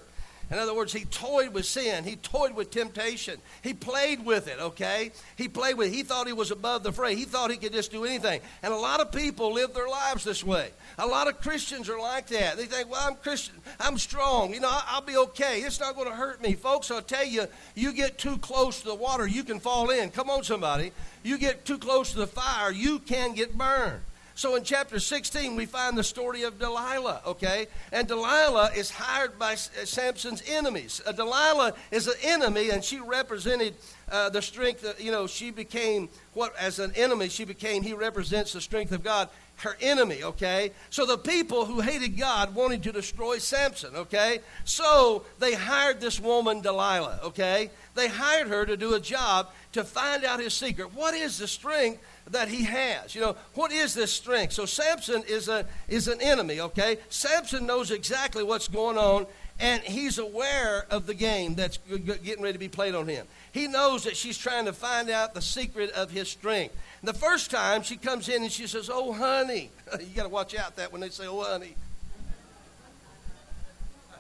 In 0.54 0.60
other 0.60 0.76
words, 0.76 0.94
he 0.94 1.06
toyed 1.06 1.52
with 1.52 1.66
sin. 1.66 2.04
He 2.04 2.16
toyed 2.16 2.54
with 2.54 2.70
temptation. 2.70 3.40
He 3.64 3.74
played 3.74 4.24
with 4.24 4.48
it, 4.48 4.60
okay? 4.60 5.12
He 5.36 5.48
played 5.48 5.78
with 5.80 5.88
it. 5.88 5.96
He 5.96 6.04
thought 6.04 6.28
he 6.28 6.34
was 6.34 6.52
above 6.52 6.84
the 6.84 6.92
fray. 6.92 7.16
He 7.16 7.26
thought 7.26 7.50
he 7.50 7.58
could 7.58 7.74
just 7.74 7.90
do 7.90 8.06
anything. 8.06 8.40
And 8.62 8.72
a 8.72 8.78
lot 8.78 9.00
of 9.00 9.12
people 9.12 9.52
live 9.52 9.74
their 9.74 9.90
lives 9.90 10.24
this 10.24 10.44
way. 10.44 10.70
A 11.00 11.08
lot 11.08 11.28
of 11.28 11.42
Christians 11.42 11.90
are 11.90 11.98
like 11.98 12.28
that. 12.28 12.58
They 12.58 12.68
think, 12.68 12.92
well, 12.92 13.02
I'm 13.04 13.16
Christian. 13.16 13.56
I'm 13.80 13.98
strong. 13.98 14.54
You 14.54 14.60
know, 14.60 14.70
I'll 14.72 15.02
be 15.02 15.18
okay. 15.18 15.62
It's 15.62 15.80
not 15.80 15.96
going 15.96 16.08
to 16.08 16.16
hurt 16.16 16.40
me. 16.40 16.54
Folks, 16.54 16.92
I'll 16.92 17.02
tell 17.02 17.26
you, 17.26 17.48
you 17.74 17.92
get 17.92 18.20
too 18.20 18.38
close 18.38 18.82
to 18.82 18.90
the 18.90 18.96
water, 18.96 19.26
you 19.26 19.44
can 19.44 19.60
fall 19.60 19.90
in. 19.90 20.12
Come 20.12 20.30
on, 20.30 20.44
somebody. 20.44 20.92
You 21.24 21.40
get 21.40 21.66
too 21.66 21.80
close 21.80 22.12
to 22.12 22.20
the 22.20 22.28
fire, 22.28 22.72
you 22.72 23.00
can 23.00 23.34
get 23.34 23.58
burned. 23.58 24.02
So 24.36 24.56
in 24.56 24.64
chapter 24.64 25.00
16, 25.00 25.56
we 25.56 25.66
find 25.66 25.98
the 25.98 26.04
story 26.04 26.44
of 26.44 26.58
Delilah, 26.58 27.22
okay? 27.26 27.68
And 27.92 28.08
Delilah 28.08 28.72
is 28.76 28.90
hired 28.90 29.38
by 29.38 29.54
uh, 29.54 29.86
Samson's 29.86 30.42
enemies. 30.48 31.02
Uh, 31.06 31.12
Delilah 31.12 31.74
is 31.92 32.08
an 32.08 32.16
enemy, 32.24 32.72
and 32.72 32.84
she 32.84 33.00
represented 33.00 33.76
uh, 34.12 34.30
the 34.30 34.42
strength, 34.42 34.82
that, 34.82 35.00
you 35.00 35.12
know, 35.12 35.28
she 35.28 35.52
became 35.52 36.10
what, 36.34 36.56
as 36.58 36.80
an 36.80 36.92
enemy, 36.96 37.30
she 37.30 37.46
became, 37.46 37.84
he 37.84 37.94
represents 37.94 38.54
the 38.54 38.62
strength 38.62 38.92
of 38.92 39.04
God, 39.04 39.30
her 39.58 39.78
enemy, 39.82 40.24
okay? 40.24 40.72
So 40.90 41.06
the 41.06 41.18
people 41.18 41.66
who 41.66 41.82
hated 41.82 42.18
God 42.18 42.56
wanted 42.56 42.84
to 42.84 42.92
destroy 42.92 43.38
Samson, 43.38 43.96
okay? 43.96 44.40
So 44.66 45.26
they 45.40 45.54
hired 45.54 46.02
this 46.02 46.20
woman, 46.20 46.62
Delilah, 46.62 47.20
okay? 47.26 47.70
They 47.94 48.08
hired 48.08 48.48
her 48.48 48.66
to 48.66 48.76
do 48.76 48.96
a 48.96 49.00
job 49.00 49.50
to 49.74 49.84
find 49.84 50.24
out 50.24 50.40
his 50.40 50.54
secret. 50.54 50.94
What 50.94 51.14
is 51.14 51.38
the 51.38 51.48
strength 51.48 52.02
that 52.32 52.48
he 52.48 52.64
has. 52.64 53.14
You 53.16 53.22
know, 53.22 53.36
what 53.54 53.72
is 53.72 53.94
this 53.94 54.12
strength? 54.12 54.54
So 54.54 54.66
Samson 54.66 55.24
is 55.28 55.48
a 55.48 55.66
is 55.88 56.08
an 56.08 56.22
enemy, 56.22 56.60
okay? 56.60 56.98
Samson 57.10 57.66
knows 57.66 57.92
exactly 57.92 58.44
what's 58.44 58.68
going 58.68 58.98
on 58.98 59.26
and 59.60 59.82
he's 59.84 60.18
aware 60.18 60.86
of 60.90 61.06
the 61.06 61.14
game 61.14 61.56
that's 61.56 61.78
getting 61.78 62.44
ready 62.44 62.54
to 62.54 62.60
be 62.60 62.70
played 62.70 62.96
on 62.96 63.08
him. 63.08 63.28
He 63.52 63.68
knows 63.68 64.04
that 64.04 64.18
she's 64.18 64.38
trying 64.38 64.66
to 64.66 64.74
find 64.74 65.10
out 65.10 65.34
the 65.34 65.42
secret 65.42 65.92
of 65.92 66.12
his 66.12 66.28
strength. 66.28 66.76
The 67.04 67.14
first 67.14 67.52
time 67.52 67.84
she 67.84 67.98
comes 67.98 68.30
in 68.30 68.44
and 68.44 68.52
she 68.52 68.66
says, 68.66 68.90
"Oh, 68.92 69.14
honey." 69.14 69.70
you 70.00 70.16
got 70.16 70.24
to 70.24 70.30
watch 70.30 70.56
out 70.56 70.78
that 70.78 70.92
when 70.92 71.02
they 71.02 71.10
say, 71.10 71.28
"Oh, 71.28 71.44
honey." 71.44 71.76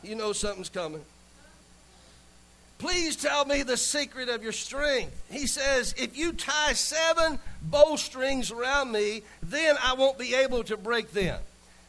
You 0.03 0.15
know 0.15 0.33
something's 0.33 0.69
coming. 0.69 1.01
Please 2.77 3.15
tell 3.15 3.45
me 3.45 3.63
the 3.63 3.77
secret 3.77 4.29
of 4.29 4.43
your 4.43 4.51
strength. 4.51 5.23
He 5.31 5.47
says, 5.47 5.95
If 5.97 6.17
you 6.17 6.33
tie 6.33 6.73
seven 6.73 7.39
bowstrings 7.61 8.51
around 8.51 8.91
me, 8.91 9.23
then 9.41 9.75
I 9.81 9.93
won't 9.93 10.17
be 10.17 10.35
able 10.35 10.63
to 10.65 10.77
break 10.77 11.11
them. 11.11 11.39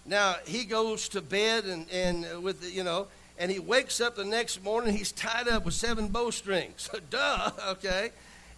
Now, 0.06 0.36
he 0.46 0.64
goes 0.64 1.08
to 1.10 1.22
bed 1.22 1.64
and, 1.64 1.86
and 1.90 2.42
with, 2.42 2.72
you 2.72 2.84
know, 2.84 3.08
and 3.38 3.50
he 3.50 3.58
wakes 3.58 4.00
up 4.00 4.16
the 4.16 4.24
next 4.24 4.62
morning, 4.62 4.94
he's 4.94 5.12
tied 5.12 5.48
up 5.48 5.64
with 5.64 5.74
seven 5.74 6.08
bowstrings. 6.08 6.88
Duh, 7.10 7.50
okay? 7.70 8.10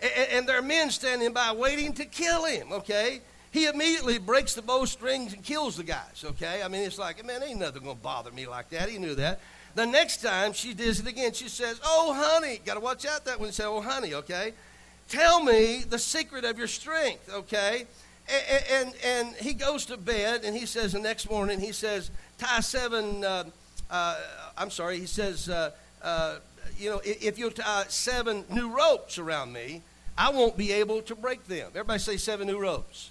And, 0.03 0.29
and 0.33 0.49
there 0.49 0.59
are 0.59 0.63
men 0.63 0.91
standing 0.91 1.33
by 1.33 1.53
waiting 1.53 1.93
to 1.95 2.05
kill 2.05 2.45
him, 2.45 2.73
okay? 2.73 3.21
He 3.53 3.67
immediately 3.67 4.19
breaks 4.19 4.55
the 4.55 4.63
bowstrings 4.63 5.33
and 5.33 5.43
kills 5.43 5.77
the 5.77 5.85
guys, 5.85 6.25
okay? 6.25 6.63
I 6.63 6.69
mean, 6.69 6.83
it's 6.83 6.99
like, 6.99 7.25
man, 7.25 7.43
ain't 7.43 7.61
nothing 7.61 7.85
to 7.85 7.95
bother 7.95 8.31
me 8.31 8.47
like 8.47 8.69
that. 8.71 8.91
He 8.91 8.99
knew 8.99 9.15
that. 9.15 9.41
The 9.77 9.87
next 9.87 10.23
time 10.23 10.55
she 10.55 10.73
does 10.73 11.01
it 11.01 11.07
again, 11.07 11.35
she 11.35 11.51
says, 11.51 11.79
Oh, 11.85 12.15
honey, 12.15 12.61
got 12.65 12.75
to 12.75 12.81
watch 12.81 13.05
out 13.05 13.27
that 13.27 13.39
you 13.39 13.53
say, 13.53 13.65
Oh, 13.65 13.83
honey, 13.83 14.15
okay? 14.15 14.55
Tell 15.11 15.45
me 15.45 15.85
the 15.89 15.99
secret 15.99 16.47
of 16.47 16.57
your 16.57 16.67
strength, 16.67 17.31
okay? 17.31 17.87
And, 18.27 18.65
and, 18.73 18.95
and 19.05 19.37
he 19.37 19.53
goes 19.53 19.85
to 19.87 19.99
bed 19.99 20.45
and 20.45 20.57
he 20.57 20.65
says, 20.65 20.93
the 20.93 20.99
next 20.99 21.31
morning, 21.31 21.61
he 21.61 21.73
says, 21.73 22.11
tie 22.39 22.61
seven, 22.61 23.23
uh, 23.23 23.45
uh, 23.91 24.21
I'm 24.57 24.71
sorry, 24.71 24.99
he 24.99 25.07
says, 25.07 25.49
uh, 25.49 25.71
uh 26.03 26.39
you 26.79 26.91
know, 26.91 27.01
if 27.05 27.39
you 27.39 27.49
tie 27.51 27.85
seven 27.89 28.45
new 28.51 28.71
ropes 28.71 29.19
around 29.19 29.53
me, 29.53 29.83
I 30.19 30.31
won't 30.31 30.57
be 30.57 30.73
able 30.73 31.03
to 31.03 31.15
break 31.15 31.47
them. 31.47 31.69
Everybody 31.69 31.99
say 32.01 32.17
seven 32.17 32.47
new 32.47 32.59
ropes. 32.59 33.11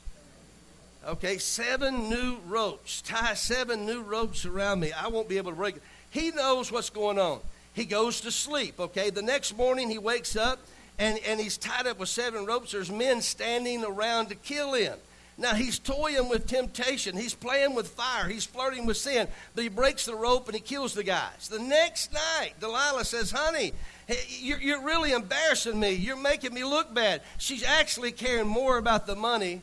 Okay, 1.08 1.38
seven 1.38 2.10
new 2.10 2.38
ropes. 2.47 3.01
Tie 3.01 3.34
seven 3.36 3.86
new 3.86 4.01
ropes 4.01 4.45
around 4.45 4.80
me. 4.80 4.91
I 4.91 5.08
won't 5.08 5.30
be 5.30 5.38
able 5.38 5.51
to 5.51 5.58
break 5.58 5.75
them. 5.75 5.84
He 6.15 6.32
knows 6.32 6.71
what's 6.71 6.89
going 6.89 7.19
on. 7.19 7.41
He 7.73 7.84
goes 7.84 8.21
to 8.21 8.32
sleep, 8.32 8.80
okay? 8.80 9.10
The 9.10 9.21
next 9.21 9.58
morning 9.58 9.89
he 9.89 9.97
wakes 9.97 10.38
up 10.38 10.60
and, 10.97 11.19
and 11.28 11.41
he's 11.41 11.58
tied 11.58 11.88
up 11.88 11.99
with 11.99 12.08
seven 12.08 12.45
ropes. 12.45 12.71
There's 12.71 12.89
men 12.89 13.21
standing 13.21 13.84
around 13.84 14.30
to 14.30 14.36
kill 14.36 14.71
him. 14.75 14.97
Now 15.38 15.56
he's 15.56 15.78
toying 15.78 16.30
with 16.30 16.47
temptation. 16.47 17.17
He's 17.17 17.34
playing 17.34 17.75
with 17.75 17.89
fire. 17.89 18.30
He's 18.30 18.45
flirting 18.45 18.86
with 18.86 18.95
sin. 18.95 19.28
But 19.56 19.63
he 19.63 19.69
breaks 19.69 20.06
the 20.06 20.15
rope 20.15 20.47
and 20.47 20.56
he 20.56 20.62
kills 20.62 20.93
the 20.93 21.04
guys. 21.04 21.49
The 21.49 21.60
next 21.60 22.13
night, 22.13 22.54
Delilah 22.62 23.04
says, 23.04 23.32
Honey, 23.32 23.73
you're, 24.39 24.82
really 24.82 25.12
embarrassing 25.12 25.78
me. 25.78 25.91
You're 25.91 26.15
making 26.15 26.54
me 26.54 26.63
look 26.63 26.93
bad. 26.93 27.23
She's 27.39 27.65
actually 27.65 28.13
caring 28.13 28.47
more 28.47 28.78
about 28.78 29.06
the 29.06 29.17
money 29.17 29.62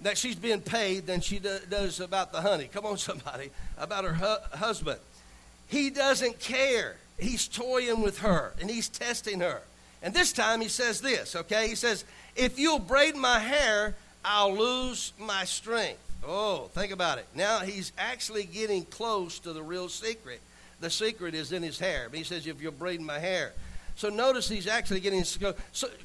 that 0.00 0.16
she's 0.16 0.36
being 0.36 0.62
paid 0.62 1.06
than 1.06 1.20
she 1.20 1.38
does 1.38 2.00
about 2.00 2.32
the 2.32 2.40
honey. 2.40 2.70
Come 2.72 2.86
on, 2.86 2.96
somebody. 2.96 3.50
About 3.76 4.04
her 4.04 4.14
hu- 4.14 4.56
husband. 4.56 4.98
He 5.70 5.88
doesn't 5.88 6.40
care. 6.40 6.96
He's 7.18 7.46
toying 7.46 8.02
with 8.02 8.18
her 8.18 8.52
and 8.60 8.68
he's 8.68 8.88
testing 8.88 9.40
her. 9.40 9.62
And 10.02 10.12
this 10.12 10.32
time 10.32 10.60
he 10.60 10.68
says 10.68 11.00
this, 11.00 11.36
okay? 11.36 11.68
He 11.68 11.76
says, 11.76 12.04
If 12.34 12.58
you'll 12.58 12.80
braid 12.80 13.14
my 13.14 13.38
hair, 13.38 13.94
I'll 14.24 14.54
lose 14.54 15.12
my 15.18 15.44
strength. 15.44 16.00
Oh, 16.26 16.70
think 16.74 16.92
about 16.92 17.18
it. 17.18 17.26
Now 17.34 17.60
he's 17.60 17.92
actually 17.98 18.44
getting 18.44 18.84
close 18.84 19.38
to 19.40 19.52
the 19.52 19.62
real 19.62 19.88
secret. 19.88 20.40
The 20.80 20.90
secret 20.90 21.34
is 21.34 21.52
in 21.52 21.62
his 21.62 21.78
hair. 21.78 22.08
But 22.10 22.18
he 22.18 22.24
says, 22.24 22.46
If 22.46 22.60
you'll 22.60 22.72
braid 22.72 23.00
my 23.00 23.18
hair. 23.18 23.52
So 23.94 24.08
notice 24.08 24.48
he's 24.48 24.66
actually 24.66 25.00
getting 25.00 25.24
so 25.24 25.54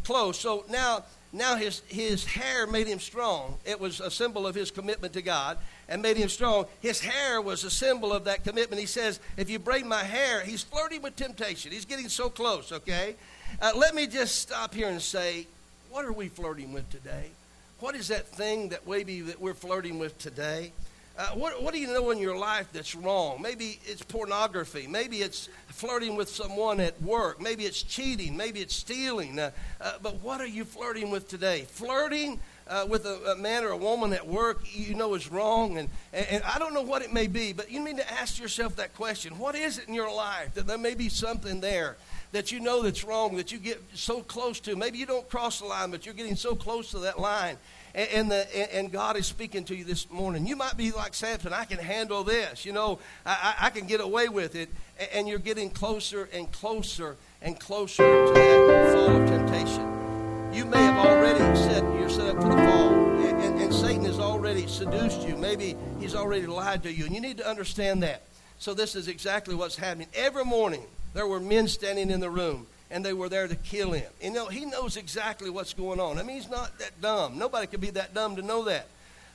close. 0.03 0.39
So 0.39 0.65
now 0.69 1.05
now 1.35 1.55
his, 1.55 1.81
his 1.87 2.25
hair 2.25 2.65
made 2.65 2.87
him 2.87 2.99
strong. 2.99 3.57
It 3.65 3.79
was 3.79 3.99
a 3.99 4.09
symbol 4.09 4.47
of 4.47 4.55
his 4.55 4.71
commitment 4.71 5.13
to 5.13 5.21
God 5.21 5.57
and 5.89 6.01
made 6.01 6.17
him 6.17 6.29
strong. 6.29 6.65
His 6.81 6.99
hair 6.99 7.41
was 7.41 7.63
a 7.63 7.69
symbol 7.69 8.13
of 8.13 8.25
that 8.25 8.43
commitment. 8.43 8.79
He 8.79 8.85
says, 8.85 9.19
If 9.37 9.49
you 9.49 9.59
braid 9.59 9.85
my 9.85 10.03
hair, 10.03 10.41
he's 10.41 10.63
flirting 10.63 11.01
with 11.01 11.15
temptation. 11.15 11.71
He's 11.71 11.85
getting 11.85 12.09
so 12.09 12.29
close, 12.29 12.71
okay? 12.71 13.15
Uh, 13.61 13.71
let 13.75 13.93
me 13.95 14.07
just 14.07 14.39
stop 14.39 14.73
here 14.73 14.87
and 14.87 15.01
say, 15.01 15.47
What 15.89 16.05
are 16.05 16.13
we 16.13 16.29
flirting 16.29 16.73
with 16.73 16.89
today? 16.89 17.31
What 17.79 17.95
is 17.95 18.07
that 18.07 18.27
thing 18.27 18.69
that 18.69 18.87
maybe 18.87 19.21
that 19.21 19.39
we're 19.39 19.53
flirting 19.53 19.99
with 19.99 20.17
today? 20.17 20.71
Uh, 21.17 21.29
what, 21.29 21.63
what 21.63 21.73
do 21.73 21.79
you 21.79 21.87
know 21.87 22.11
in 22.11 22.17
your 22.17 22.37
life 22.37 22.67
that's 22.73 22.93
wrong? 22.93 23.41
Maybe 23.41 23.79
it's 23.85 24.03
pornography. 24.03 24.85
Maybe 24.85 25.17
it's 25.17 25.47
flirting 25.67 26.17
with 26.17 26.27
someone 26.27 26.81
at 26.81 27.01
work. 27.01 27.41
Maybe 27.41 27.63
it's 27.63 27.81
cheating. 27.81 28.35
Maybe 28.35 28.59
it's 28.59 28.75
stealing. 28.75 29.39
Uh, 29.39 29.51
uh, 29.79 29.93
but 30.01 30.21
what 30.21 30.41
are 30.41 30.47
you 30.47 30.65
flirting 30.65 31.11
with 31.11 31.29
today? 31.29 31.61
Flirting 31.69 32.41
uh, 32.67 32.85
with 32.89 33.05
a, 33.05 33.31
a, 33.31 33.35
man 33.37 33.63
or 33.63 33.69
a 33.69 33.77
woman 33.77 34.11
at 34.11 34.27
work 34.27 34.63
you 34.73 34.93
know 34.93 35.13
is 35.13 35.31
wrong. 35.31 35.77
And, 35.77 35.87
and, 36.11 36.27
and 36.27 36.43
I 36.43 36.59
don't 36.59 36.73
know 36.73 36.81
what 36.81 37.01
it 37.01 37.13
may 37.13 37.27
be, 37.27 37.53
but 37.53 37.71
you 37.71 37.81
need 37.81 37.97
to 37.97 38.13
ask 38.13 38.37
yourself 38.37 38.75
that 38.75 38.93
question. 38.93 39.39
What 39.39 39.55
is 39.55 39.77
it 39.77 39.87
in 39.87 39.93
your 39.93 40.13
life 40.13 40.53
that 40.55 40.67
there 40.67 40.77
may 40.77 40.95
be 40.95 41.07
something 41.07 41.61
there 41.61 41.95
that 42.33 42.51
you 42.51 42.59
know 42.59 42.81
that's 42.81 43.05
wrong, 43.05 43.37
that 43.37 43.53
you 43.53 43.59
get 43.59 43.81
so 43.93 44.21
close 44.21 44.59
to? 44.61 44.75
Maybe 44.75 44.97
you 44.97 45.05
don't 45.05 45.29
cross 45.29 45.59
the 45.59 45.65
line, 45.65 45.91
but 45.91 46.05
you're 46.05 46.15
getting 46.15 46.35
so 46.35 46.55
close 46.55 46.91
to 46.91 46.99
that 46.99 47.21
line 47.21 47.57
and, 47.95 48.09
and, 48.11 48.31
the, 48.31 48.75
and 48.75 48.91
God 48.91 49.15
is 49.15 49.25
speaking 49.25 49.63
to 49.65 49.75
you 49.75 49.85
this 49.85 50.09
morning. 50.11 50.45
You 50.45 50.57
might 50.57 50.75
be 50.75 50.91
like 50.91 51.13
Samson, 51.13 51.53
I 51.53 51.63
can 51.63 51.79
handle 51.79 52.25
this. 52.25 52.65
You 52.65 52.73
know, 52.73 52.99
I, 53.25 53.55
I 53.61 53.69
can 53.69 53.87
get 53.87 54.01
away 54.01 54.27
with 54.27 54.55
it. 54.55 54.69
And 55.13 55.27
you're 55.27 55.39
getting 55.39 55.69
closer 55.69 56.27
and 56.33 56.51
closer 56.51 57.15
and 57.41 57.57
closer 57.57 58.03
to 58.03 58.33
that 58.33 58.93
fall 58.93 59.21
of 59.21 59.27
temptation. 59.29 59.95
You 60.53 60.65
may 60.65 60.81
have 60.81 61.05
already 61.05 61.39
said 61.57 61.83
you're 61.97 62.09
set 62.09 62.27
up 62.27 62.41
for 62.41 62.49
the 62.49 62.55
fall, 62.55 62.93
and, 62.93 63.41
and, 63.41 63.61
and 63.61 63.73
Satan 63.73 64.05
has 64.05 64.19
already 64.19 64.67
seduced 64.67 65.27
you. 65.27 65.35
Maybe 65.35 65.75
he's 65.99 66.15
already 66.15 66.47
lied 66.47 66.83
to 66.83 66.91
you, 66.91 67.05
and 67.05 67.13
you 67.13 67.19
need 67.19 67.37
to 67.37 67.47
understand 67.49 68.03
that. 68.03 68.23
So, 68.57 68.73
this 68.73 68.95
is 68.95 69.09
exactly 69.09 69.53
what's 69.53 69.75
happening. 69.75 70.07
Every 70.13 70.45
morning, 70.45 70.85
there 71.13 71.27
were 71.27 71.41
men 71.41 71.67
standing 71.67 72.09
in 72.09 72.21
the 72.21 72.29
room, 72.29 72.67
and 72.95 73.03
they 73.03 73.11
were 73.11 73.27
there 73.27 73.45
to 73.45 73.55
kill 73.57 73.91
him. 73.91 74.09
You 74.21 74.31
know, 74.31 74.45
he 74.45 74.63
knows 74.63 74.95
exactly 74.95 75.49
what's 75.49 75.73
going 75.73 75.99
on. 75.99 76.17
I 76.17 76.23
mean, 76.23 76.37
he's 76.37 76.49
not 76.49 76.79
that 76.79 77.01
dumb. 77.01 77.37
Nobody 77.37 77.67
could 77.67 77.81
be 77.81 77.89
that 77.89 78.13
dumb 78.13 78.37
to 78.37 78.41
know 78.41 78.63
that. 78.63 78.87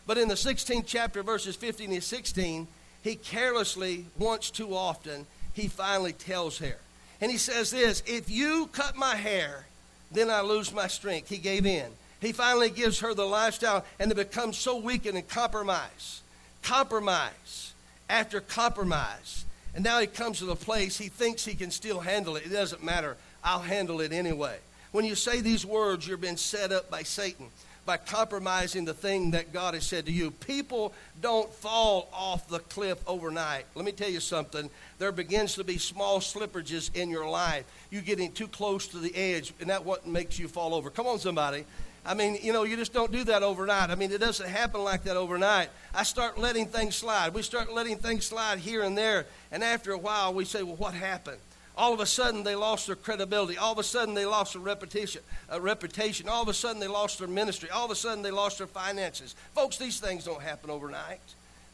But 0.07 0.17
in 0.17 0.29
the 0.29 0.35
16th 0.35 0.85
chapter, 0.87 1.23
verses 1.23 1.57
15 1.57 1.93
and 1.93 2.03
16, 2.03 2.67
he 3.03 3.17
carelessly, 3.17 4.07
once 4.19 4.51
too 4.51 4.75
often, 4.75 5.27
he 5.53 5.69
finally 5.69 6.15
tells 6.15 6.57
her. 6.61 6.79
And 7.21 7.31
he 7.31 7.37
says 7.37 7.71
this 7.71 8.03
If 8.07 8.31
you 8.31 8.71
cut 8.73 8.97
my 8.97 9.15
hair, 9.15 9.67
then 10.11 10.31
I 10.31 10.41
lose 10.41 10.73
my 10.73 10.87
strength. 10.87 11.29
He 11.29 11.37
gave 11.37 11.67
in. 11.67 11.91
He 12.23 12.33
finally 12.33 12.71
gives 12.71 13.01
her 13.01 13.13
the 13.13 13.27
lifestyle, 13.27 13.85
and 13.99 14.11
it 14.11 14.15
becomes 14.15 14.57
so 14.57 14.79
weakened 14.79 15.19
and 15.19 15.29
compromise. 15.29 16.23
Compromise 16.63 17.75
after 18.09 18.41
compromise. 18.41 19.45
And 19.75 19.85
now 19.85 20.01
he 20.01 20.07
comes 20.07 20.39
to 20.39 20.47
the 20.47 20.57
place 20.57 20.97
he 20.97 21.09
thinks 21.09 21.45
he 21.45 21.55
can 21.55 21.71
still 21.71 22.01
handle 22.01 22.37
it. 22.37 22.47
It 22.47 22.53
doesn't 22.53 22.83
matter. 22.83 23.19
I'll 23.43 23.61
handle 23.61 24.01
it 24.01 24.13
anyway. 24.13 24.59
When 24.93 25.05
you 25.05 25.15
say 25.15 25.41
these 25.41 25.65
words, 25.65 26.07
you're 26.07 26.17
being 26.17 26.37
set 26.37 26.73
up 26.73 26.91
by 26.91 27.03
Satan 27.03 27.47
by 27.87 27.97
compromising 27.97 28.85
the 28.85 28.95
thing 28.95 29.33
that 29.33 29.53
God 29.53 29.75
has 29.75 29.85
said 29.85 30.07
to 30.07 30.13
you. 30.13 30.31
People 30.31 30.93
don't 31.21 31.53
fall 31.53 32.09
off 32.13 32.49
the 32.49 32.59
cliff 32.59 32.99
overnight. 33.07 33.65
Let 33.75 33.85
me 33.85 33.93
tell 33.93 34.09
you 34.09 34.21
something. 34.21 34.71
There 34.99 35.13
begins 35.13 35.55
to 35.57 35.65
be 35.65 35.79
small 35.79 36.21
slippages 36.21 36.95
in 36.95 37.11
your 37.11 37.29
life. 37.29 37.65
You're 37.91 38.03
getting 38.03 38.33
too 38.33 38.49
close 38.49 38.87
to 38.89 38.99
the 38.99 39.15
edge, 39.17 39.53
and 39.61 39.71
that's 39.71 39.85
what 39.85 40.07
makes 40.07 40.39
you 40.39 40.47
fall 40.47 40.75
over. 40.75 40.91
Come 40.91 41.07
on, 41.07 41.19
somebody. 41.19 41.65
I 42.05 42.15
mean, 42.15 42.39
you 42.41 42.53
know, 42.53 42.63
you 42.63 42.77
just 42.77 42.93
don't 42.93 43.13
do 43.13 43.25
that 43.25 43.43
overnight. 43.43 43.91
I 43.91 43.95
mean, 43.95 44.13
it 44.13 44.21
doesn't 44.21 44.49
happen 44.49 44.85
like 44.85 45.05
that 45.05 45.17
overnight. 45.17 45.69
I 45.95 46.03
start 46.03 46.39
letting 46.39 46.67
things 46.67 46.95
slide. 46.95 47.35
We 47.35 47.43
start 47.43 47.73
letting 47.73 47.97
things 47.97 48.25
slide 48.25 48.59
here 48.59 48.83
and 48.83 48.97
there, 48.97 49.27
and 49.51 49.63
after 49.65 49.93
a 49.93 49.99
while, 49.99 50.33
we 50.33 50.45
say, 50.45 50.63
well, 50.63 50.77
what 50.77 50.95
happened? 50.95 51.39
All 51.81 51.95
of 51.95 52.01
a 52.01 52.07
sudden 52.07 52.43
they 52.43 52.55
lost 52.55 52.89
their 52.89 52.95
credibility. 52.95 53.57
All 53.57 53.73
of 53.73 53.79
a 53.79 53.83
sudden 53.83 54.13
they 54.13 54.27
lost 54.27 54.53
their 54.53 54.61
reputation. 54.61 55.23
A 55.49 55.59
reputation. 55.59 56.29
All 56.29 56.43
of 56.43 56.49
a 56.49 56.53
sudden 56.53 56.79
they 56.79 56.87
lost 56.87 57.19
their 57.19 57.27
ministry. 57.27 57.71
All 57.71 57.87
of 57.87 57.91
a 57.91 57.95
sudden 57.95 58.23
they 58.23 58.31
lost 58.31 58.59
their 58.59 58.67
finances. 58.67 59.35
Folks, 59.55 59.79
these 59.79 59.99
things 59.99 60.27
don't 60.27 60.43
happen 60.43 60.69
overnight. 60.69 61.23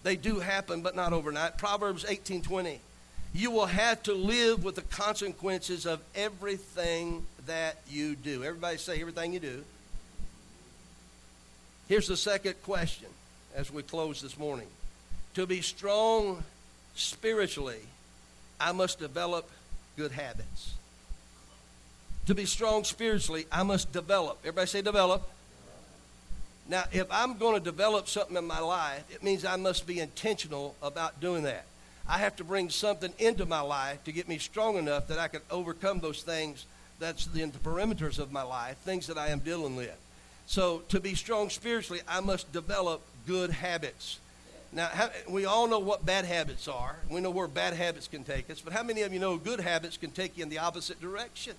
They 0.05 0.15
do 0.15 0.39
happen, 0.39 0.81
but 0.81 0.95
not 0.95 1.13
overnight. 1.13 1.59
Proverbs 1.59 2.05
18:20. 2.05 2.79
You 3.35 3.51
will 3.51 3.67
have 3.67 4.01
to 4.05 4.15
live 4.15 4.63
with 4.63 4.77
the 4.77 4.83
consequences 4.83 5.87
of 5.87 6.01
everything 6.15 7.27
that 7.47 7.79
you 7.91 8.15
do. 8.15 8.45
Everybody 8.45 8.79
say 8.79 9.01
everything 9.01 9.33
you 9.33 9.41
do. 9.41 9.65
Here's 11.89 12.07
the 12.07 12.17
second 12.17 12.63
question 12.63 13.09
as 13.57 13.73
we 13.73 13.83
close 13.83 14.23
this 14.23 14.39
morning. 14.39 14.69
To 15.35 15.49
be 15.49 15.63
strong 15.63 16.45
spiritually, 16.95 17.81
I 18.61 18.71
must 18.71 19.01
develop 19.01 19.51
good 19.97 20.13
habits. 20.13 20.75
To 22.27 22.35
be 22.35 22.45
strong 22.45 22.85
spiritually, 22.85 23.47
I 23.53 23.63
must 23.63 23.93
develop. 23.93 24.39
Everybody 24.43 24.67
say 24.67 24.83
develop. 24.83 25.29
Now, 26.69 26.85
if 26.93 27.07
I'm 27.11 27.39
going 27.39 27.55
to 27.55 27.61
develop 27.61 28.09
something 28.09 28.37
in 28.37 28.45
my 28.45 28.59
life, 28.59 29.05
it 29.11 29.23
means 29.23 29.45
I 29.45 29.57
must 29.57 29.87
be 29.87 30.01
intentional 30.01 30.75
about 30.83 31.21
doing 31.21 31.45
that. 31.45 31.65
I 32.09 32.19
have 32.19 32.37
to 32.37 32.45
bring 32.45 32.71
something 32.71 33.13
into 33.19 33.47
my 33.47 33.61
life 33.61 34.03
to 34.05 34.13
get 34.13 34.29
me 34.29 34.39
strong 34.39 34.77
enough 34.77 35.09
that 35.09 35.19
I 35.19 35.29
can 35.29 35.41
overcome 35.51 36.01
those 36.01 36.23
things 36.23 36.67
that's 36.99 37.29
in 37.35 37.53
the 37.53 37.59
perimeters 37.59 38.19
of 38.19 38.33
my 38.33 38.43
life, 38.43 38.77
things 38.79 39.07
that 39.07 39.19
I 39.19 39.29
am 39.29 39.41
dealing 39.41 39.77
with. 39.77 39.97
So, 40.47 40.83
to 40.89 41.01
be 41.01 41.15
strong 41.15 41.51
spiritually, 41.51 42.03
I 42.09 42.21
must 42.21 42.53
develop 42.53 43.03
good 43.27 43.51
habits. 43.51 44.21
Now, 44.73 44.87
how, 44.87 45.11
we 45.29 45.45
all 45.45 45.69
know 45.69 45.79
what 45.79 46.05
bad 46.05 46.25
habits 46.25 46.69
are. 46.69 46.97
We 47.09 47.21
know 47.21 47.31
where 47.31 47.49
bad 47.49 47.75
habits 47.75 48.09
can 48.09 48.25
take 48.25 48.51
us. 48.51 48.61
But 48.61 48.73
how 48.73 48.83
many 48.83 49.03
of 49.03 49.13
you 49.13 49.21
know 49.21 49.37
good 49.37 49.61
habits 49.61 49.97
can 49.97 50.11
take 50.11 50.37
you 50.37 50.43
in 50.43 50.49
the 50.49 50.59
opposite 50.59 51.01
direction? 51.01 51.55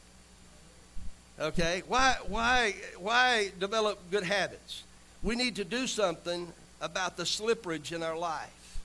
Okay? 1.40 1.84
Why, 1.88 2.16
why, 2.28 2.76
why 3.00 3.52
develop 3.60 4.00
good 4.12 4.24
habits? 4.24 4.84
We 5.24 5.36
need 5.36 5.56
to 5.56 5.64
do 5.64 5.88
something 5.88 6.52
about 6.82 7.18
the 7.18 7.26
slipperage 7.26 7.92
in 7.92 8.04
our 8.04 8.18
life. 8.18 8.80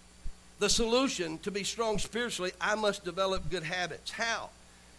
The 0.58 0.70
solution 0.70 1.38
to 1.38 1.50
be 1.50 1.64
strong 1.64 1.98
spiritually, 1.98 2.52
I 2.60 2.74
must 2.74 3.04
develop 3.04 3.50
good 3.50 3.64
habits. 3.64 4.12
How? 4.12 4.50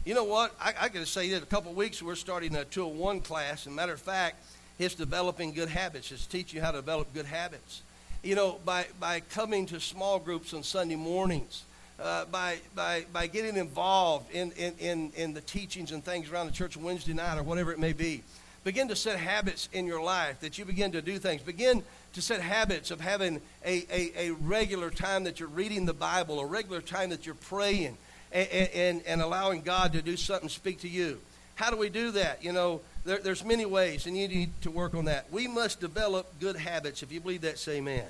You 0.05 0.13
know 0.13 0.25
what? 0.25 0.53
I, 0.59 0.73
I 0.79 0.89
got 0.89 0.99
to 0.99 1.05
say 1.05 1.29
that 1.29 1.43
a 1.43 1.45
couple 1.45 1.73
weeks 1.73 2.03
we're 2.03 2.15
starting 2.15 2.55
a 2.55 2.65
201 2.65 3.21
class. 3.21 3.65
And 3.65 3.75
matter 3.75 3.93
of 3.93 4.01
fact, 4.01 4.35
it's 4.77 4.95
developing 4.95 5.53
good 5.53 5.69
habits. 5.69 6.11
It's 6.11 6.25
teaching 6.25 6.57
you 6.57 6.63
how 6.63 6.71
to 6.71 6.79
develop 6.79 7.13
good 7.13 7.25
habits 7.25 7.81
you 8.23 8.35
know, 8.35 8.59
by, 8.63 8.85
by 8.99 9.19
coming 9.19 9.65
to 9.67 9.79
small 9.79 10.17
groups 10.17 10.53
on 10.53 10.63
Sunday 10.63 10.95
mornings, 10.95 11.63
uh, 12.01 12.25
by, 12.25 12.57
by, 12.73 13.05
by 13.11 13.27
getting 13.27 13.57
involved 13.57 14.31
in, 14.31 14.51
in, 14.53 14.73
in, 14.79 15.11
in 15.15 15.33
the 15.33 15.41
teachings 15.41 15.91
and 15.91 16.03
things 16.03 16.31
around 16.31 16.47
the 16.47 16.53
church 16.53 16.77
Wednesday 16.77 17.13
night 17.13 17.37
or 17.37 17.43
whatever 17.43 17.71
it 17.71 17.79
may 17.79 17.93
be. 17.93 18.23
Begin 18.63 18.87
to 18.87 18.95
set 18.95 19.19
habits 19.19 19.67
in 19.73 19.85
your 19.85 20.01
life 20.01 20.39
that 20.39 20.57
you 20.57 20.63
begin 20.63 20.93
to 20.93 21.01
do 21.01 21.19
things. 21.19 21.41
Begin 21.41 21.83
to 22.13 22.21
set 22.21 22.39
habits 22.39 22.91
of 22.91 23.01
having 23.01 23.41
a, 23.65 23.85
a, 23.91 24.29
a 24.29 24.33
regular 24.35 24.89
time 24.89 25.25
that 25.25 25.41
you're 25.41 25.49
reading 25.49 25.85
the 25.85 25.93
Bible, 25.93 26.39
a 26.39 26.45
regular 26.45 26.79
time 26.79 27.09
that 27.09 27.25
you're 27.25 27.35
praying, 27.35 27.97
and, 28.31 28.47
and, 28.47 29.01
and 29.05 29.21
allowing 29.21 29.61
God 29.61 29.91
to 29.93 30.01
do 30.01 30.15
something, 30.15 30.47
speak 30.47 30.79
to 30.79 30.89
you. 30.89 31.19
How 31.55 31.71
do 31.71 31.77
we 31.77 31.89
do 31.89 32.11
that? 32.11 32.43
You 32.43 32.53
know, 32.53 32.81
there, 33.05 33.19
there's 33.19 33.43
many 33.43 33.65
ways, 33.65 34.05
and 34.05 34.17
you 34.17 34.27
need 34.27 34.49
to 34.61 34.71
work 34.71 34.93
on 34.93 35.05
that. 35.05 35.31
We 35.31 35.47
must 35.47 35.79
develop 35.79 36.39
good 36.39 36.55
habits. 36.55 37.03
If 37.03 37.11
you 37.11 37.19
believe 37.19 37.41
that, 37.41 37.59
say 37.59 37.77
amen. 37.77 38.05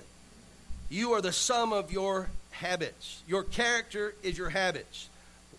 You 0.89 1.13
are 1.13 1.21
the 1.21 1.31
sum 1.31 1.73
of 1.73 1.91
your 1.91 2.29
habits. 2.51 3.21
Your 3.27 3.43
character 3.43 4.13
is 4.21 4.37
your 4.37 4.49
habits. 4.49 5.09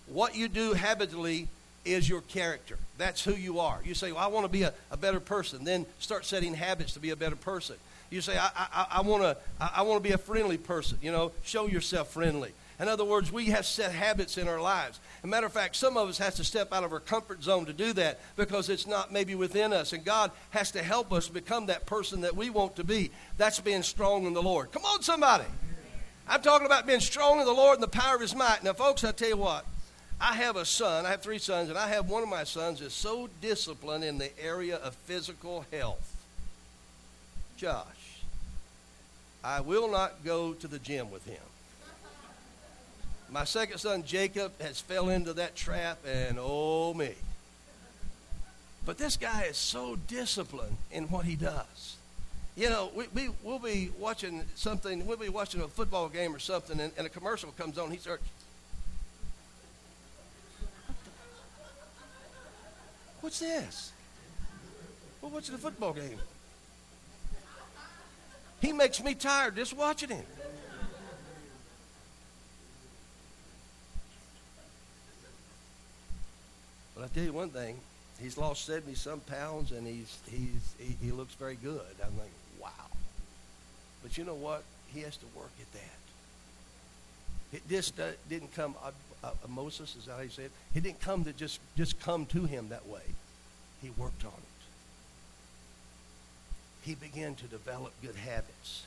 What 0.06 0.36
you 0.36 0.48
do 0.48 0.74
habitually 0.74 1.48
is 1.84 2.08
your 2.08 2.20
character. 2.22 2.78
That's 2.98 3.22
who 3.24 3.34
you 3.34 3.60
are. 3.60 3.80
You 3.84 3.94
say, 3.94 4.12
well, 4.12 4.22
I 4.22 4.28
want 4.28 4.46
to 4.46 4.52
be 4.52 4.62
a, 4.62 4.72
a 4.90 4.96
better 4.96 5.20
person. 5.20 5.64
Then 5.64 5.86
start 5.98 6.24
setting 6.24 6.54
habits 6.54 6.92
to 6.94 7.00
be 7.00 7.10
a 7.10 7.16
better 7.16 7.36
person. 7.36 7.76
You 8.10 8.20
say, 8.20 8.38
I, 8.38 8.50
I, 8.54 8.86
I 8.92 9.00
want 9.00 9.22
to 9.22 9.36
I, 9.60 9.70
I 9.76 9.82
want 9.82 10.02
to 10.02 10.08
be 10.08 10.14
a 10.14 10.18
friendly 10.18 10.56
person. 10.58 10.98
You 11.02 11.10
know, 11.10 11.32
show 11.42 11.66
yourself 11.66 12.10
friendly. 12.10 12.52
In 12.80 12.88
other 12.88 13.04
words, 13.04 13.30
we 13.30 13.46
have 13.46 13.66
set 13.66 13.92
habits 13.92 14.36
in 14.36 14.48
our 14.48 14.60
lives. 14.60 14.98
As 15.18 15.24
a 15.24 15.28
matter 15.28 15.46
of 15.46 15.52
fact, 15.52 15.76
some 15.76 15.96
of 15.96 16.08
us 16.08 16.18
has 16.18 16.34
to 16.36 16.44
step 16.44 16.72
out 16.72 16.82
of 16.82 16.92
our 16.92 17.00
comfort 17.00 17.42
zone 17.42 17.66
to 17.66 17.72
do 17.72 17.92
that 17.92 18.18
because 18.36 18.68
it's 18.68 18.86
not 18.86 19.12
maybe 19.12 19.36
within 19.36 19.72
us. 19.72 19.92
And 19.92 20.04
God 20.04 20.32
has 20.50 20.72
to 20.72 20.82
help 20.82 21.12
us 21.12 21.28
become 21.28 21.66
that 21.66 21.86
person 21.86 22.22
that 22.22 22.34
we 22.34 22.50
want 22.50 22.74
to 22.76 22.84
be. 22.84 23.12
That's 23.38 23.60
being 23.60 23.82
strong 23.82 24.26
in 24.26 24.34
the 24.34 24.42
Lord. 24.42 24.72
Come 24.72 24.84
on, 24.84 25.02
somebody. 25.02 25.44
I'm 26.26 26.42
talking 26.42 26.66
about 26.66 26.86
being 26.86 27.00
strong 27.00 27.38
in 27.38 27.46
the 27.46 27.52
Lord 27.52 27.76
and 27.76 27.82
the 27.82 27.88
power 27.88 28.16
of 28.16 28.20
his 28.20 28.34
might. 28.34 28.64
Now, 28.64 28.72
folks, 28.72 29.04
I 29.04 29.12
tell 29.12 29.28
you 29.28 29.36
what, 29.36 29.64
I 30.20 30.34
have 30.34 30.56
a 30.56 30.64
son. 30.64 31.06
I 31.06 31.10
have 31.10 31.22
three 31.22 31.38
sons, 31.38 31.68
and 31.68 31.78
I 31.78 31.88
have 31.88 32.08
one 32.08 32.22
of 32.22 32.28
my 32.28 32.44
sons 32.44 32.80
is 32.80 32.92
so 32.92 33.28
disciplined 33.40 34.04
in 34.04 34.18
the 34.18 34.30
area 34.42 34.76
of 34.76 34.94
physical 35.04 35.66
health. 35.70 36.10
Josh, 37.56 37.84
I 39.44 39.60
will 39.60 39.90
not 39.90 40.24
go 40.24 40.54
to 40.54 40.66
the 40.66 40.78
gym 40.78 41.10
with 41.10 41.26
him. 41.26 41.42
My 43.34 43.42
second 43.42 43.78
son, 43.78 44.04
Jacob, 44.04 44.52
has 44.60 44.80
fell 44.80 45.08
into 45.08 45.32
that 45.32 45.56
trap, 45.56 45.98
and 46.06 46.38
oh 46.40 46.94
me. 46.94 47.14
But 48.86 48.96
this 48.96 49.16
guy 49.16 49.46
is 49.50 49.56
so 49.56 49.96
disciplined 50.06 50.76
in 50.92 51.06
what 51.10 51.24
he 51.24 51.34
does. 51.34 51.96
You 52.54 52.70
know, 52.70 52.92
we, 52.94 53.06
we, 53.12 53.30
we'll 53.42 53.58
be 53.58 53.90
watching 53.98 54.44
something, 54.54 55.04
we'll 55.04 55.16
be 55.16 55.30
watching 55.30 55.62
a 55.62 55.66
football 55.66 56.08
game 56.08 56.32
or 56.32 56.38
something, 56.38 56.78
and, 56.78 56.92
and 56.96 57.08
a 57.08 57.10
commercial 57.10 57.50
comes 57.50 57.76
on. 57.76 57.90
He 57.90 57.96
starts, 57.96 58.22
What's 63.20 63.40
this? 63.40 63.90
We're 65.20 65.30
watching 65.30 65.56
a 65.56 65.58
football 65.58 65.92
game. 65.92 66.20
He 68.60 68.72
makes 68.72 69.02
me 69.02 69.14
tired 69.14 69.56
just 69.56 69.76
watching 69.76 70.10
him. 70.10 70.24
But 76.94 77.04
I 77.04 77.06
tell 77.08 77.24
you 77.24 77.32
one 77.32 77.50
thing, 77.50 77.76
he's 78.20 78.38
lost 78.38 78.64
70 78.66 78.94
some 78.94 79.20
pounds 79.20 79.72
and 79.72 79.86
he's, 79.86 80.18
he's, 80.30 80.74
he, 80.78 81.06
he 81.06 81.12
looks 81.12 81.34
very 81.34 81.56
good. 81.56 81.80
I'm 82.04 82.16
like, 82.18 82.30
wow. 82.60 82.70
But 84.02 84.16
you 84.16 84.24
know 84.24 84.34
what? 84.34 84.62
He 84.88 85.00
has 85.00 85.16
to 85.16 85.26
work 85.34 85.50
at 85.60 85.72
that. 85.72 87.56
It 87.56 87.68
just 87.68 87.98
uh, 88.00 88.10
didn't 88.28 88.54
come, 88.54 88.74
uh, 88.84 88.90
uh, 89.22 89.30
Moses, 89.48 89.96
is 89.96 90.06
how 90.06 90.18
say 90.28 90.44
it? 90.44 90.52
It 90.74 90.82
didn't 90.82 91.00
come 91.00 91.24
to 91.24 91.32
just, 91.32 91.60
just 91.76 92.00
come 92.00 92.26
to 92.26 92.44
him 92.44 92.68
that 92.70 92.86
way. 92.86 93.02
He 93.82 93.90
worked 93.90 94.24
on 94.24 94.32
it. 94.32 94.64
He 96.82 96.94
began 96.94 97.34
to 97.36 97.44
develop 97.46 97.92
good 98.02 98.16
habits. 98.16 98.86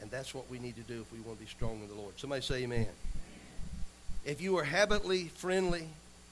And 0.00 0.10
that's 0.10 0.34
what 0.34 0.50
we 0.50 0.58
need 0.58 0.76
to 0.76 0.82
do 0.82 1.00
if 1.00 1.12
we 1.12 1.20
want 1.20 1.38
to 1.38 1.44
be 1.44 1.50
strong 1.50 1.80
in 1.80 1.88
the 1.88 1.94
Lord. 1.94 2.18
Somebody 2.18 2.42
say 2.42 2.64
amen. 2.64 2.88
If 4.24 4.40
you 4.40 4.58
are 4.58 4.64
habitually 4.64 5.28
friendly, 5.28 5.88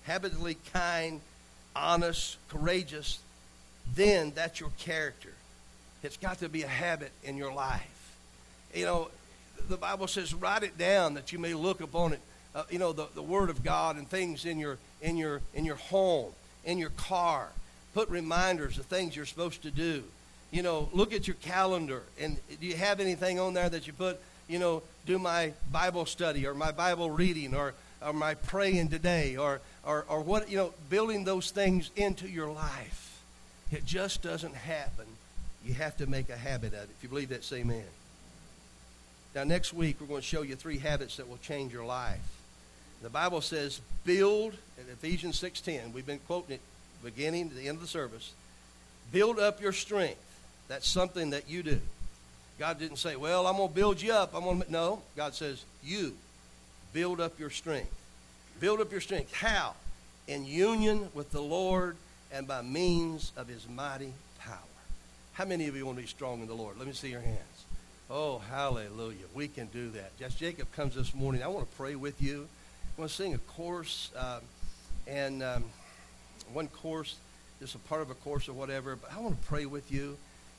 habitually 0.07 0.57
kind, 0.73 1.21
honest, 1.75 2.37
courageous, 2.49 3.19
then 3.95 4.33
that's 4.35 4.61
your 4.61 4.71
character. 4.79 5.33
It's 6.03 6.17
got 6.17 6.39
to 6.41 6.49
be 6.49 6.63
a 6.63 6.69
habit 6.69 7.13
in 7.23 7.37
your 7.37 7.53
life. 7.53 8.17
You 8.75 8.85
know, 8.85 9.11
the 9.69 9.77
Bible 9.77 10.07
says, 10.07 10.35
write 10.35 10.63
it 10.63 10.77
down 10.77 11.15
that 11.15 11.33
you 11.33 11.39
may 11.39 11.55
look 11.55 11.81
upon 11.81 12.13
it. 12.13 12.21
Uh, 12.55 12.65
you 12.71 12.79
know, 12.79 12.93
the, 12.93 13.09
the 13.15 13.23
Word 13.23 13.51
of 13.51 13.65
God 13.65 13.97
and 13.97 14.09
things 14.09 14.45
in 14.45 14.59
your, 14.59 14.79
in, 15.03 15.17
your, 15.17 15.41
in 15.55 15.65
your 15.65 15.77
home, 15.77 16.33
in 16.65 16.79
your 16.79 16.91
car. 16.91 17.49
Put 17.95 18.09
reminders 18.09 18.79
of 18.79 18.87
things 18.87 19.17
you're 19.17 19.27
supposed 19.27 19.63
to 19.63 19.71
do. 19.71 20.05
You 20.51 20.63
know, 20.63 20.89
look 20.93 21.13
at 21.13 21.27
your 21.27 21.37
calendar. 21.37 22.03
And 22.21 22.37
do 22.61 22.67
you 22.67 22.77
have 22.77 23.01
anything 23.01 23.41
on 23.41 23.55
there 23.55 23.69
that 23.69 23.87
you 23.87 23.93
put, 23.93 24.21
you 24.49 24.59
know, 24.59 24.83
do 25.07 25.19
my 25.19 25.53
Bible 25.73 26.07
study 26.07 26.47
or 26.47 26.55
my 26.55 26.71
Bible 26.71 27.11
reading 27.11 27.55
or, 27.55 27.75
or 28.05 28.13
my 28.13 28.35
praying 28.35 28.89
today 28.89 29.37
or, 29.37 29.61
or, 29.87 30.05
or 30.09 30.21
what, 30.21 30.51
you 30.51 30.57
know, 30.57 30.73
building 30.91 31.25
those 31.25 31.51
things 31.51 31.91
into 31.97 32.29
your 32.29 32.49
life. 32.49 33.23
It 33.71 33.85
just 33.85 34.23
doesn't 34.23 34.55
happen. 34.55 35.07
You 35.65 35.75
have 35.75 35.97
to 35.99 36.07
make 36.07 36.29
a 36.29 36.37
habit 36.37 36.75
of 36.75 36.85
it. 36.85 36.91
If 36.97 37.03
you 37.03 37.09
believe 37.09 37.31
that, 37.31 37.45
say 37.45 37.59
amen. 37.59 37.85
Now, 39.35 39.45
next 39.45 39.73
week, 39.73 39.97
we're 40.01 40.07
going 40.07 40.21
to 40.21 40.27
show 40.27 40.43
you 40.43 40.55
three 40.55 40.79
habits 40.79 41.17
that 41.17 41.29
will 41.29 41.39
change 41.39 41.73
your 41.73 41.85
life. 41.85 42.21
The 43.03 43.11
Bible 43.11 43.41
says, 43.41 43.81
build, 44.05 44.55
in 44.79 44.93
Ephesians 44.93 45.41
6.10, 45.41 45.93
we've 45.93 46.07
been 46.07 46.21
quoting 46.21 46.57
it 46.57 46.61
beginning 47.05 47.51
to 47.51 47.55
the 47.55 47.69
end 47.69 47.77
of 47.77 47.83
the 47.83 47.89
service, 47.89 48.33
build 49.13 49.39
up 49.39 49.61
your 49.61 49.73
strength. 49.73 50.21
That's 50.69 50.89
something 50.89 51.31
that 51.31 51.49
you 51.49 51.63
do. 51.63 51.81
God 52.59 52.79
didn't 52.79 52.97
say, 52.97 53.17
well, 53.17 53.47
I'm 53.47 53.57
going 53.57 53.69
to 53.69 53.75
build 53.75 54.01
you 54.01 54.13
up. 54.13 54.35
I'm 54.35 54.45
going 54.45 54.63
to, 54.63 54.73
no, 54.73 55.03
God 55.17 55.35
says, 55.35 55.65
you 55.83 56.15
build 56.93 57.21
up 57.21 57.39
your 57.39 57.51
strength. 57.51 57.93
Build 58.61 58.81
up 58.81 58.93
your 58.93 59.01
strength. 59.01 59.35
How? 59.35 59.75
In 60.27 60.45
union 60.47 61.09
with 61.13 61.33
the 61.33 61.41
Lord 61.41 61.97
and 62.33 62.47
by 62.47 62.63
means 62.63 63.33
of 63.37 63.49
his 63.49 63.69
mighty 63.69 64.13
power. 64.39 64.59
How 65.33 65.45
many 65.45 65.67
of 65.67 65.77
you 65.77 65.85
want 65.85 65.99
to 65.99 66.03
be 66.03 66.09
strong 66.09 66.41
in 66.41 66.47
the 66.47 66.55
Lord? 66.55 66.79
Let 66.79 66.87
me 66.87 66.93
see 66.93 67.11
your 67.11 67.21
hands. 67.21 67.39
Oh, 68.11 68.39
hallelujah. 68.39 69.25
We 69.35 69.49
can 69.49 69.67
do 69.67 69.91
that. 69.91 70.13
As 70.25 70.35
Jacob 70.35 70.71
comes 70.73 70.95
this 70.95 71.15
morning, 71.15 71.43
I 71.43 71.49
want 71.49 71.69
to 71.69 71.77
pray 71.77 71.97
with 71.97 72.23
you. 72.23 72.47
I 72.97 73.01
want 73.01 73.11
to 73.11 73.17
sing 73.17 73.35
a 73.35 73.39
chorus. 73.39 74.11
Um, 74.17 74.41
and 75.07 75.43
um, 75.43 75.65
one 76.53 76.69
course, 76.69 77.17
just 77.61 77.75
a 77.75 77.79
part 77.79 78.03
of 78.03 78.11
a 78.11 78.15
course 78.15 78.49
or 78.49 78.53
whatever, 78.53 78.97
but 78.97 79.13
I 79.13 79.19
want 79.21 79.41
to 79.41 79.47
pray 79.49 79.67
with 79.67 79.91
you. 79.91 80.17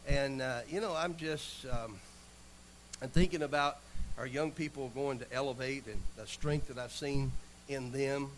And, 0.07 0.41
uh, 0.41 0.61
you 0.69 0.81
know, 0.81 0.95
I'm 0.95 1.15
just, 1.15 1.65
um, 1.65 1.97
I'm 3.01 3.09
thinking 3.09 3.41
about 3.41 3.77
our 4.17 4.27
young 4.27 4.51
people 4.51 4.89
going 4.95 5.19
to 5.19 5.33
elevate 5.33 5.87
and 5.87 6.01
the 6.17 6.27
strength 6.27 6.67
that 6.67 6.77
I've 6.77 6.91
seen 6.91 7.31
in 7.67 7.91
them. 7.91 8.29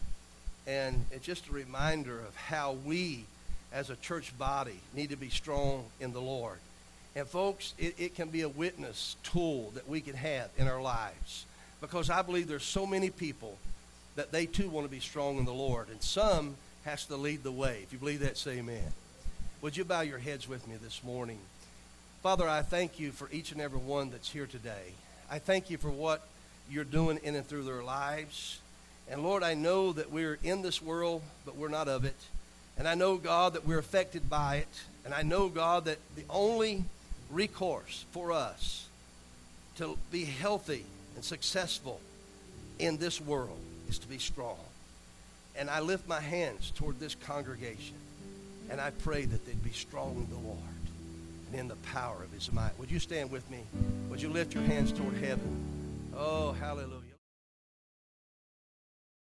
And 0.65 1.05
it's 1.11 1.25
just 1.25 1.47
a 1.47 1.51
reminder 1.51 2.19
of 2.19 2.35
how 2.35 2.73
we, 2.85 3.23
as 3.71 3.89
a 3.89 3.95
church 3.97 4.37
body, 4.37 4.79
need 4.93 5.09
to 5.11 5.15
be 5.17 5.29
strong 5.29 5.85
in 5.99 6.13
the 6.13 6.21
Lord. 6.21 6.59
And, 7.15 7.27
folks, 7.27 7.73
it, 7.77 7.95
it 7.97 8.15
can 8.15 8.29
be 8.29 8.41
a 8.41 8.49
witness 8.49 9.15
tool 9.23 9.71
that 9.75 9.87
we 9.87 10.01
can 10.01 10.15
have 10.15 10.49
in 10.57 10.67
our 10.67 10.81
lives 10.81 11.45
because 11.81 12.09
I 12.09 12.21
believe 12.21 12.47
there's 12.47 12.63
so 12.63 12.85
many 12.85 13.09
people 13.09 13.57
that 14.15 14.31
they 14.31 14.45
too 14.45 14.69
want 14.69 14.85
to 14.85 14.91
be 14.91 14.99
strong 14.99 15.37
in 15.37 15.45
the 15.45 15.53
Lord. 15.53 15.89
And 15.89 16.01
some 16.01 16.55
has 16.85 17.05
to 17.05 17.15
lead 17.15 17.43
the 17.43 17.51
way. 17.51 17.79
If 17.83 17.93
you 17.93 17.99
believe 17.99 18.19
that, 18.21 18.37
say 18.37 18.59
amen. 18.59 18.93
Would 19.61 19.77
you 19.77 19.85
bow 19.85 20.01
your 20.01 20.19
heads 20.19 20.47
with 20.47 20.67
me 20.67 20.75
this 20.81 21.03
morning? 21.03 21.39
Father, 22.23 22.47
I 22.47 22.61
thank 22.61 22.99
you 22.99 23.11
for 23.11 23.29
each 23.31 23.51
and 23.51 23.61
every 23.61 23.79
one 23.79 24.09
that's 24.09 24.29
here 24.29 24.47
today. 24.47 24.93
I 25.29 25.39
thank 25.39 25.69
you 25.69 25.77
for 25.77 25.89
what 25.89 26.27
you're 26.69 26.83
doing 26.83 27.19
in 27.23 27.35
and 27.35 27.45
through 27.45 27.63
their 27.63 27.83
lives. 27.83 28.59
And 29.09 29.23
Lord, 29.23 29.43
I 29.43 29.53
know 29.53 29.93
that 29.93 30.11
we're 30.11 30.37
in 30.43 30.61
this 30.61 30.81
world, 30.81 31.21
but 31.45 31.55
we're 31.55 31.69
not 31.69 31.87
of 31.87 32.05
it. 32.05 32.15
And 32.77 32.87
I 32.87 32.93
know, 32.93 33.17
God, 33.17 33.53
that 33.53 33.65
we're 33.65 33.79
affected 33.79 34.29
by 34.29 34.57
it. 34.57 34.81
And 35.05 35.13
I 35.13 35.21
know, 35.23 35.47
God, 35.49 35.85
that 35.85 35.97
the 36.15 36.25
only 36.29 36.83
recourse 37.31 38.05
for 38.11 38.31
us 38.31 38.87
to 39.77 39.97
be 40.11 40.25
healthy 40.25 40.83
and 41.15 41.23
successful 41.23 42.01
in 42.79 42.97
this 42.97 43.21
world 43.21 43.57
is 43.89 43.99
to 43.99 44.07
be 44.07 44.17
strong. 44.17 44.57
And 45.57 45.69
I 45.69 45.79
lift 45.79 46.07
my 46.07 46.19
hands 46.19 46.71
toward 46.75 46.99
this 46.99 47.15
congregation, 47.15 47.95
and 48.69 48.79
I 48.79 48.91
pray 48.91 49.25
that 49.25 49.45
they'd 49.45 49.63
be 49.63 49.71
strong 49.71 50.15
in 50.17 50.29
the 50.29 50.47
Lord 50.47 50.59
and 51.51 51.59
in 51.59 51.67
the 51.67 51.75
power 51.77 52.21
of 52.23 52.31
his 52.31 52.51
might. 52.51 52.77
Would 52.77 52.91
you 52.91 52.99
stand 52.99 53.31
with 53.31 53.49
me? 53.49 53.59
Would 54.09 54.21
you 54.21 54.29
lift 54.29 54.53
your 54.53 54.63
hands 54.63 54.91
toward 54.91 55.15
heaven? 55.15 56.11
Oh, 56.15 56.51
hallelujah. 56.51 57.06